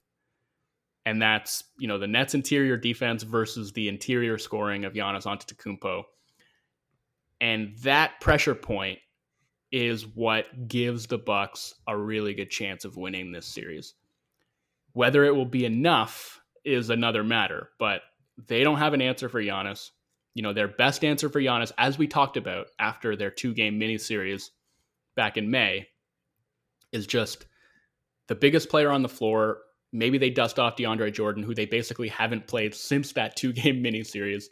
[1.05, 6.03] and that's you know the Nets interior defense versus the interior scoring of Giannis Antetokounmpo,
[7.39, 8.99] and that pressure point
[9.71, 13.93] is what gives the Bucks a really good chance of winning this series.
[14.93, 18.01] Whether it will be enough is another matter, but
[18.47, 19.91] they don't have an answer for Giannis.
[20.33, 23.79] You know, their best answer for Giannis, as we talked about after their two game
[23.79, 24.51] mini series
[25.15, 25.87] back in May,
[26.91, 27.45] is just
[28.27, 29.59] the biggest player on the floor
[29.93, 33.81] Maybe they dust off DeAndre Jordan, who they basically haven't played since that two game
[33.81, 34.49] mini series,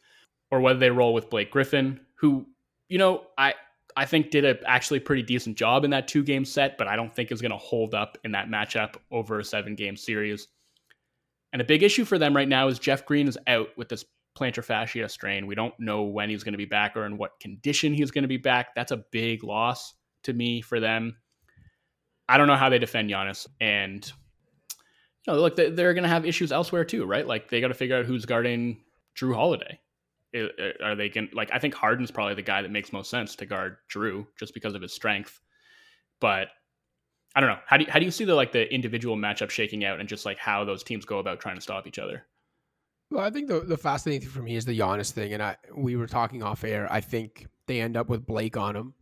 [0.51, 2.45] or whether they roll with Blake Griffin, who,
[2.87, 3.53] you know, I
[3.95, 6.95] I think did a actually pretty decent job in that two game set, but I
[6.95, 10.47] don't think is going to hold up in that matchup over a seven game series.
[11.51, 14.05] And a big issue for them right now is Jeff Green is out with this
[14.37, 15.47] plantar fascia strain.
[15.47, 18.21] We don't know when he's going to be back or in what condition he's going
[18.23, 18.75] to be back.
[18.75, 21.17] That's a big loss to me for them.
[22.27, 23.47] I don't know how they defend Giannis.
[23.59, 24.09] And
[25.27, 27.27] know, look, they're going to have issues elsewhere too, right?
[27.27, 28.77] Like they got to figure out who's guarding
[29.17, 29.79] Jrue Holiday.
[30.83, 33.45] Are they going like I think Harden's probably the guy that makes most sense to
[33.45, 35.39] guard Jrue just because of his strength.
[36.19, 36.49] But
[37.35, 37.59] I don't know.
[37.65, 40.07] How do you, how do you see the like the individual matchup shaking out and
[40.07, 42.25] just like how those teams go about trying to stop each other?
[43.11, 45.57] Well, I think the the fascinating thing for me is the Giannis thing, and I
[45.75, 46.87] we were talking off air.
[46.91, 48.93] I think they end up with Blake on him,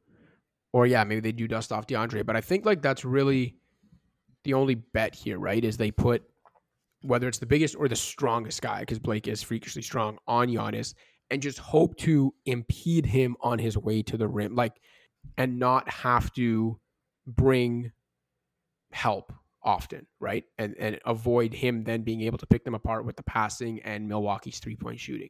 [0.72, 2.26] or yeah, maybe they do dust off DeAndre.
[2.26, 3.58] But I think like that's really
[4.48, 6.24] the only bet here, right, is they put
[7.02, 10.94] whether it's the biggest or the strongest guy, because Blake is freakishly strong on Giannis,
[11.30, 14.80] and just hope to impede him on his way to the rim, like,
[15.38, 16.80] and not have to
[17.28, 17.92] bring
[18.94, 19.34] help
[19.64, 20.46] often, right?
[20.58, 24.08] And and avoid him then being able to pick them apart with the passing and
[24.08, 25.30] Milwaukee's three point shooting.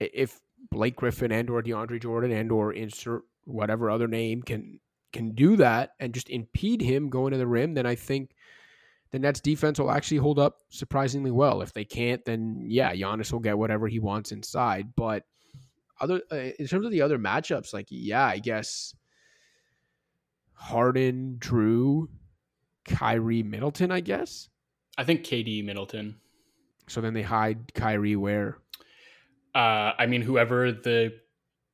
[0.00, 0.40] If
[0.72, 4.80] Blake Griffin and or DeAndre Jordan and or insert whatever other name can
[5.12, 8.34] can do that and just impede him going to the rim, then I think
[9.10, 11.62] the Nets defense will actually hold up surprisingly well.
[11.62, 14.94] If they can't, then yeah, Giannis will get whatever he wants inside.
[14.96, 15.24] But
[16.00, 18.94] other uh, in terms of the other matchups, like yeah, I guess
[20.54, 22.08] Harden, Jrue,
[22.84, 23.90] Kyrie, Middleton.
[23.90, 24.48] I guess.
[24.96, 26.16] I think KD Middleton.
[26.88, 28.58] So then they hide Kyrie where?
[29.54, 31.14] Uh, I mean, whoever the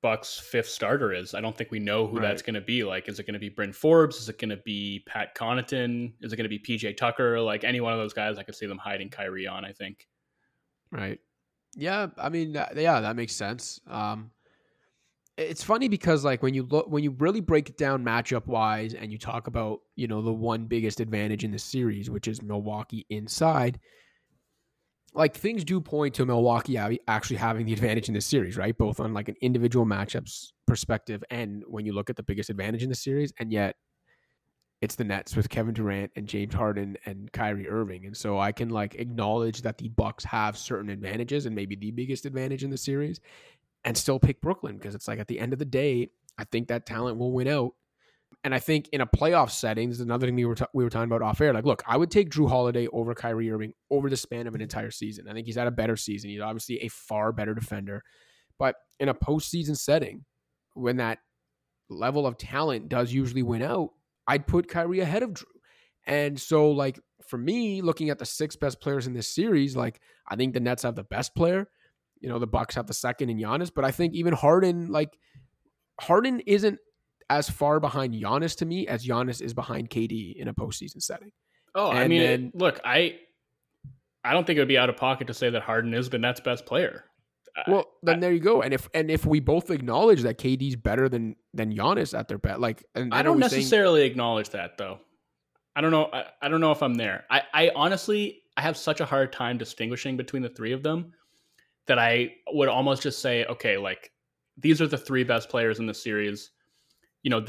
[0.03, 1.35] Bucks' fifth starter is.
[1.35, 2.23] I don't think we know who right.
[2.23, 2.85] that's going to be.
[2.85, 4.17] Like, is it going to be Bryn Forbes?
[4.17, 6.13] Is it going to be Pat Connaughton?
[6.21, 7.41] Is it going to be PJ Tucker?
[7.41, 9.65] Like any one of those guys, I could see them hiding Kyrie on.
[9.65, 10.07] I think.
[10.91, 11.19] Right.
[11.75, 12.09] Yeah.
[12.17, 13.81] I mean, yeah, that makes sense.
[13.87, 14.31] Um,
[15.37, 18.95] it's funny because like when you look when you really break it down matchup wise
[18.95, 22.43] and you talk about you know the one biggest advantage in the series which is
[22.43, 23.79] milwaukee inside
[25.17, 26.77] like things do point to Milwaukee
[27.09, 28.77] actually having the advantage in this series, right?
[28.77, 32.83] Both on like an individual matchups perspective and when you look at the biggest advantage
[32.83, 33.77] in the series, and yet
[34.83, 38.05] it's the Nets with Kevin Durant and James Harden and Kyrie Irving.
[38.05, 41.93] And so I can like acknowledge that the Bucks have certain advantages and maybe the
[41.93, 43.21] biggest advantage in the series
[43.85, 46.69] and still pick Brooklyn because it's like at the end of the day, I think
[46.69, 47.73] that talent will win out
[48.47, 50.85] and I think in a playoff setting, this is another thing we were ta- we
[50.85, 51.53] were talking about off air.
[51.53, 54.61] Like, look, I would take Jrue Holiday over Kyrie Irving over the span of an
[54.61, 55.27] entire season.
[55.29, 56.31] I think he's had a better season.
[56.31, 58.05] He's obviously a far better defender,
[58.57, 60.25] but in a postseason setting,
[60.75, 61.19] when that
[61.91, 63.91] level of talent does usually win out,
[64.29, 65.43] I'd put Kyrie ahead of Jrue.
[66.07, 70.01] And so, like for me, looking at the six best players in this series, like
[70.29, 71.67] I think the Nets have the best player.
[72.21, 75.19] You know, the Bucks have the second in Giannis, but I think even Harden, like
[76.01, 76.79] Harden, isn't
[77.29, 81.33] as far behind Giannis to me as Giannis is behind KD in a postseason setting.
[81.75, 83.19] Oh, and I mean, then, look, I
[84.25, 86.19] I don't think it would be out of pocket to say that Harden is the
[86.19, 87.05] Nets' best player.
[87.67, 88.63] Well, then I, there you go.
[88.63, 92.39] And if and if we both acknowledge that KD's better than than Giannis at their
[92.39, 94.99] best, like and I don't necessarily saying, acknowledge that though.
[95.75, 96.09] I don't know.
[96.13, 97.25] I, I don't know if I'm there.
[97.31, 101.13] I, I honestly I have such a hard time distinguishing between the three of them
[101.87, 104.11] that I would almost just say, okay, like
[104.59, 106.51] these are the three best players in the series
[107.27, 107.45] you know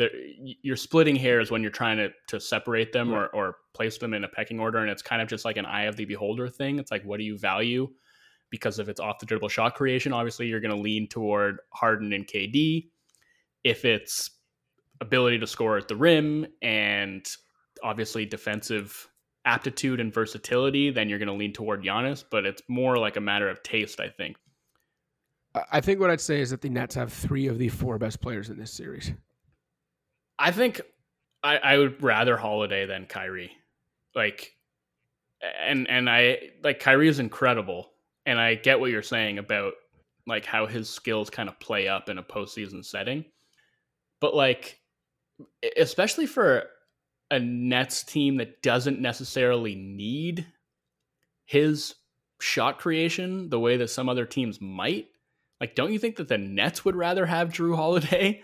[0.64, 4.24] you're splitting hairs when you're trying to to separate them or, or place them in
[4.24, 6.80] a pecking order and it's kind of just like an eye of the beholder thing.
[6.80, 7.88] It's like what do you value?
[8.50, 12.12] Because if it's off the dribble shot creation obviously you're going to lean toward harden
[12.12, 12.88] and kd
[13.64, 14.32] if it's
[15.00, 17.28] ability to score at the rim and
[17.84, 19.08] obviously defensive
[19.46, 23.22] aptitude and versatility then you're going to lean toward Giannis but it's more like a
[23.22, 24.38] matter of taste i think.
[25.72, 28.22] I think what I'd say is that the Nets have three of the four best
[28.22, 29.12] players in this series.
[30.40, 30.82] I think
[31.44, 33.52] I, I would rather Holiday than Kyrie.
[34.16, 34.54] Like,
[35.42, 37.92] and and I like Kyrie is incredible,
[38.26, 39.74] and I get what you're saying about
[40.26, 43.26] like how his skills kind of play up in a postseason setting.
[44.20, 44.80] But like,
[45.78, 46.66] especially for
[47.32, 50.48] a Nets team that doesn't necessarily need
[51.46, 51.96] his
[52.40, 55.08] shot creation the way that some other teams might.
[55.60, 58.42] Like, don't you think that the Nets would rather have Jrue Holiday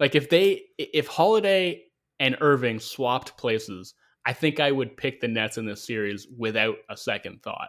[0.00, 1.82] like if they if Holiday
[2.20, 3.94] and Irving swapped places,
[4.24, 7.68] I think I would pick the Nets in this series without a second thought.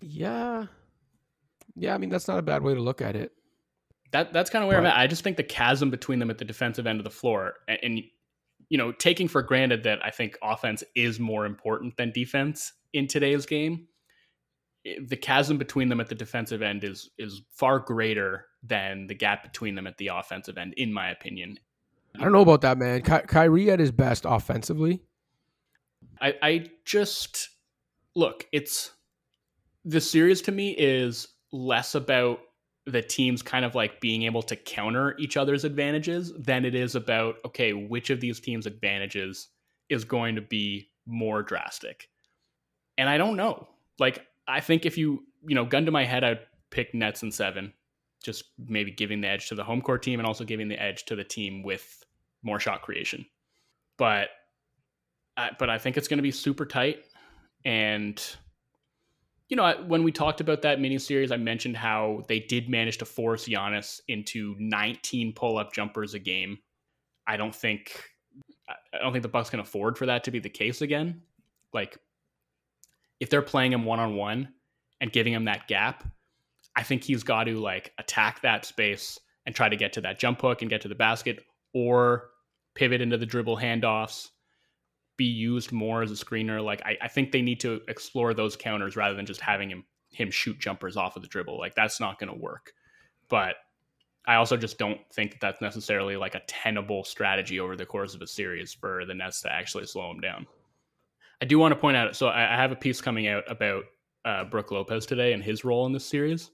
[0.00, 0.66] Yeah.
[1.76, 3.32] Yeah, I mean that's not a bad way to look at it.
[4.10, 4.98] That that's kind of where but, I'm at.
[4.98, 7.78] I just think the chasm between them at the defensive end of the floor and,
[7.82, 8.02] and
[8.68, 13.06] you know, taking for granted that I think offense is more important than defense in
[13.06, 13.86] today's game
[15.06, 19.42] the chasm between them at the defensive end is is far greater than the gap
[19.42, 21.58] between them at the offensive end, in my opinion.
[22.16, 23.02] I don't know about that, man.
[23.02, 25.02] Ky- Kyrie at his best offensively.
[26.20, 27.50] I, I just
[28.16, 28.46] look.
[28.52, 28.90] It's
[29.84, 32.40] the series to me is less about
[32.86, 36.94] the teams kind of like being able to counter each other's advantages than it is
[36.94, 39.48] about okay, which of these teams' advantages
[39.88, 42.08] is going to be more drastic.
[42.96, 43.68] And I don't know.
[43.98, 47.32] Like I think if you, you know, gun to my head, I'd pick Nets and
[47.32, 47.72] seven,
[48.22, 51.04] just maybe giving the edge to the home court team and also giving the edge
[51.04, 52.02] to the team with
[52.42, 53.26] more shot creation.
[53.98, 54.30] But,
[55.36, 57.04] I, but I think it's going to be super tight.
[57.64, 58.22] And,
[59.48, 62.98] you know, when we talked about that mini series, I mentioned how they did manage
[62.98, 66.58] to force Giannis into 19 pull up jumpers a game.
[67.26, 68.02] I don't think,
[68.68, 71.20] I don't think the Bucks can afford for that to be the case again.
[71.74, 71.98] Like
[73.20, 74.48] if they're playing him one on one
[75.00, 76.04] and giving him that gap,
[76.76, 80.18] I think he's got to like attack that space and try to get to that
[80.18, 82.30] jump hook and get to the basket or
[82.74, 84.28] pivot into the dribble handoffs,
[85.16, 86.62] be used more as a screener.
[86.62, 89.84] Like I, I think they need to explore those counters rather than just having him
[90.10, 91.58] him shoot jumpers off of the dribble.
[91.58, 92.72] Like that's not going to work.
[93.28, 93.56] But
[94.26, 98.14] I also just don't think that that's necessarily like a tenable strategy over the course
[98.14, 100.46] of a series for the Nets to actually slow him down.
[101.40, 102.16] I do want to point out.
[102.16, 103.84] So I, I have a piece coming out about
[104.24, 106.50] uh, Brook Lopez today and his role in this series.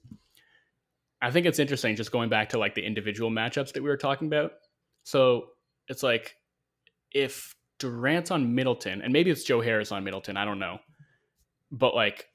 [1.21, 3.97] I think it's interesting just going back to like the individual matchups that we were
[3.97, 4.51] talking about.
[5.03, 5.47] So
[5.87, 6.35] it's like
[7.13, 10.79] if Durant's on Middleton, and maybe it's Joe Harris on Middleton, I don't know.
[11.71, 12.27] But like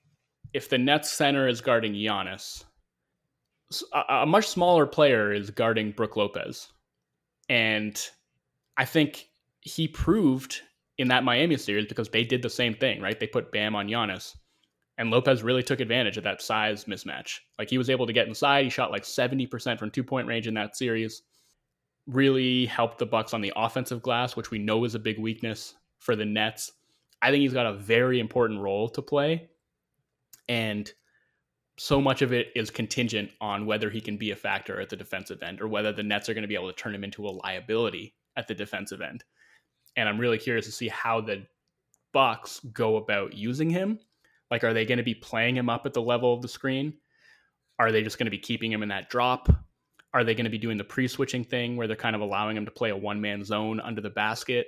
[0.53, 2.65] if the Nets center is guarding Giannis,
[3.93, 6.69] a, a much smaller player is guarding Brook Lopez.
[7.49, 8.01] And
[8.77, 9.29] I think
[9.61, 10.63] he proved
[11.01, 13.19] in that Miami series because they did the same thing, right?
[13.19, 14.37] They put Bam on Giannis.
[14.99, 17.39] And Lopez really took advantage of that size mismatch.
[17.59, 18.65] Like he was able to get inside.
[18.65, 21.23] He shot like 70% from two point range in that series.
[22.07, 25.75] Really helped the Bucks on the offensive glass, which we know is a big weakness
[26.01, 26.71] for the Nets.
[27.23, 29.49] I think he's got a very important role to play.
[30.51, 30.93] And
[31.79, 34.97] so much of it is contingent on whether he can be a factor at the
[34.97, 37.27] defensive end or whether the Nets are going to be able to turn him into
[37.27, 39.25] a liability at the defensive end.
[39.97, 41.47] And I'm really curious to see how the
[42.13, 43.99] Bucks go about using him.
[44.51, 46.95] Like, are they going to be playing him up at the level of the screen?
[47.79, 49.49] Are they just going to be keeping him in that drop?
[50.13, 52.57] Are they going to be doing the pre switching thing where they're kind of allowing
[52.57, 54.67] him to play a one man zone under the basket?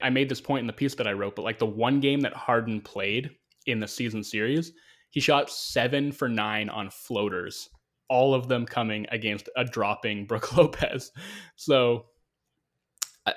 [0.00, 2.20] I made this point in the piece that I wrote, but like the one game
[2.20, 3.30] that Harden played
[3.66, 4.72] in the season series,
[5.10, 7.68] he shot seven for nine on floaters,
[8.08, 11.10] all of them coming against a dropping Brook Lopez.
[11.56, 12.06] So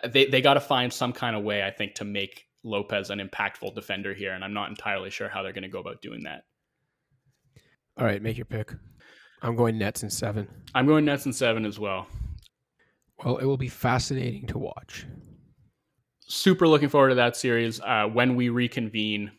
[0.08, 3.20] they they got to find some kind of way, I think, to make Lopez an
[3.20, 6.24] impactful defender here, and I'm not entirely sure how they're going to go about doing
[6.24, 6.44] that.
[7.98, 8.74] All right, make your pick.
[9.42, 10.48] I'm going Nets in seven.
[10.76, 12.08] I'm going Nets in seven as well.
[13.24, 15.06] Well, it will be fascinating to watch.
[16.22, 17.82] Super looking forward to that series.
[17.82, 19.32] Uh, when we reconvene,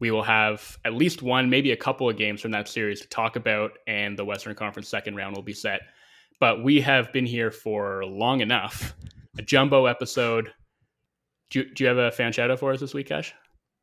[0.00, 3.08] we will have at least one, maybe a couple of games from that series to
[3.08, 5.82] talk about, and the Western Conference second round will be set.
[6.40, 8.94] But we have been here for long enough.
[9.38, 10.52] A jumbo episode.
[11.50, 13.34] Do you, do you have a fan shadow for us this week, Cash?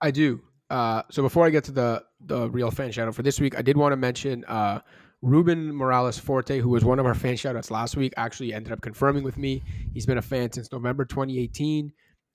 [0.01, 0.41] I do.
[0.69, 3.61] Uh, so before I get to the the real fan shadow for this week, I
[3.61, 4.79] did want to mention uh,
[5.21, 8.81] Ruben Morales Forte, who was one of our fan shoutouts last week, actually ended up
[8.81, 9.61] confirming with me.
[9.93, 11.91] He's been a fan since November 2018,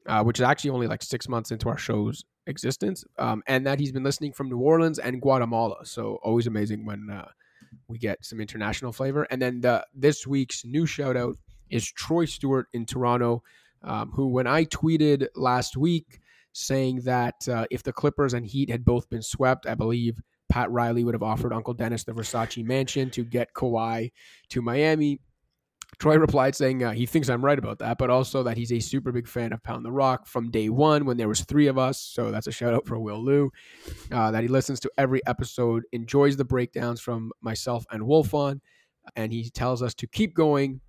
[0.07, 3.81] uh, which is actually only like six months into our show's existence, um, and that
[3.81, 5.85] he's been listening from New Orleans and Guatemala.
[5.85, 7.29] So always amazing when uh,
[7.89, 9.25] we get some international flavor.
[9.31, 11.37] And then the, this week's new shout out
[11.71, 13.43] is Troy Stewart in Toronto,
[13.83, 16.21] um, who, when I tweeted last week
[16.53, 20.71] saying that uh, if the Clippers and Heat had both been swept, I believe Pat
[20.71, 24.13] Riley would have offered Uncle Dennis the Versace mansion to get Kawhi
[24.51, 25.21] to Miami.
[25.99, 28.81] Troy replied saying uh, he thinks I'm right about that, but also that he's a
[28.81, 31.79] super big fan of Pound the Rock from day one when there was three of
[31.79, 32.01] us.
[32.01, 33.51] So that's a shout out for Will Lou.
[34.13, 38.61] Uh, that he listens to every episode, enjoys the breakdowns from myself and Wolfond,
[39.15, 40.81] and he tells us to keep going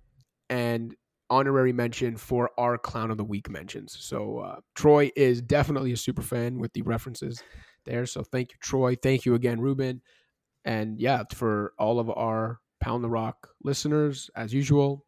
[0.50, 0.94] and
[1.30, 3.96] honorary mention for our Clown of the Week mentions.
[3.98, 7.42] So uh, Troy is definitely a super fan with the references
[7.84, 8.06] there.
[8.06, 8.96] So thank you, Troy.
[8.96, 10.00] Thank you again, Ruben.
[10.64, 15.04] And yeah, for all of our Pound the Rock listeners, as usual,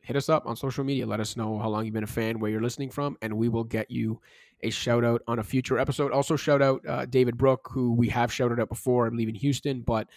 [0.00, 1.06] hit us up on social media.
[1.06, 3.48] Let us know how long you've been a fan, where you're listening from, and we
[3.48, 4.20] will get you
[4.62, 6.12] a shout out on a future episode.
[6.12, 9.34] Also, shout out uh, David Brook, who we have shouted out before, I believe in
[9.34, 10.08] Houston, but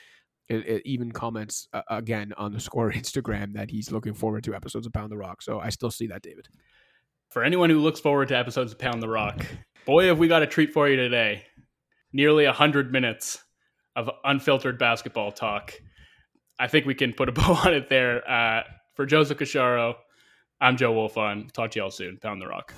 [0.49, 4.55] it, it even comments uh, again on the score Instagram that he's looking forward to
[4.55, 5.41] episodes of Pound the Rock.
[5.41, 6.47] So I still see that, David.
[7.29, 9.45] For anyone who looks forward to episodes of Pound the Rock,
[9.85, 11.45] boy, have we got a treat for you today.
[12.11, 13.43] Nearly 100 minutes
[13.95, 15.73] of unfiltered basketball talk.
[16.59, 18.29] I think we can put a bow on it there.
[18.29, 18.63] Uh,
[18.93, 19.95] for Joseph Casciaro,
[20.61, 21.51] I'm Joe Wolfond.
[21.51, 22.17] Talk to y'all soon.
[22.21, 22.73] Pound the rock.